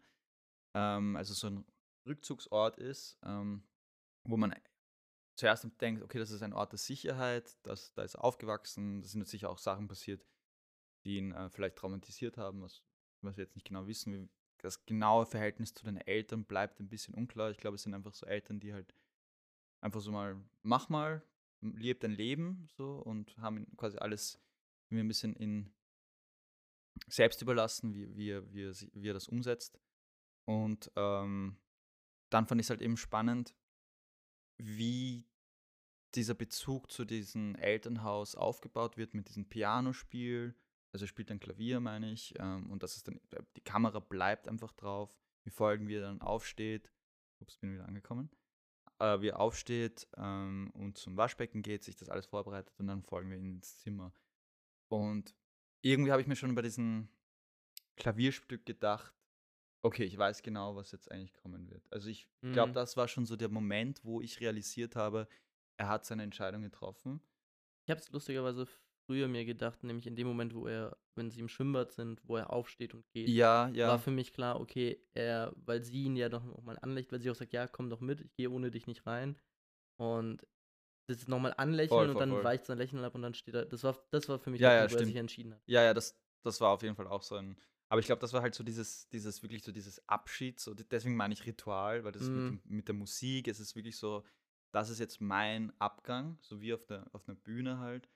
Ähm, 0.74 1.16
also 1.16 1.34
so 1.34 1.48
ein 1.48 1.64
Rückzugsort 2.06 2.78
ist, 2.78 3.18
ähm, 3.24 3.62
wo 4.28 4.36
man 4.36 4.54
zuerst 5.36 5.66
denkt, 5.80 6.02
okay, 6.02 6.18
das 6.18 6.30
ist 6.30 6.42
ein 6.42 6.52
Ort 6.52 6.72
der 6.72 6.78
Sicherheit, 6.78 7.56
das, 7.62 7.92
da 7.94 8.02
ist 8.02 8.14
er 8.14 8.24
aufgewachsen, 8.24 9.00
da 9.00 9.08
sind 9.08 9.20
jetzt 9.20 9.30
sicher 9.30 9.50
auch 9.50 9.58
Sachen 9.58 9.88
passiert, 9.88 10.24
die 11.04 11.18
ihn 11.18 11.32
äh, 11.32 11.50
vielleicht 11.50 11.76
traumatisiert 11.76 12.36
haben, 12.36 12.62
was, 12.62 12.82
was 13.20 13.36
wir 13.36 13.44
jetzt 13.44 13.54
nicht 13.54 13.66
genau 13.66 13.86
wissen. 13.86 14.30
Das 14.58 14.84
genaue 14.86 15.26
Verhältnis 15.26 15.74
zu 15.74 15.84
den 15.84 15.96
Eltern 15.96 16.44
bleibt 16.44 16.80
ein 16.80 16.88
bisschen 16.88 17.14
unklar. 17.14 17.50
Ich 17.50 17.58
glaube, 17.58 17.74
es 17.74 17.82
sind 17.82 17.94
einfach 17.94 18.14
so 18.14 18.26
Eltern, 18.26 18.60
die 18.60 18.72
halt 18.72 18.94
einfach 19.80 20.00
so 20.00 20.12
mal, 20.12 20.40
mach 20.62 20.88
mal, 20.88 21.22
leb 21.60 22.00
dein 22.00 22.12
Leben 22.12 22.68
so 22.76 22.94
und 22.94 23.36
haben 23.38 23.66
quasi 23.76 23.98
alles 23.98 24.40
mir 24.88 25.02
ein 25.02 25.08
bisschen 25.08 25.34
in 25.34 25.72
selbst 27.08 27.42
überlassen, 27.42 27.94
wie, 27.94 28.14
wie, 28.16 28.30
er, 28.30 28.52
wie, 28.52 28.70
wie 28.94 29.08
er 29.08 29.14
das 29.14 29.28
umsetzt. 29.28 29.80
Und 30.44 30.90
ähm, 30.96 31.56
dann 32.30 32.46
fand 32.46 32.60
ich 32.60 32.66
es 32.66 32.70
halt 32.70 32.82
eben 32.82 32.96
spannend, 32.96 33.54
wie 34.58 35.26
dieser 36.14 36.34
Bezug 36.34 36.90
zu 36.90 37.04
diesem 37.04 37.54
Elternhaus 37.56 38.34
aufgebaut 38.34 38.96
wird 38.96 39.14
mit 39.14 39.28
diesem 39.28 39.48
Pianospiel. 39.48 40.54
Also 40.92 41.04
er 41.04 41.08
spielt 41.08 41.30
dann 41.30 41.40
Klavier, 41.40 41.80
meine 41.80 42.10
ich. 42.12 42.34
Ähm, 42.38 42.70
und 42.70 42.82
das 42.82 42.96
ist 42.96 43.08
dann, 43.08 43.20
die 43.56 43.60
Kamera 43.62 43.98
bleibt 43.98 44.46
einfach 44.48 44.72
drauf. 44.72 45.14
Wir 45.44 45.52
folgen, 45.52 45.88
wie 45.88 45.96
er 45.96 46.02
dann 46.02 46.20
aufsteht. 46.20 46.90
Ups, 47.40 47.56
bin 47.58 47.72
wieder 47.72 47.86
angekommen. 47.88 48.30
Äh, 48.98 49.20
wie 49.20 49.28
er 49.28 49.40
aufsteht 49.40 50.06
ähm, 50.16 50.70
und 50.74 50.98
zum 50.98 51.16
Waschbecken 51.16 51.62
geht, 51.62 51.82
sich 51.82 51.96
das 51.96 52.08
alles 52.08 52.26
vorbereitet 52.26 52.78
und 52.78 52.86
dann 52.86 53.02
folgen 53.02 53.30
wir 53.30 53.38
ihm 53.38 53.54
ins 53.56 53.78
Zimmer. 53.78 54.12
Und 54.88 55.34
irgendwie 55.80 56.12
habe 56.12 56.20
ich 56.20 56.28
mir 56.28 56.36
schon 56.36 56.54
bei 56.54 56.62
diesem 56.62 57.08
Klavierstück 57.96 58.64
gedacht, 58.66 59.12
okay, 59.84 60.04
ich 60.04 60.16
weiß 60.16 60.42
genau, 60.42 60.76
was 60.76 60.92
jetzt 60.92 61.10
eigentlich 61.10 61.34
kommen 61.34 61.68
wird. 61.70 61.90
Also 61.92 62.08
ich 62.08 62.28
glaube, 62.42 62.70
Mhm. 62.70 62.74
das 62.74 62.96
war 62.96 63.08
schon 63.08 63.26
so 63.26 63.34
der 63.34 63.48
Moment, 63.48 64.04
wo 64.04 64.20
ich 64.20 64.40
realisiert 64.40 64.94
habe, 64.94 65.26
er 65.76 65.88
hat 65.88 66.04
seine 66.04 66.22
Entscheidung 66.22 66.62
getroffen. 66.62 67.20
Ich 67.84 67.90
habe 67.90 68.00
es 68.00 68.08
lustigerweise 68.10 68.68
früher 69.06 69.28
mir 69.28 69.44
gedacht, 69.44 69.82
nämlich 69.84 70.06
in 70.06 70.16
dem 70.16 70.26
Moment, 70.26 70.54
wo 70.54 70.66
er, 70.66 70.96
wenn 71.16 71.30
sie 71.30 71.40
im 71.40 71.48
Schwimmbad 71.48 71.92
sind, 71.92 72.20
wo 72.24 72.36
er 72.36 72.52
aufsteht 72.52 72.94
und 72.94 73.08
geht, 73.12 73.38
Ja, 73.38 73.68
war 73.84 73.98
ja. 73.98 74.00
für 74.00 74.10
mich 74.10 74.32
klar, 74.32 74.60
okay, 74.60 75.04
er, 75.14 75.52
weil 75.56 75.82
sie 75.82 76.04
ihn 76.04 76.16
ja 76.16 76.28
doch 76.28 76.44
nochmal 76.44 76.78
anlächelt, 76.80 77.12
weil 77.12 77.20
sie 77.20 77.30
auch 77.30 77.34
sagt, 77.34 77.52
ja, 77.52 77.66
komm 77.68 77.90
doch 77.90 78.00
mit, 78.00 78.20
ich 78.20 78.34
gehe 78.36 78.50
ohne 78.50 78.70
dich 78.70 78.86
nicht 78.86 79.06
rein. 79.06 79.40
Und 79.98 80.46
das 81.08 81.28
nochmal 81.28 81.54
anlächeln 81.56 82.08
Voll, 82.08 82.10
und 82.10 82.18
voll, 82.18 82.22
dann 82.22 82.42
voll. 82.42 82.44
weicht 82.44 82.66
sein 82.66 82.78
Lächeln 82.78 83.04
ab 83.04 83.14
und 83.14 83.22
dann 83.22 83.34
steht 83.34 83.54
er, 83.54 83.66
das 83.66 83.84
war, 83.84 83.98
das 84.10 84.28
war 84.28 84.38
für 84.40 84.50
mich 84.50 84.60
Ja, 84.60 84.70
der 84.70 84.72
ja, 84.74 84.88
Punkt, 84.88 84.92
wo 84.92 84.96
er 84.96 85.04
sich 85.04 85.16
entschieden 85.16 85.54
hat. 85.54 85.62
Ja, 85.66 85.82
ja, 85.82 85.94
das, 85.94 86.20
das 86.44 86.60
war 86.60 86.70
auf 86.72 86.82
jeden 86.82 86.96
Fall 86.96 87.06
auch 87.08 87.22
so 87.22 87.36
ein. 87.36 87.58
Aber 87.88 88.00
ich 88.00 88.06
glaube, 88.06 88.20
das 88.20 88.32
war 88.32 88.42
halt 88.42 88.54
so 88.54 88.64
dieses, 88.64 89.08
dieses, 89.10 89.42
wirklich 89.42 89.62
so 89.64 89.72
dieses 89.72 90.08
Abschied, 90.08 90.60
so, 90.60 90.74
deswegen 90.74 91.16
meine 91.16 91.34
ich 91.34 91.46
Ritual, 91.46 92.04
weil 92.04 92.12
das 92.12 92.32
Mhm. 92.32 92.48
mit, 92.48 92.64
mit 92.66 92.88
der 92.88 92.94
Musik, 92.94 93.48
es 93.48 93.60
ist 93.60 93.76
wirklich 93.76 93.98
so, 93.98 94.24
das 94.72 94.90
ist 94.90 94.98
jetzt 95.00 95.20
mein 95.20 95.72
Abgang, 95.80 96.38
so 96.42 96.60
wie 96.62 96.74
auf 96.74 96.84
der, 96.86 97.08
auf 97.14 97.28
einer 97.28 97.36
Bühne 97.36 97.78
halt. 97.80 98.10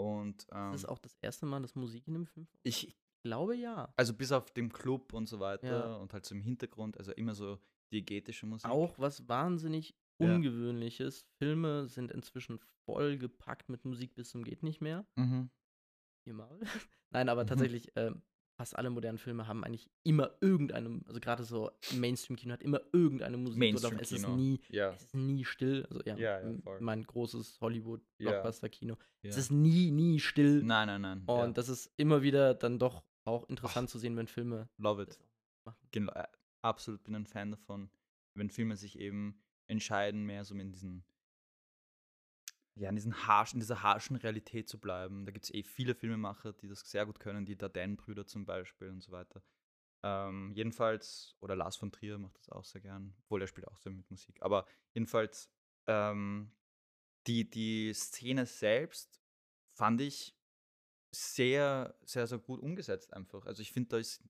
Und 0.00 0.46
ähm, 0.52 0.74
Ist 0.74 0.84
das 0.84 0.90
auch 0.90 0.98
das 0.98 1.16
erste 1.20 1.46
Mal, 1.46 1.60
dass 1.62 1.74
Musik 1.74 2.06
in 2.08 2.14
dem 2.14 2.26
Film 2.26 2.46
vorkommt? 2.46 2.60
ich, 2.66 2.96
glaube 3.22 3.54
ja. 3.54 3.92
also 3.96 4.14
bis 4.14 4.32
auf 4.32 4.50
dem 4.52 4.72
Club 4.72 5.12
und 5.12 5.28
so 5.28 5.40
weiter 5.40 5.90
Ja. 5.90 5.96
und 5.96 6.12
halt 6.14 6.24
so 6.24 6.34
im 6.34 6.40
Hintergrund, 6.42 6.96
also 6.96 7.12
immer 7.12 7.34
so 7.34 7.58
diegetische 7.92 8.46
Musik. 8.46 8.70
Auch 8.70 8.98
was 8.98 9.28
wahnsinnig 9.28 9.94
Ja. 10.18 10.34
Ungewöhnliches. 10.34 11.26
Filme 11.38 11.86
sind 11.88 12.10
inzwischen 12.12 12.60
vollgepackt 12.86 13.68
mit 13.68 13.84
Musik 13.84 14.14
bis 14.14 14.30
zum 14.30 14.42
geht 14.44 14.62
nicht 14.62 14.80
mehr. 14.80 15.06
Mhm. 15.16 15.50
Ihr 16.26 16.34
Maul. 16.34 16.60
Nein, 17.10 17.28
aber 17.28 17.42
Mhm. 17.44 17.48
tatsächlich, 17.74 17.92
ähm, 17.96 18.22
fast 18.60 18.76
alle 18.76 18.90
modernen 18.90 19.16
Filme 19.16 19.46
haben 19.46 19.64
eigentlich 19.64 19.88
immer 20.02 20.32
irgendeine, 20.42 21.00
also 21.06 21.18
gerade 21.18 21.44
so 21.44 21.70
Mainstream-Kino 21.96 22.52
hat 22.52 22.62
immer 22.62 22.82
irgendeine 22.92 23.38
Musik 23.38 23.74
oder 23.74 23.98
es 23.98 24.12
ist 24.12 24.28
nie, 24.28 24.60
Ja. 24.68 24.90
es 24.92 25.04
ist 25.04 25.14
nie 25.14 25.46
still. 25.46 25.86
Also 25.88 26.02
ja, 26.04 26.14
Ja, 26.16 26.40
ja, 26.46 26.54
mein 26.80 27.02
großes. 27.04 27.58
Hollywood-Blockbuster-Kino. 27.62 28.96
Es 29.22 29.38
ist 29.38 29.50
nie, 29.50 29.90
nie 29.90 30.18
still. 30.20 30.62
nein, 30.62 30.88
nein, 30.88 31.00
nein. 31.00 31.24
Und 31.26 31.56
das 31.56 31.70
ist 31.70 31.90
immer 31.96 32.20
wieder 32.20 32.52
dann 32.54 32.78
doch 32.78 33.02
auch 33.24 33.48
interessant 33.48 33.88
zu 33.88 33.98
sehen, 33.98 34.14
wenn 34.18 34.26
Filme 34.26 34.68
Love 34.76 35.04
it. 35.04 35.18
Genau, 35.90 36.12
absolut 36.62 37.02
bin 37.04 37.14
ein 37.14 37.24
Fan 37.26 37.52
davon, 37.52 37.88
wenn 38.34 38.50
Filme 38.50 38.76
sich 38.76 38.98
eben 38.98 39.42
entscheiden, 39.68 40.24
mehr 40.26 40.44
so 40.44 40.54
in 40.54 40.70
diesen, 40.70 41.02
ja, 42.74 42.88
in 42.88 42.96
diesen 42.96 43.26
harschen, 43.26 43.56
in 43.56 43.60
dieser 43.60 43.82
harschen 43.82 44.16
Realität 44.16 44.68
zu 44.68 44.78
bleiben. 44.78 45.26
Da 45.26 45.32
gibt 45.32 45.44
es 45.44 45.54
eh 45.54 45.62
viele 45.62 45.94
Filmemacher, 45.94 46.52
die 46.52 46.68
das 46.68 46.80
sehr 46.80 47.06
gut 47.06 47.20
können, 47.20 47.44
die 47.44 47.56
Dardenne-Brüder 47.56 48.26
zum 48.26 48.44
Beispiel 48.44 48.88
und 48.88 49.02
so 49.02 49.12
weiter. 49.12 49.42
Ähm, 50.02 50.52
jedenfalls, 50.54 51.36
oder 51.40 51.56
Lars 51.56 51.76
von 51.76 51.92
Trier 51.92 52.18
macht 52.18 52.38
das 52.38 52.48
auch 52.48 52.64
sehr 52.64 52.80
gern, 52.80 53.14
obwohl 53.24 53.42
er 53.42 53.48
spielt 53.48 53.68
auch 53.68 53.76
sehr 53.76 53.92
mit 53.92 54.10
Musik. 54.10 54.40
Aber 54.40 54.66
jedenfalls, 54.94 55.50
ähm, 55.86 56.52
die, 57.26 57.50
die 57.50 57.92
Szene 57.92 58.46
selbst 58.46 59.20
fand 59.74 60.00
ich 60.00 60.36
sehr, 61.12 61.98
sehr, 62.02 62.26
sehr 62.26 62.38
gut 62.38 62.60
umgesetzt 62.60 63.12
einfach. 63.12 63.44
Also 63.44 63.62
ich 63.62 63.72
finde, 63.72 63.90
da 63.90 63.98
ist, 63.98 64.22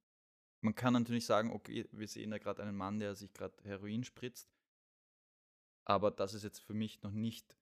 man 0.61 0.75
kann 0.75 0.95
natürlich 0.95 1.27
sagen, 1.27 1.53
okay, 1.53 1.89
wir 1.93 2.09
sehen 2.09 2.31
da 2.31 2.39
gerade 2.39 2.63
einen 2.63 2.77
Mann, 2.77 2.99
der 2.99 3.15
sich 3.15 3.33
gerade 3.33 3.57
Heroin 3.63 4.03
spritzt. 4.03 4.51
Aber 5.85 6.11
das 6.11 6.35
ist 6.35 6.43
jetzt 6.43 6.61
für 6.61 6.75
mich 6.75 7.03
noch 7.03 7.13
nicht 7.13 7.60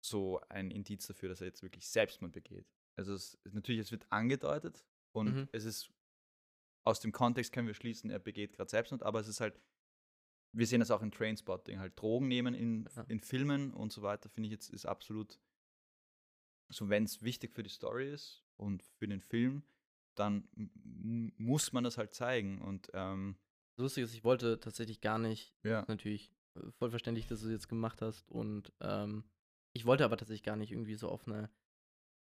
so 0.00 0.40
ein 0.48 0.70
Indiz 0.70 1.06
dafür, 1.06 1.28
dass 1.28 1.40
er 1.40 1.46
jetzt 1.48 1.62
wirklich 1.62 1.86
Selbstmord 1.88 2.32
begeht. 2.32 2.66
Also 2.96 3.14
es, 3.14 3.38
natürlich, 3.50 3.80
es 3.80 3.92
wird 3.92 4.06
angedeutet 4.10 4.84
und 5.12 5.34
Mhm. 5.34 5.48
es 5.52 5.64
ist 5.64 5.90
aus 6.84 7.00
dem 7.00 7.12
Kontext 7.12 7.52
können 7.52 7.66
wir 7.66 7.74
schließen, 7.74 8.10
er 8.10 8.18
begeht 8.18 8.52
gerade 8.54 8.70
Selbstmord, 8.70 9.02
aber 9.02 9.20
es 9.20 9.28
ist 9.28 9.40
halt, 9.40 9.60
wir 10.52 10.66
sehen 10.66 10.80
das 10.80 10.90
auch 10.90 11.02
in 11.02 11.10
Trainspotting, 11.10 11.78
halt 11.78 12.00
Drogen 12.00 12.28
nehmen 12.28 12.54
in, 12.54 12.88
Ja. 12.96 13.02
in 13.08 13.20
Filmen 13.20 13.72
und 13.74 13.92
so 13.92 14.02
weiter, 14.02 14.28
finde 14.30 14.46
ich 14.46 14.52
jetzt 14.52 14.70
ist 14.70 14.86
absolut 14.86 15.38
so 16.70 16.88
wenn 16.90 17.04
es 17.04 17.22
wichtig 17.22 17.52
für 17.52 17.62
die 17.62 17.70
Story 17.70 18.12
ist 18.12 18.42
und 18.56 18.82
für 18.82 19.08
den 19.08 19.20
Film, 19.22 19.62
dann 20.14 20.46
muss 21.38 21.72
man 21.72 21.82
das 21.84 21.96
halt 21.96 22.12
zeigen. 22.12 22.60
Und 22.60 22.90
ähm, 22.92 23.36
lustig 23.78 24.04
ist, 24.04 24.12
ich 24.14 24.22
wollte 24.24 24.60
tatsächlich 24.60 25.00
gar 25.00 25.18
nicht, 25.18 25.54
ja. 25.62 25.84
natürlich 25.88 26.30
äh, 26.56 26.70
voll 26.72 26.90
verständlich, 26.90 27.26
dass 27.26 27.40
du 27.40 27.46
es 27.46 27.52
jetzt 27.52 27.68
gemacht 27.68 28.02
hast. 28.02 28.30
Und 28.30 28.70
ähm, 28.80 29.24
ich 29.78 29.86
wollte 29.86 30.04
aber 30.04 30.16
tatsächlich 30.16 30.42
gar 30.42 30.56
nicht 30.56 30.72
irgendwie 30.72 30.96
so 30.96 31.08
auf 31.08 31.26
eine 31.26 31.50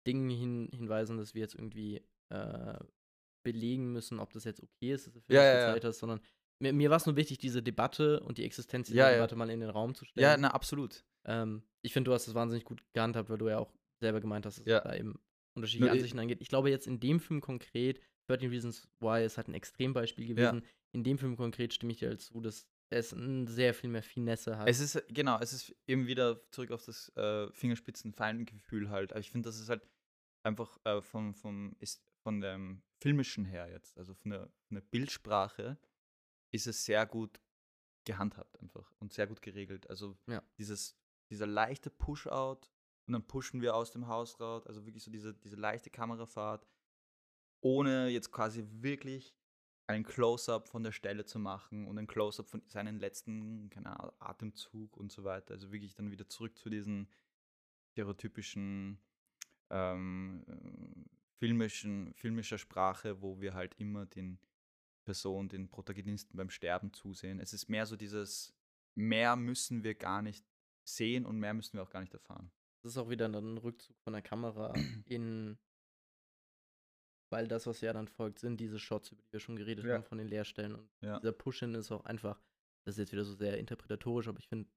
Dinge 0.07 0.33
hin, 0.33 0.69
hinweisen, 0.73 1.17
dass 1.17 1.33
wir 1.33 1.41
jetzt 1.41 1.55
irgendwie 1.55 2.01
äh, 2.29 2.79
belegen 3.45 3.91
müssen, 3.91 4.19
ob 4.19 4.33
das 4.33 4.43
jetzt 4.43 4.61
okay 4.61 4.93
ist, 4.93 5.05
dass 5.05 5.13
du 5.13 5.21
Film 5.21 5.37
ja, 5.37 5.43
ja, 5.43 5.67
gezeigt 5.67 5.85
hast, 5.85 5.99
sondern 5.99 6.19
mir, 6.59 6.73
mir 6.73 6.89
war 6.89 6.97
es 6.97 7.05
nur 7.05 7.15
wichtig, 7.15 7.37
diese 7.37 7.61
Debatte 7.61 8.21
und 8.21 8.37
die 8.37 8.43
Existenz 8.43 8.87
dieser 8.87 9.09
ja, 9.09 9.11
Debatte 9.11 9.35
mal 9.35 9.49
in 9.49 9.59
den 9.59 9.69
Raum 9.69 9.93
zu 9.93 10.05
stellen. 10.05 10.23
Ja, 10.23 10.37
na, 10.37 10.49
absolut. 10.49 11.05
Ähm, 11.25 11.63
ich 11.81 11.93
finde, 11.93 12.09
du 12.09 12.13
hast 12.15 12.27
es 12.27 12.33
wahnsinnig 12.33 12.65
gut 12.65 12.83
gehandhabt, 12.93 13.29
weil 13.29 13.37
du 13.37 13.49
ja 13.49 13.59
auch 13.59 13.71
selber 13.99 14.19
gemeint 14.19 14.45
hast, 14.45 14.59
dass 14.59 14.65
ja. 14.65 14.77
es 14.77 14.83
da 14.83 14.95
eben 14.95 15.19
unterschiedliche 15.55 15.85
Nur 15.85 15.93
Ansichten 15.93 16.19
angeht. 16.19 16.41
Ich 16.41 16.49
glaube, 16.49 16.69
jetzt 16.69 16.87
in 16.87 16.99
dem 16.99 17.19
Film 17.19 17.41
konkret, 17.41 18.01
13 18.27 18.49
Reasons 18.49 18.87
Why 18.99 19.25
ist 19.25 19.37
halt 19.37 19.47
ein 19.47 19.53
Extrembeispiel 19.53 20.25
gewesen. 20.25 20.61
Ja. 20.63 20.69
In 20.93 21.03
dem 21.03 21.17
Film 21.17 21.35
konkret 21.35 21.73
stimme 21.73 21.91
ich 21.91 21.99
dir 21.99 22.09
halt 22.09 22.21
zu, 22.21 22.39
dass 22.41 22.67
es 22.93 23.09
sehr 23.09 23.73
viel 23.73 23.89
mehr 23.89 24.03
Finesse 24.03 24.57
hat. 24.57 24.67
Es 24.67 24.79
ist, 24.79 25.03
genau, 25.09 25.39
es 25.39 25.53
ist 25.53 25.75
eben 25.87 26.07
wieder 26.07 26.49
zurück 26.51 26.71
auf 26.71 26.85
das 26.85 27.09
äh, 27.15 27.51
Fingerspitzen-Feingefühl 27.51 28.89
halt. 28.89 29.11
Aber 29.11 29.19
ich 29.19 29.31
finde, 29.31 29.49
das 29.49 29.59
ist 29.59 29.69
halt 29.69 29.87
einfach 30.43 30.77
äh, 30.85 31.01
vom, 31.01 31.33
vom, 31.33 31.75
ist 31.79 32.03
von 32.21 32.41
dem 32.41 32.83
filmischen 33.01 33.45
her 33.45 33.69
jetzt, 33.69 33.97
also 33.97 34.13
von 34.13 34.31
der, 34.31 34.49
von 34.67 34.75
der 34.75 34.81
Bildsprache, 34.81 35.77
ist 36.51 36.67
es 36.67 36.85
sehr 36.85 37.05
gut 37.05 37.41
gehandhabt 38.05 38.59
einfach 38.61 38.93
und 38.99 39.13
sehr 39.13 39.27
gut 39.27 39.41
geregelt. 39.41 39.89
Also 39.89 40.17
ja. 40.27 40.43
dieses, 40.57 40.97
dieser 41.29 41.47
leichte 41.47 41.89
Push-Out 41.89 42.69
und 43.07 43.13
dann 43.13 43.27
pushen 43.27 43.61
wir 43.61 43.75
aus 43.75 43.91
dem 43.91 44.07
Haus 44.07 44.39
raus, 44.39 44.65
also 44.67 44.85
wirklich 44.85 45.03
so 45.03 45.11
diese, 45.11 45.33
diese 45.33 45.55
leichte 45.55 45.89
Kamerafahrt, 45.89 46.67
ohne 47.61 48.09
jetzt 48.09 48.31
quasi 48.31 48.65
wirklich 48.69 49.35
ein 49.87 50.03
Close-up 50.03 50.69
von 50.69 50.83
der 50.83 50.91
Stelle 50.91 51.25
zu 51.25 51.39
machen 51.39 51.87
und 51.87 51.97
ein 51.97 52.07
Close-up 52.07 52.49
von 52.49 52.61
seinen 52.67 52.99
letzten, 52.99 53.69
keine 53.69 53.99
Ahnung, 53.99 54.13
Atemzug 54.19 54.95
und 54.97 55.11
so 55.11 55.23
weiter. 55.23 55.53
Also 55.53 55.71
wirklich 55.71 55.93
dann 55.93 56.11
wieder 56.11 56.27
zurück 56.27 56.57
zu 56.57 56.69
diesen 56.69 57.09
stereotypischen 57.91 58.99
ähm, 59.69 60.45
filmischen, 61.37 62.13
filmischer 62.13 62.57
Sprache, 62.57 63.21
wo 63.21 63.41
wir 63.41 63.53
halt 63.53 63.75
immer 63.77 64.05
den 64.05 64.39
Person, 65.03 65.49
den 65.49 65.69
Protagonisten 65.69 66.37
beim 66.37 66.49
Sterben 66.49 66.93
zusehen. 66.93 67.39
Es 67.39 67.53
ist 67.53 67.67
mehr 67.67 67.85
so 67.85 67.95
dieses, 67.95 68.53
mehr 68.95 69.35
müssen 69.35 69.83
wir 69.83 69.95
gar 69.95 70.21
nicht 70.21 70.45
sehen 70.85 71.25
und 71.25 71.39
mehr 71.39 71.53
müssen 71.53 71.73
wir 71.73 71.83
auch 71.83 71.89
gar 71.89 72.01
nicht 72.01 72.13
erfahren. 72.13 72.51
Das 72.81 72.93
ist 72.93 72.97
auch 72.97 73.09
wieder 73.09 73.25
ein 73.25 73.57
Rückzug 73.57 73.97
von 73.99 74.13
der 74.13 74.21
Kamera 74.21 74.73
in, 75.05 75.57
weil 77.33 77.47
das, 77.47 77.65
was 77.65 77.81
ja 77.81 77.91
dann 77.93 78.07
folgt, 78.07 78.37
sind 78.37 78.59
diese 78.59 78.77
Shots, 78.77 79.11
über 79.11 79.23
die 79.23 79.33
wir 79.33 79.39
schon 79.39 79.55
geredet 79.55 79.85
ja. 79.85 79.95
haben, 79.95 80.03
von 80.03 80.19
den 80.19 80.27
Leerstellen. 80.27 80.75
Und 80.75 80.87
ja. 81.01 81.17
dieser 81.19 81.31
Push-In 81.31 81.73
ist 81.73 81.91
auch 81.91 82.05
einfach, 82.05 82.39
das 82.85 82.93
ist 82.93 82.99
jetzt 82.99 83.11
wieder 83.11 83.25
so 83.25 83.33
sehr 83.33 83.57
interpretatorisch, 83.57 84.27
aber 84.27 84.37
ich 84.37 84.47
finde 84.47 84.69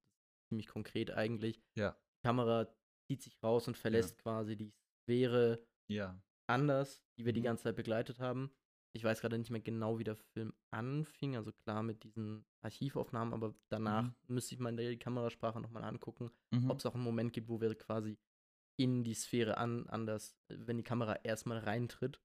ziemlich 0.49 0.67
konkret 0.67 1.11
eigentlich. 1.11 1.61
Ja. 1.75 1.91
Die 1.93 2.27
Kamera 2.27 2.67
zieht 3.07 3.21
sich 3.21 3.43
raus 3.43 3.69
und 3.69 3.77
verlässt 3.77 4.17
quasi 4.17 4.57
die 4.57 4.73
Sphäre 5.03 5.63
anders, 6.47 7.03
die 7.19 7.27
wir 7.27 7.33
mhm. 7.33 7.37
die 7.37 7.43
ganze 7.43 7.65
Zeit 7.65 7.77
begleitet 7.77 8.21
haben. 8.21 8.51
Ich 8.95 9.05
weiß 9.05 9.21
gerade 9.21 9.37
nicht 9.37 9.51
mehr 9.51 9.61
genau, 9.61 9.99
wie 9.99 10.05
der 10.05 10.17
Film 10.17 10.55
anfing. 10.71 11.37
Also 11.37 11.53
klar 11.53 11.83
mit 11.83 12.05
diesen 12.05 12.47
Archivaufnahmen, 12.63 13.35
aber 13.35 13.55
danach 13.69 14.05
mhm. 14.05 14.15
müsste 14.29 14.55
ich 14.55 14.61
mal 14.61 14.75
die 14.75 14.99
Kamerasprache 14.99 15.61
nochmal 15.61 15.85
angucken, 15.85 16.31
mhm. 16.53 16.71
ob 16.71 16.79
es 16.79 16.87
auch 16.87 16.95
einen 16.95 17.05
Moment 17.05 17.35
gibt, 17.35 17.51
wo 17.51 17.61
wir 17.61 17.75
quasi 17.75 18.17
in 18.79 19.05
die 19.05 19.15
Sphäre 19.15 19.59
an, 19.59 19.87
anders, 19.89 20.37
wenn 20.49 20.79
die 20.79 20.83
Kamera 20.83 21.17
erstmal 21.23 21.59
reintritt, 21.59 22.21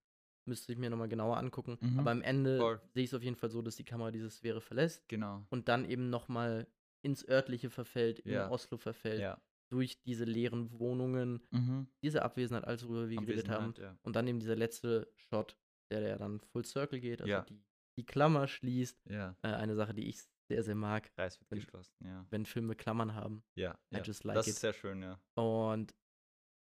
müsste 0.45 0.71
ich 0.71 0.77
mir 0.77 0.89
nochmal 0.89 1.09
genauer 1.09 1.37
angucken. 1.37 1.77
Mhm. 1.79 1.99
Aber 1.99 2.11
am 2.11 2.21
Ende 2.21 2.79
sehe 2.93 3.03
ich 3.03 3.09
es 3.09 3.13
auf 3.13 3.23
jeden 3.23 3.35
Fall 3.35 3.49
so, 3.49 3.61
dass 3.61 3.75
die 3.75 3.83
Kamera 3.83 4.11
diese 4.11 4.29
Sphäre 4.29 4.61
verlässt. 4.61 5.07
Genau. 5.07 5.45
Und 5.49 5.67
dann 5.67 5.85
eben 5.85 6.09
nochmal 6.09 6.67
ins 7.01 7.27
örtliche 7.27 7.69
verfällt, 7.69 8.25
ja. 8.25 8.45
in 8.45 8.51
Oslo 8.51 8.77
verfällt. 8.77 9.21
Ja. 9.21 9.41
Durch 9.69 10.01
diese 10.01 10.25
leeren 10.25 10.79
Wohnungen, 10.79 11.41
mhm. 11.51 11.87
diese 12.03 12.23
Abwesenheit, 12.23 12.65
alles 12.65 12.85
worüber 12.85 13.09
wir 13.09 13.21
geredet 13.21 13.49
haben. 13.49 13.73
Ja. 13.79 13.97
Und 14.03 14.17
dann 14.17 14.27
eben 14.27 14.39
dieser 14.39 14.57
letzte 14.57 15.09
Shot, 15.15 15.57
der 15.89 16.01
ja 16.01 16.17
dann 16.17 16.41
Full 16.41 16.65
Circle 16.65 16.99
geht, 16.99 17.21
also 17.21 17.41
die, 17.47 17.63
die 17.97 18.05
Klammer 18.05 18.47
schließt. 18.47 19.01
Ja. 19.09 19.35
Äh, 19.43 19.47
eine 19.47 19.75
Sache, 19.75 19.93
die 19.93 20.09
ich 20.09 20.19
sehr, 20.51 20.63
sehr 20.63 20.75
mag. 20.75 21.13
Kreis 21.15 21.39
wird 21.39 21.49
wenn, 21.49 21.59
geschlossen, 21.59 21.95
ja. 22.05 22.25
Wenn 22.29 22.45
Filme 22.45 22.75
Klammern 22.75 23.15
haben. 23.15 23.43
Ja, 23.55 23.79
ja. 23.91 24.01
just 24.01 24.25
like 24.25 24.35
das 24.35 24.47
it. 24.47 24.53
ist 24.53 24.59
sehr 24.59 24.73
schön, 24.73 25.01
ja. 25.01 25.17
Und 25.35 25.95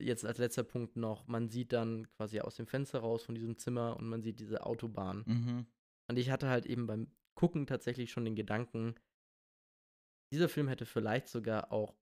jetzt 0.01 0.25
als 0.25 0.39
letzter 0.39 0.63
Punkt 0.63 0.97
noch, 0.97 1.27
man 1.27 1.49
sieht 1.49 1.73
dann 1.73 2.11
quasi 2.13 2.41
aus 2.41 2.57
dem 2.57 2.67
Fenster 2.67 3.01
raus 3.01 3.23
von 3.23 3.35
diesem 3.35 3.57
Zimmer 3.59 3.97
und 3.97 4.09
man 4.09 4.23
sieht 4.23 4.41
diese 4.41 4.65
Autobahn. 4.67 5.25
Mhm. 5.27 5.67
Und 6.09 6.19
ich 6.19 6.31
hatte 6.31 6.49
halt 6.49 6.67
eben 6.67 6.87
beim 6.87 7.11
Gucken 7.35 7.67
tatsächlich 7.67 8.11
schon 8.11 8.25
den 8.25 8.35
Gedanken, 8.35 8.95
dieser 10.33 10.49
Film 10.49 10.69
hätte 10.69 10.87
vielleicht 10.87 11.29
sogar 11.29 11.73
auch 11.73 11.97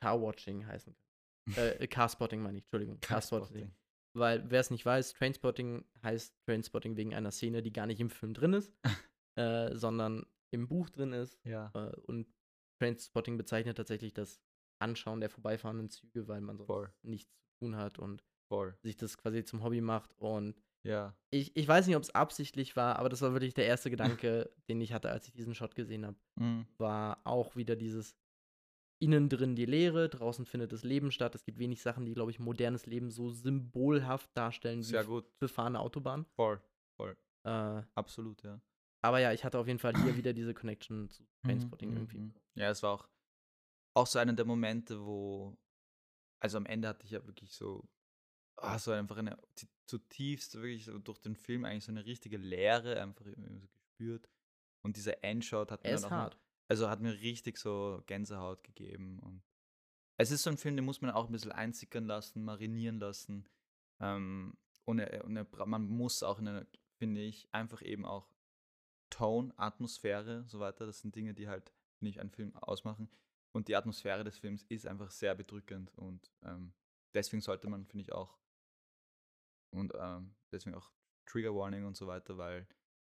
Car-Watching 0.00 0.66
heißen 0.66 0.94
können. 0.94 1.46
äh, 1.80 1.86
Car-Spotting 1.86 2.42
meine 2.42 2.58
ich, 2.58 2.64
Entschuldigung. 2.64 3.00
Car-Spotting. 3.00 3.72
Weil, 4.16 4.50
wer 4.50 4.60
es 4.60 4.70
nicht 4.70 4.86
weiß, 4.86 5.12
Trainspotting 5.12 5.84
heißt 6.02 6.34
Trainspotting 6.46 6.96
wegen 6.96 7.14
einer 7.14 7.30
Szene, 7.30 7.62
die 7.62 7.72
gar 7.72 7.86
nicht 7.86 8.00
im 8.00 8.08
Film 8.08 8.32
drin 8.32 8.54
ist, 8.54 8.72
äh, 9.36 9.74
sondern 9.74 10.24
im 10.50 10.68
Buch 10.68 10.88
drin 10.88 11.12
ist. 11.12 11.38
Ja. 11.44 11.70
Äh, 11.74 11.94
und 12.06 12.26
Trainspotting 12.80 13.36
bezeichnet 13.36 13.76
tatsächlich 13.76 14.14
das 14.14 14.40
Anschauen 14.78 15.20
der 15.20 15.30
vorbeifahrenden 15.30 15.90
Züge, 15.90 16.28
weil 16.28 16.40
man 16.40 16.56
sonst 16.56 16.66
Voll. 16.66 16.92
nichts 17.02 17.32
zu 17.34 17.64
tun 17.64 17.76
hat 17.76 17.98
und 17.98 18.22
Voll. 18.48 18.76
sich 18.82 18.96
das 18.96 19.16
quasi 19.16 19.44
zum 19.44 19.62
Hobby 19.62 19.80
macht. 19.80 20.12
Und 20.18 20.62
ja. 20.82 21.14
ich, 21.30 21.56
ich 21.56 21.66
weiß 21.66 21.86
nicht, 21.86 21.96
ob 21.96 22.02
es 22.02 22.14
absichtlich 22.14 22.76
war, 22.76 22.98
aber 22.98 23.08
das 23.08 23.22
war 23.22 23.32
wirklich 23.32 23.54
der 23.54 23.66
erste 23.66 23.90
Gedanke, 23.90 24.50
den 24.68 24.80
ich 24.80 24.92
hatte, 24.92 25.10
als 25.10 25.26
ich 25.26 25.32
diesen 25.32 25.54
Shot 25.54 25.74
gesehen 25.74 26.06
habe. 26.06 26.16
Mhm. 26.36 26.66
War 26.78 27.20
auch 27.24 27.56
wieder 27.56 27.76
dieses 27.76 28.16
innen 28.98 29.28
drin 29.28 29.56
die 29.56 29.66
Leere, 29.66 30.08
draußen 30.08 30.46
findet 30.46 30.72
das 30.72 30.82
Leben 30.82 31.10
statt. 31.10 31.34
Es 31.34 31.44
gibt 31.44 31.58
wenig 31.58 31.82
Sachen, 31.82 32.06
die, 32.06 32.14
glaube 32.14 32.30
ich, 32.30 32.38
modernes 32.38 32.86
Leben 32.86 33.10
so 33.10 33.30
symbolhaft 33.30 34.30
darstellen 34.34 34.82
Sehr 34.82 35.02
wie 35.02 35.06
gut. 35.06 35.38
befahrene 35.38 35.80
Autobahn. 35.80 36.24
Voll, 36.34 36.60
voll. 36.96 37.16
Äh, 37.44 37.82
Absolut, 37.94 38.42
ja. 38.42 38.60
Aber 39.02 39.20
ja, 39.20 39.32
ich 39.32 39.44
hatte 39.44 39.58
auf 39.58 39.66
jeden 39.66 39.78
Fall 39.78 39.94
hier 40.02 40.16
wieder 40.16 40.32
diese 40.32 40.54
Connection 40.54 41.08
zu 41.08 41.24
Trainspotting 41.44 41.90
mhm, 41.90 41.96
irgendwie. 41.96 42.18
Mhm. 42.18 42.34
Ja, 42.54 42.70
es 42.70 42.82
war 42.82 42.92
auch, 42.92 43.08
auch 43.96 44.06
so 44.06 44.18
einer 44.18 44.34
der 44.34 44.44
Momente, 44.44 45.04
wo, 45.04 45.56
also 46.38 46.58
am 46.58 46.66
Ende 46.66 46.88
hatte 46.88 47.04
ich 47.06 47.12
ja 47.12 47.26
wirklich 47.26 47.54
so, 47.54 47.88
oh, 48.58 48.78
so 48.78 48.92
einfach 48.92 49.16
eine 49.16 49.38
zutiefst, 49.86 50.54
wirklich 50.56 50.84
so 50.84 50.98
durch 50.98 51.18
den 51.18 51.34
Film 51.34 51.64
eigentlich 51.64 51.84
so 51.84 51.92
eine 51.92 52.04
richtige 52.04 52.36
Leere 52.36 53.00
einfach 53.00 53.24
so 53.24 53.32
gespürt. 53.70 54.28
Und 54.82 54.96
dieser 54.96 55.24
Endshot 55.24 55.70
hat 55.72 55.82
mir 55.82 55.96
auch 55.96 56.10
hart. 56.10 56.38
Also 56.68 56.90
hat 56.90 57.00
mir 57.00 57.12
richtig 57.20 57.56
so 57.56 58.02
Gänsehaut 58.06 58.62
gegeben. 58.64 59.18
Und 59.20 59.42
es 60.18 60.30
ist 60.30 60.42
so 60.42 60.50
ein 60.50 60.58
Film, 60.58 60.76
den 60.76 60.84
muss 60.84 61.00
man 61.00 61.10
auch 61.10 61.26
ein 61.26 61.32
bisschen 61.32 61.52
einsickern 61.52 62.04
lassen, 62.04 62.44
marinieren 62.44 63.00
lassen. 63.00 63.48
Ähm, 64.00 64.56
und, 64.84 64.98
er, 64.98 65.24
und 65.24 65.36
er, 65.36 65.46
man 65.66 65.88
muss 65.88 66.22
auch, 66.22 66.40
finde 66.98 67.20
ich, 67.22 67.48
einfach 67.52 67.82
eben 67.82 68.04
auch 68.04 68.28
Tone, 69.08 69.54
Atmosphäre, 69.56 70.44
so 70.48 70.58
weiter. 70.60 70.86
Das 70.86 71.00
sind 71.00 71.14
Dinge, 71.14 71.32
die 71.32 71.48
halt, 71.48 71.72
finde 71.98 72.10
ich, 72.10 72.20
einen 72.20 72.30
Film 72.30 72.54
ausmachen. 72.56 73.08
Und 73.56 73.68
die 73.68 73.74
Atmosphäre 73.74 74.22
des 74.22 74.36
Films 74.36 74.64
ist 74.68 74.86
einfach 74.86 75.10
sehr 75.10 75.34
bedrückend. 75.34 75.90
Und 75.96 76.30
ähm, 76.44 76.74
deswegen 77.14 77.40
sollte 77.40 77.68
man, 77.70 77.86
finde 77.86 78.02
ich, 78.02 78.12
auch, 78.12 78.38
und 79.70 79.94
ähm, 79.98 80.34
deswegen 80.52 80.76
auch 80.76 80.92
Trigger 81.24 81.54
Warning 81.54 81.86
und 81.86 81.96
so 81.96 82.06
weiter, 82.06 82.36
weil 82.36 82.68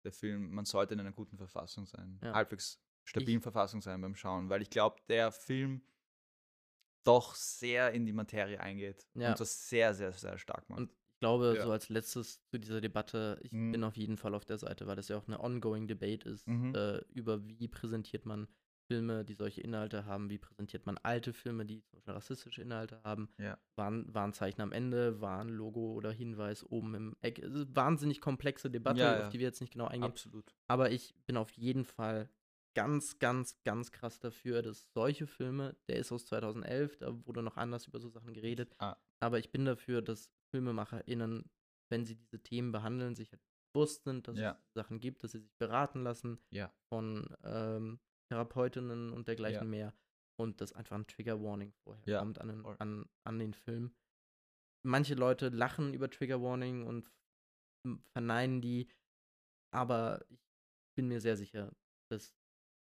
der 0.03 0.11
Film, 0.11 0.51
man 0.51 0.65
sollte 0.65 0.95
in 0.95 0.99
einer 0.99 1.11
guten 1.11 1.37
Verfassung 1.37 1.85
sein. 1.85 2.19
Ja. 2.23 2.33
Halbwegs 2.33 2.83
stabilen 3.03 3.37
ich, 3.37 3.43
Verfassung 3.43 3.81
sein 3.81 4.01
beim 4.01 4.15
Schauen, 4.15 4.49
weil 4.49 4.63
ich 4.63 4.71
glaube, 4.71 4.99
der 5.07 5.31
Film 5.31 5.83
doch 7.03 7.35
sehr 7.35 7.91
in 7.91 8.07
die 8.07 8.13
Materie 8.13 8.59
eingeht 8.59 9.07
ja. 9.13 9.29
und 9.29 9.39
das 9.39 9.69
sehr, 9.69 9.93
sehr, 9.93 10.11
sehr 10.11 10.39
stark 10.39 10.67
macht. 10.69 10.79
Und 10.79 10.91
ich 10.91 11.19
glaube, 11.19 11.53
ja. 11.55 11.63
so 11.63 11.71
als 11.71 11.89
letztes 11.89 12.43
zu 12.47 12.59
dieser 12.59 12.81
Debatte, 12.81 13.39
ich 13.43 13.51
mhm. 13.51 13.73
bin 13.73 13.83
auf 13.83 13.95
jeden 13.95 14.17
Fall 14.17 14.33
auf 14.33 14.45
der 14.45 14.57
Seite, 14.57 14.87
weil 14.87 14.95
das 14.95 15.07
ja 15.07 15.17
auch 15.17 15.27
eine 15.27 15.39
ongoing 15.39 15.87
Debate 15.87 16.27
ist, 16.27 16.47
mhm. 16.47 16.73
äh, 16.73 16.97
über 17.09 17.45
wie 17.45 17.67
präsentiert 17.67 18.25
man 18.25 18.47
Filme, 18.91 19.23
die 19.23 19.35
solche 19.35 19.61
Inhalte 19.61 20.05
haben, 20.05 20.29
wie 20.29 20.37
präsentiert 20.37 20.85
man 20.85 20.97
alte 20.97 21.31
Filme, 21.31 21.65
die 21.65 21.81
zum 21.85 21.97
Beispiel 21.97 22.13
rassistische 22.13 22.61
Inhalte 22.61 22.99
haben. 23.05 23.29
Ja. 23.37 23.57
Waren, 23.77 24.13
Warnzeichen 24.13 24.61
am 24.61 24.73
Ende, 24.73 25.21
Warnlogo 25.21 25.93
oder 25.93 26.11
Hinweis 26.11 26.69
oben 26.69 26.93
im 26.95 27.15
Eck. 27.21 27.39
Es 27.39 27.53
ist 27.53 27.73
wahnsinnig 27.73 28.19
komplexe 28.19 28.69
Debatte, 28.69 28.99
ja, 28.99 29.21
auf 29.21 29.29
die 29.29 29.39
wir 29.39 29.47
jetzt 29.47 29.61
nicht 29.61 29.71
genau 29.71 29.85
eingehen. 29.85 30.11
Absolut. 30.11 30.53
Aber 30.67 30.91
ich 30.91 31.15
bin 31.25 31.37
auf 31.37 31.51
jeden 31.51 31.85
Fall 31.85 32.29
ganz, 32.73 33.17
ganz, 33.19 33.63
ganz 33.63 33.93
krass 33.93 34.19
dafür, 34.19 34.61
dass 34.61 34.91
solche 34.93 35.25
Filme, 35.25 35.77
der 35.87 35.95
ist 35.95 36.11
aus 36.11 36.25
2011, 36.25 36.97
da 36.97 37.25
wurde 37.25 37.43
noch 37.43 37.55
anders 37.55 37.87
über 37.87 37.99
so 37.99 38.09
Sachen 38.09 38.33
geredet, 38.33 38.73
ah. 38.79 38.97
aber 39.21 39.39
ich 39.39 39.51
bin 39.51 39.63
dafür, 39.63 40.01
dass 40.01 40.29
FilmemacherInnen, 40.49 41.49
wenn 41.89 42.05
sie 42.05 42.15
diese 42.15 42.43
Themen 42.43 42.73
behandeln, 42.73 43.15
sich 43.15 43.31
halt 43.31 43.41
bewusst 43.73 44.03
sind, 44.03 44.27
dass 44.27 44.37
ja. 44.37 44.57
es 44.67 44.73
Sachen 44.73 44.99
gibt, 44.99 45.23
dass 45.23 45.31
sie 45.31 45.39
sich 45.39 45.57
beraten 45.57 46.03
lassen 46.03 46.39
ja. 46.49 46.71
von 46.89 47.33
ähm, 47.43 47.99
Therapeutinnen 48.31 49.11
und 49.11 49.27
dergleichen 49.27 49.63
ja. 49.63 49.69
mehr 49.69 49.93
und 50.39 50.61
dass 50.61 50.71
einfach 50.71 50.95
ein 50.95 51.05
Trigger 51.05 51.41
Warning 51.41 51.73
vorher 51.83 52.03
ja. 52.07 52.19
kommt 52.19 52.39
an 52.39 52.47
den, 52.47 52.65
an, 52.65 53.05
an 53.27 53.39
den 53.39 53.53
Film. 53.53 53.93
manche 54.83 55.15
Leute 55.15 55.49
lachen 55.49 55.93
über 55.93 56.09
Trigger 56.09 56.41
Warning 56.41 56.87
und 56.87 57.11
verneinen 58.15 58.61
die, 58.61 58.89
aber 59.73 60.25
ich 60.29 60.39
bin 60.95 61.09
mir 61.09 61.19
sehr 61.19 61.35
sicher, 61.35 61.75
dass 62.09 62.33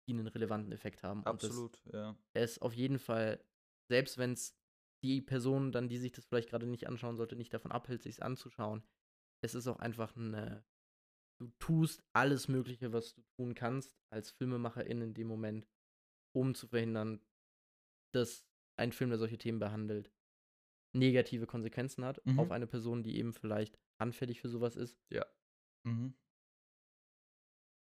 die 0.08 0.14
einen 0.14 0.26
relevanten 0.26 0.72
Effekt 0.72 1.02
haben. 1.02 1.24
Absolut, 1.26 1.82
ja. 1.92 2.16
es 2.34 2.58
auf 2.58 2.72
jeden 2.72 2.98
Fall, 2.98 3.44
selbst 3.90 4.16
wenn 4.16 4.32
es 4.32 4.56
die 5.04 5.20
Person 5.20 5.72
dann, 5.72 5.88
die 5.88 5.98
sich 5.98 6.12
das 6.12 6.24
vielleicht 6.24 6.48
gerade 6.48 6.66
nicht 6.66 6.86
anschauen 6.86 7.16
sollte, 7.16 7.36
nicht 7.36 7.52
davon 7.52 7.70
abhält, 7.70 8.02
sich 8.02 8.22
anzuschauen, 8.22 8.82
es 9.44 9.54
ist 9.54 9.66
auch 9.66 9.78
einfach 9.78 10.16
eine. 10.16 10.64
Du 11.40 11.48
tust 11.58 12.02
alles 12.12 12.48
Mögliche, 12.48 12.92
was 12.92 13.14
du 13.14 13.22
tun 13.36 13.54
kannst, 13.54 13.96
als 14.10 14.30
Filmemacherin 14.30 15.00
in 15.00 15.14
dem 15.14 15.26
Moment, 15.26 15.66
um 16.32 16.54
zu 16.54 16.68
verhindern, 16.68 17.20
dass 18.12 18.46
ein 18.76 18.92
Film, 18.92 19.10
der 19.10 19.18
solche 19.18 19.38
Themen 19.38 19.58
behandelt, 19.58 20.12
negative 20.92 21.46
Konsequenzen 21.46 22.04
hat 22.04 22.24
Mhm. 22.24 22.38
auf 22.38 22.50
eine 22.52 22.66
Person, 22.68 23.02
die 23.02 23.16
eben 23.18 23.32
vielleicht 23.32 23.78
anfällig 23.98 24.40
für 24.40 24.48
sowas 24.48 24.76
ist. 24.76 24.96
Mhm. 25.84 26.14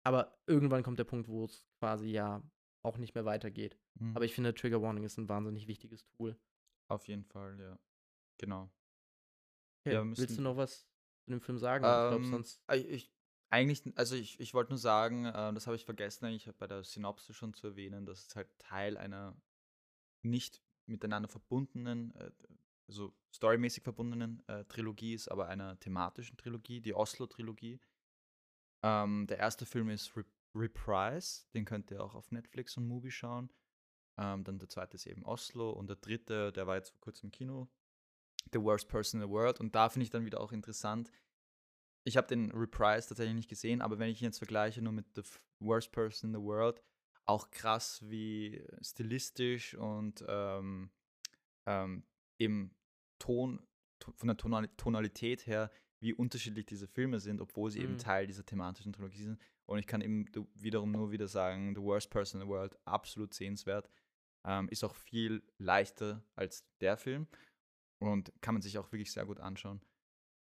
Aber 0.04 0.38
irgendwann 0.46 0.82
kommt 0.82 0.98
der 0.98 1.04
Punkt, 1.04 1.28
wo 1.28 1.44
es 1.44 1.66
quasi 1.78 2.08
ja 2.10 2.42
auch 2.82 2.96
nicht 2.98 3.14
mehr 3.14 3.24
weitergeht. 3.24 3.78
Mhm. 3.94 4.16
Aber 4.16 4.24
ich 4.24 4.34
finde, 4.34 4.54
Trigger 4.54 4.82
Warning 4.82 5.04
ist 5.04 5.18
ein 5.18 5.28
wahnsinnig 5.28 5.66
wichtiges 5.68 6.04
Tool. 6.06 6.36
Auf 6.88 7.06
jeden 7.08 7.24
Fall, 7.24 7.58
ja. 7.60 7.78
Genau. 8.38 8.70
Okay, 9.80 9.94
Ja, 9.94 10.02
willst 10.04 10.18
müssen- 10.20 10.36
du 10.36 10.42
noch 10.42 10.56
was 10.56 10.88
zu 11.24 11.30
dem 11.30 11.40
Film 11.40 11.58
sagen? 11.58 11.84
ich 11.84 12.08
glaube, 12.08 12.24
Ähm, 12.24 12.30
sonst. 12.30 12.62
ich, 12.72 13.12
eigentlich, 13.52 13.82
also 13.96 14.16
ich, 14.16 14.40
ich 14.40 14.54
wollte 14.54 14.70
nur 14.72 14.78
sagen, 14.78 15.26
äh, 15.26 15.52
das 15.52 15.66
habe 15.66 15.76
ich 15.76 15.84
vergessen, 15.84 16.24
eigentlich 16.24 16.50
bei 16.56 16.66
der 16.66 16.82
Synopsis 16.82 17.36
schon 17.36 17.52
zu 17.52 17.68
erwähnen, 17.68 18.06
dass 18.06 18.26
es 18.26 18.34
halt 18.34 18.48
Teil 18.58 18.96
einer 18.96 19.36
nicht 20.22 20.62
miteinander 20.86 21.28
verbundenen, 21.28 22.14
äh, 22.16 22.30
also 22.88 23.14
storymäßig 23.32 23.82
verbundenen 23.82 24.42
äh, 24.48 24.64
Trilogie 24.64 25.12
ist, 25.14 25.28
aber 25.28 25.48
einer 25.48 25.78
thematischen 25.78 26.38
Trilogie, 26.38 26.80
die 26.80 26.94
Oslo-Trilogie. 26.94 27.78
Ähm, 28.82 29.26
der 29.28 29.38
erste 29.38 29.66
Film 29.66 29.90
ist 29.90 30.16
Re 30.16 30.24
Reprise, 30.54 31.46
den 31.54 31.64
könnt 31.64 31.90
ihr 31.90 32.04
auch 32.04 32.14
auf 32.14 32.30
Netflix 32.30 32.76
und 32.76 32.86
Movie 32.86 33.10
schauen. 33.10 33.50
Ähm, 34.18 34.44
dann 34.44 34.58
der 34.58 34.68
zweite 34.68 34.96
ist 34.96 35.06
eben 35.06 35.24
Oslo 35.24 35.70
und 35.70 35.86
der 35.88 35.96
dritte, 35.96 36.52
der 36.52 36.66
war 36.66 36.76
jetzt 36.76 36.90
vor 36.90 37.00
kurzem 37.00 37.28
im 37.28 37.32
Kino, 37.32 37.70
The 38.52 38.60
Worst 38.60 38.88
Person 38.88 39.22
in 39.22 39.26
the 39.26 39.32
World. 39.32 39.60
Und 39.60 39.74
da 39.74 39.88
finde 39.88 40.04
ich 40.04 40.10
dann 40.10 40.26
wieder 40.26 40.40
auch 40.40 40.52
interessant. 40.52 41.10
Ich 42.04 42.16
habe 42.16 42.26
den 42.26 42.50
Reprise 42.50 43.08
tatsächlich 43.08 43.34
nicht 43.34 43.48
gesehen, 43.48 43.80
aber 43.80 43.98
wenn 43.98 44.10
ich 44.10 44.20
ihn 44.20 44.26
jetzt 44.26 44.38
vergleiche 44.38 44.82
nur 44.82 44.92
mit 44.92 45.06
The 45.14 45.22
Worst 45.60 45.92
Person 45.92 46.30
in 46.30 46.40
the 46.40 46.42
World, 46.44 46.82
auch 47.24 47.50
krass, 47.50 48.02
wie 48.08 48.64
stilistisch 48.80 49.74
und 49.74 50.24
ähm, 50.26 50.90
ähm, 51.66 52.04
im 52.38 52.74
Ton, 53.20 53.64
to- 54.00 54.12
von 54.12 54.26
der 54.26 54.36
Tonal 54.36 54.68
Tonalität 54.76 55.46
her, 55.46 55.70
wie 56.00 56.12
unterschiedlich 56.12 56.66
diese 56.66 56.88
Filme 56.88 57.20
sind, 57.20 57.40
obwohl 57.40 57.70
sie 57.70 57.80
eben 57.80 57.92
Mhm. 57.92 57.98
Teil 57.98 58.26
dieser 58.26 58.44
thematischen 58.44 58.92
Trilogie 58.92 59.22
sind. 59.22 59.40
Und 59.66 59.78
ich 59.78 59.86
kann 59.86 60.00
eben 60.00 60.26
wiederum 60.54 60.90
nur 60.90 61.12
wieder 61.12 61.28
sagen, 61.28 61.76
The 61.76 61.80
Worst 61.82 62.10
Person 62.10 62.40
in 62.40 62.46
the 62.48 62.50
World, 62.50 62.76
absolut 62.84 63.32
sehenswert. 63.32 63.88
Ähm, 64.44 64.68
ist 64.70 64.82
auch 64.82 64.96
viel 64.96 65.44
leichter 65.58 66.24
als 66.34 66.66
der 66.80 66.96
Film 66.96 67.28
und 68.00 68.32
kann 68.40 68.56
man 68.56 68.62
sich 68.62 68.76
auch 68.78 68.90
wirklich 68.90 69.12
sehr 69.12 69.24
gut 69.24 69.38
anschauen. 69.38 69.80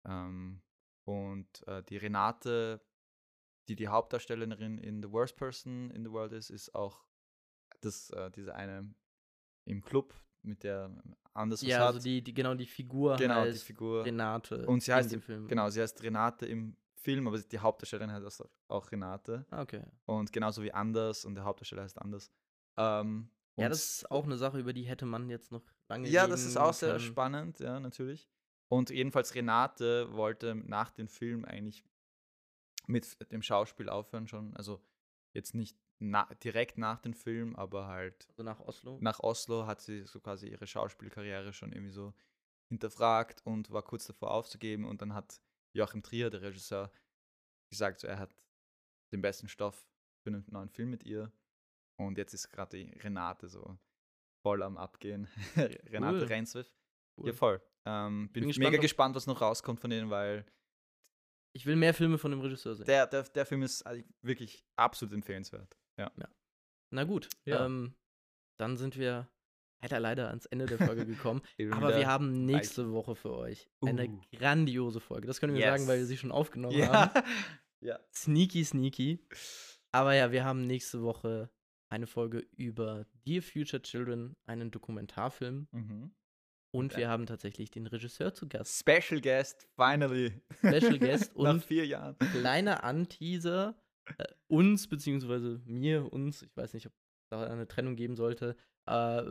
Ähm, 0.07 0.63
und 1.05 1.65
äh, 1.67 1.83
die 1.83 1.97
Renate, 1.97 2.81
die 3.67 3.75
die 3.75 3.87
Hauptdarstellerin 3.87 4.77
in 4.77 5.01
The 5.01 5.11
Worst 5.11 5.35
Person 5.37 5.91
in 5.91 6.03
the 6.03 6.11
World 6.11 6.33
ist, 6.33 6.49
ist 6.49 6.73
auch 6.75 7.03
das, 7.81 8.09
äh, 8.11 8.29
diese 8.31 8.53
eine 8.55 8.93
im 9.65 9.81
Club, 9.81 10.13
mit 10.43 10.63
der 10.63 10.91
Anders 11.33 11.61
Ja, 11.61 11.85
also 11.87 11.99
die, 11.99 12.21
die, 12.23 12.33
genau 12.33 12.55
die 12.55 12.65
Figur 12.65 13.15
genau, 13.15 13.43
die 13.45 13.51
heißt 13.51 13.63
Figur. 13.63 14.03
Renate 14.05 14.65
Und 14.65 14.81
sie 14.83 14.91
in 14.91 14.97
heißt, 14.97 15.11
dem 15.13 15.21
Film. 15.21 15.47
genau, 15.47 15.69
sie 15.69 15.81
heißt 15.81 16.01
Renate 16.03 16.45
im 16.47 16.75
Film, 16.95 17.27
aber 17.27 17.39
die 17.39 17.59
Hauptdarstellerin 17.59 18.11
heißt 18.11 18.43
auch- 18.67 18.91
Renate. 18.91 19.45
Ah, 19.49 19.61
okay. 19.61 19.83
Und 20.05 20.31
genauso 20.33 20.61
wie 20.63 20.71
Anders 20.71 21.25
und 21.25 21.35
der 21.35 21.43
Hauptdarsteller 21.45 21.83
heißt 21.83 21.99
Anders. 22.01 22.31
Ähm, 22.77 23.29
Ja, 23.55 23.69
das 23.69 23.97
ist 23.97 24.11
auch 24.11 24.25
eine 24.25 24.37
Sache, 24.37 24.59
über 24.59 24.73
die 24.73 24.83
hätte 24.83 25.05
man 25.05 25.29
jetzt 25.29 25.51
noch 25.51 25.63
lange 25.89 26.07
Ja, 26.09 26.25
das 26.27 26.43
ist 26.43 26.57
auch 26.57 26.73
sehr 26.73 26.93
können. 26.93 26.99
spannend, 27.05 27.59
ja, 27.59 27.79
natürlich. 27.79 28.29
Und 28.71 28.89
jedenfalls 28.89 29.35
Renate 29.35 30.13
wollte 30.13 30.55
nach 30.55 30.91
dem 30.91 31.09
Film 31.09 31.43
eigentlich 31.43 31.83
mit 32.87 33.17
dem 33.31 33.41
Schauspiel 33.41 33.89
aufhören 33.89 34.27
schon. 34.27 34.55
Also 34.55 34.81
jetzt 35.33 35.53
nicht 35.53 35.77
na 35.99 36.25
direkt 36.35 36.77
nach 36.77 36.99
dem 36.99 37.13
Film, 37.13 37.55
aber 37.55 37.87
halt 37.87 38.27
Also 38.29 38.43
nach 38.43 38.59
Oslo. 38.61 38.97
nach 39.01 39.19
Oslo 39.19 39.67
hat 39.67 39.81
sie 39.81 40.05
so 40.05 40.19
quasi 40.19 40.47
ihre 40.47 40.65
Schauspielkarriere 40.65 41.53
schon 41.53 41.73
irgendwie 41.73 41.91
so 41.91 42.13
hinterfragt 42.69 43.45
und 43.45 43.71
war 43.71 43.83
kurz 43.83 44.07
davor 44.07 44.31
aufzugeben. 44.31 44.85
Und 44.85 45.01
dann 45.01 45.13
hat 45.13 45.41
Joachim 45.75 46.01
Trier, 46.01 46.29
der 46.29 46.41
Regisseur, 46.41 46.91
gesagt, 47.69 47.99
so, 47.99 48.07
er 48.07 48.19
hat 48.19 48.33
den 49.13 49.21
besten 49.21 49.49
Stoff 49.49 49.85
für 50.23 50.29
einen 50.29 50.45
neuen 50.49 50.69
Film 50.69 50.89
mit 50.89 51.03
ihr. 51.03 51.31
Und 51.99 52.17
jetzt 52.17 52.33
ist 52.33 52.49
gerade 52.49 52.77
die 52.77 52.97
Renate 52.99 53.49
so 53.49 53.77
voll 54.43 54.63
am 54.63 54.77
Abgehen. 54.77 55.27
Renate 55.57 56.21
Cool. 56.21 56.27
Reinswiff. 56.27 56.73
Cool. 57.17 57.27
Ja, 57.27 57.33
voll. 57.33 57.61
Ähm, 57.85 58.29
bin 58.31 58.43
Bin 58.47 58.49
mega 58.59 58.69
gespannt, 58.69 58.75
ob- 58.75 58.81
gespannt, 58.81 59.15
was 59.15 59.27
noch 59.27 59.41
rauskommt 59.41 59.79
von 59.79 59.89
denen, 59.89 60.09
weil 60.09 60.45
Ich 61.53 61.65
will 61.65 61.75
mehr 61.75 61.93
Filme 61.93 62.17
von 62.17 62.31
dem 62.31 62.39
Regisseur 62.41 62.75
sehen. 62.75 62.85
der, 62.85 63.07
der, 63.07 63.23
der 63.23 63.45
Film 63.45 63.63
ist 63.63 63.83
eigentlich 63.85 64.05
wirklich 64.21 64.65
absolut 64.77 65.13
empfehlenswert. 65.13 65.75
Ja. 65.97 66.11
Na 66.91 67.03
gut, 67.03 67.27
Ja. 67.45 67.65
ähm, 67.65 67.95
dann 68.59 68.77
sind 68.77 68.97
wir 68.97 69.29
leider, 69.81 69.99
leider 69.99 70.27
ans 70.29 70.45
Ende 70.45 70.65
der 70.67 70.77
Folge 70.77 71.05
gekommen. 71.05 71.41
Aber 71.71 71.97
wir 71.97 72.05
haben 72.07 72.45
nächste 72.45 72.91
Woche 72.91 73.15
für 73.15 73.31
euch 73.35 73.69
eine 73.83 74.07
Uh. 74.09 74.21
grandiose 74.31 74.99
Folge. 74.99 75.25
Das 75.27 75.39
können 75.39 75.55
wir 75.55 75.61
sagen, 75.61 75.87
weil 75.87 75.95
wir 75.97 76.01
Yes. 76.01 76.07
sie 76.09 76.17
schon 76.17 76.31
aufgenommen 76.31 76.77
Ja. 76.77 77.13
haben. 77.13 77.23
ja. 77.81 77.99
Sneaky, 78.13 78.63
sneaky. 78.63 79.25
Aber 79.91 80.13
ja, 80.13 80.31
wir 80.31 80.45
haben 80.45 80.67
nächste 80.67 81.01
Woche 81.01 81.49
eine 81.89 82.07
Folge 82.07 82.39
über 82.55 83.05
Dear 83.25 83.41
Future 83.41 83.81
Children, 83.81 84.37
einen 84.45 84.71
Dokumentarfilm. 84.71 85.67
Mhm. 85.71 86.15
Und 86.73 86.93
Ja. 86.93 86.97
wir 86.99 87.09
haben 87.09 87.25
tatsächlich 87.25 87.69
den 87.71 87.85
Regisseur 87.87 88.33
zu 88.33 88.47
Gast. 88.47 88.79
Special 88.79 89.19
Guest, 89.21 89.67
finally. 89.75 90.41
Special 90.59 90.97
Guest 90.99 91.35
Nach 91.37 91.53
und 91.53 91.65
vier 91.65 91.85
Jahren. 91.85 92.17
kleiner 92.19 92.83
Anteaser 92.83 93.75
äh, 94.17 94.25
uns, 94.47 94.87
beziehungsweise 94.87 95.61
mir, 95.65 96.11
uns, 96.11 96.41
ich 96.43 96.55
weiß 96.55 96.73
nicht, 96.73 96.87
ob 96.87 96.93
da 97.31 97.43
eine 97.47 97.67
Trennung 97.67 97.95
geben 97.95 98.15
sollte, 98.15 98.55
äh, 98.89 99.23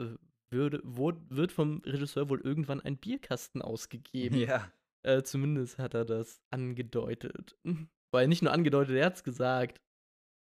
würde, 0.52 0.80
wo, 0.84 1.12
wird 1.28 1.52
vom 1.52 1.80
Regisseur 1.86 2.28
wohl 2.28 2.40
irgendwann 2.40 2.80
ein 2.80 2.96
Bierkasten 2.98 3.62
ausgegeben. 3.62 4.36
Ja. 4.36 4.70
Äh, 5.02 5.22
zumindest 5.22 5.78
hat 5.78 5.94
er 5.94 6.04
das 6.04 6.40
angedeutet. 6.50 7.56
Weil 8.12 8.28
nicht 8.28 8.42
nur 8.42 8.52
angedeutet, 8.52 8.96
er 8.96 9.06
hat 9.06 9.14
es 9.16 9.24
gesagt. 9.24 9.80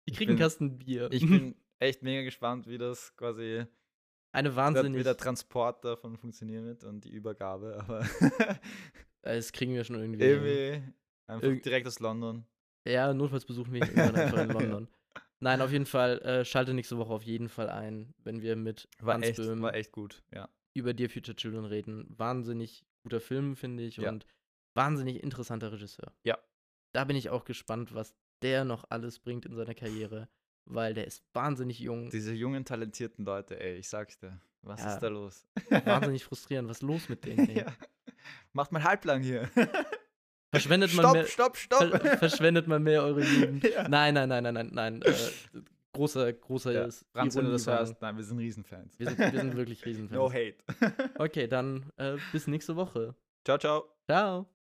Ich 0.06 0.12
Ich 0.12 0.18
krieg 0.18 0.28
einen 0.28 0.38
Kasten 0.38 0.78
Bier. 0.78 1.10
Ich 1.12 1.28
bin 1.28 1.54
echt 1.78 2.02
mega 2.02 2.22
gespannt, 2.22 2.66
wie 2.68 2.78
das 2.78 3.14
quasi 3.16 3.66
eine 4.36 4.54
wahnsinnig. 4.56 4.98
wie 5.00 5.04
der 5.04 5.16
Transport 5.16 5.84
davon 5.84 6.16
funktionieren 6.16 6.66
wird 6.66 6.84
und 6.84 7.04
die 7.04 7.10
Übergabe, 7.10 7.78
aber 7.80 8.00
Das 9.22 9.52
kriegen 9.52 9.74
wir 9.74 9.84
schon 9.84 9.96
irgendwie. 9.96 10.22
irgendwie 10.22 10.92
einfach 11.26 11.48
Irg- 11.48 11.62
direkt 11.62 11.86
aus 11.86 11.98
London. 12.00 12.44
Ja, 12.86 13.12
notfalls 13.12 13.44
besuchen 13.44 13.72
wir 13.72 13.82
ihn 13.82 13.88
irgendwann 13.88 14.14
einfach 14.16 14.38
in 14.42 14.50
London. 14.70 14.88
Nein, 15.40 15.60
auf 15.60 15.72
jeden 15.72 15.86
Fall, 15.86 16.20
äh, 16.22 16.44
schalte 16.44 16.72
nächste 16.72 16.96
Woche 16.96 17.12
auf 17.12 17.22
jeden 17.24 17.48
Fall 17.48 17.68
ein, 17.68 18.14
wenn 18.22 18.40
wir 18.40 18.56
mit 18.56 18.88
War 19.00 19.14
Hans 19.14 19.26
echt, 19.26 19.36
Böhm 19.38 19.60
war 19.62 19.74
echt 19.74 19.92
gut, 19.92 20.22
ja. 20.32 20.48
über 20.74 20.94
Dear 20.94 21.10
Future 21.10 21.34
Children 21.36 21.64
reden. 21.64 22.06
Wahnsinnig 22.16 22.84
guter 23.02 23.20
Film, 23.20 23.56
finde 23.56 23.82
ich, 23.82 23.96
Ja. 23.98 24.08
und 24.10 24.26
wahnsinnig 24.74 25.22
interessanter 25.22 25.72
Regisseur. 25.72 26.12
Ja. 26.24 26.38
Da 26.92 27.04
bin 27.04 27.16
ich 27.16 27.28
auch 27.30 27.44
gespannt, 27.44 27.94
was 27.94 28.14
der 28.42 28.64
noch 28.64 28.84
alles 28.88 29.18
bringt 29.18 29.44
in 29.46 29.54
seiner 29.54 29.74
Karriere, 29.74 30.28
weil 30.66 30.94
der 30.94 31.06
ist 31.06 31.22
wahnsinnig 31.32 31.78
jung, 31.80 32.10
Diese 32.10 32.32
jungen, 32.32 32.64
talentierten 32.64 33.24
Leute, 33.24 33.58
ey, 33.60 33.76
ich 33.76 33.88
sag's 33.88 34.18
dir. 34.18 34.38
Was 34.62 34.80
Ja. 34.82 34.94
ist 34.94 35.00
da 35.00 35.08
los? 35.08 35.46
wahnsinnig 35.84 36.24
frustrierend. 36.24 36.68
Was 36.68 36.78
ist 36.78 36.82
los 36.82 37.08
mit 37.08 37.24
denen? 37.24 37.48
Ey? 37.50 37.58
ja. 37.58 37.66
Macht 38.52 38.72
mal 38.72 38.82
halblang 38.82 39.22
hier. 39.22 39.48
Verschwendet 40.50 40.94
man 40.94 41.04
stopp, 41.04 41.12
mehr, 41.14 41.26
stopp, 41.26 41.56
stopp. 41.56 41.90
ver 42.02 42.18
verschwendet 42.18 42.66
man 42.66 42.82
mehr 42.82 43.02
eure 43.02 43.22
Jugend. 43.22 43.64
Ja. 43.64 43.88
Nein, 43.88 44.14
nein, 44.14 44.28
nein, 44.28 44.42
nein, 44.42 44.54
nein, 44.54 44.70
nein. 44.72 45.02
Äh, 45.02 45.12
großer, 45.92 46.32
großer 46.32 46.72
Ja. 46.72 46.84
ist 46.84 47.04
Franz, 47.12 47.36
wenn 47.36 47.44
du 47.44 47.52
das 47.52 47.66
hörst, 47.66 48.00
nein, 48.00 48.16
wir 48.16 48.24
sind 48.24 48.38
Riesenfans. 48.38 48.98
Wir 48.98 49.08
sind, 49.08 49.18
wir 49.18 49.40
sind 49.40 49.56
wirklich 49.56 49.84
Riesenfans. 49.84 50.16
no 50.18 50.30
hate. 50.32 50.56
Okay, 51.18 51.46
dann 51.46 51.90
äh, 51.96 52.16
bis 52.32 52.46
nächste 52.46 52.74
Woche. 52.76 53.14
ciao, 53.44 53.58
ciao. 53.58 53.84
Ciao. 54.06 54.46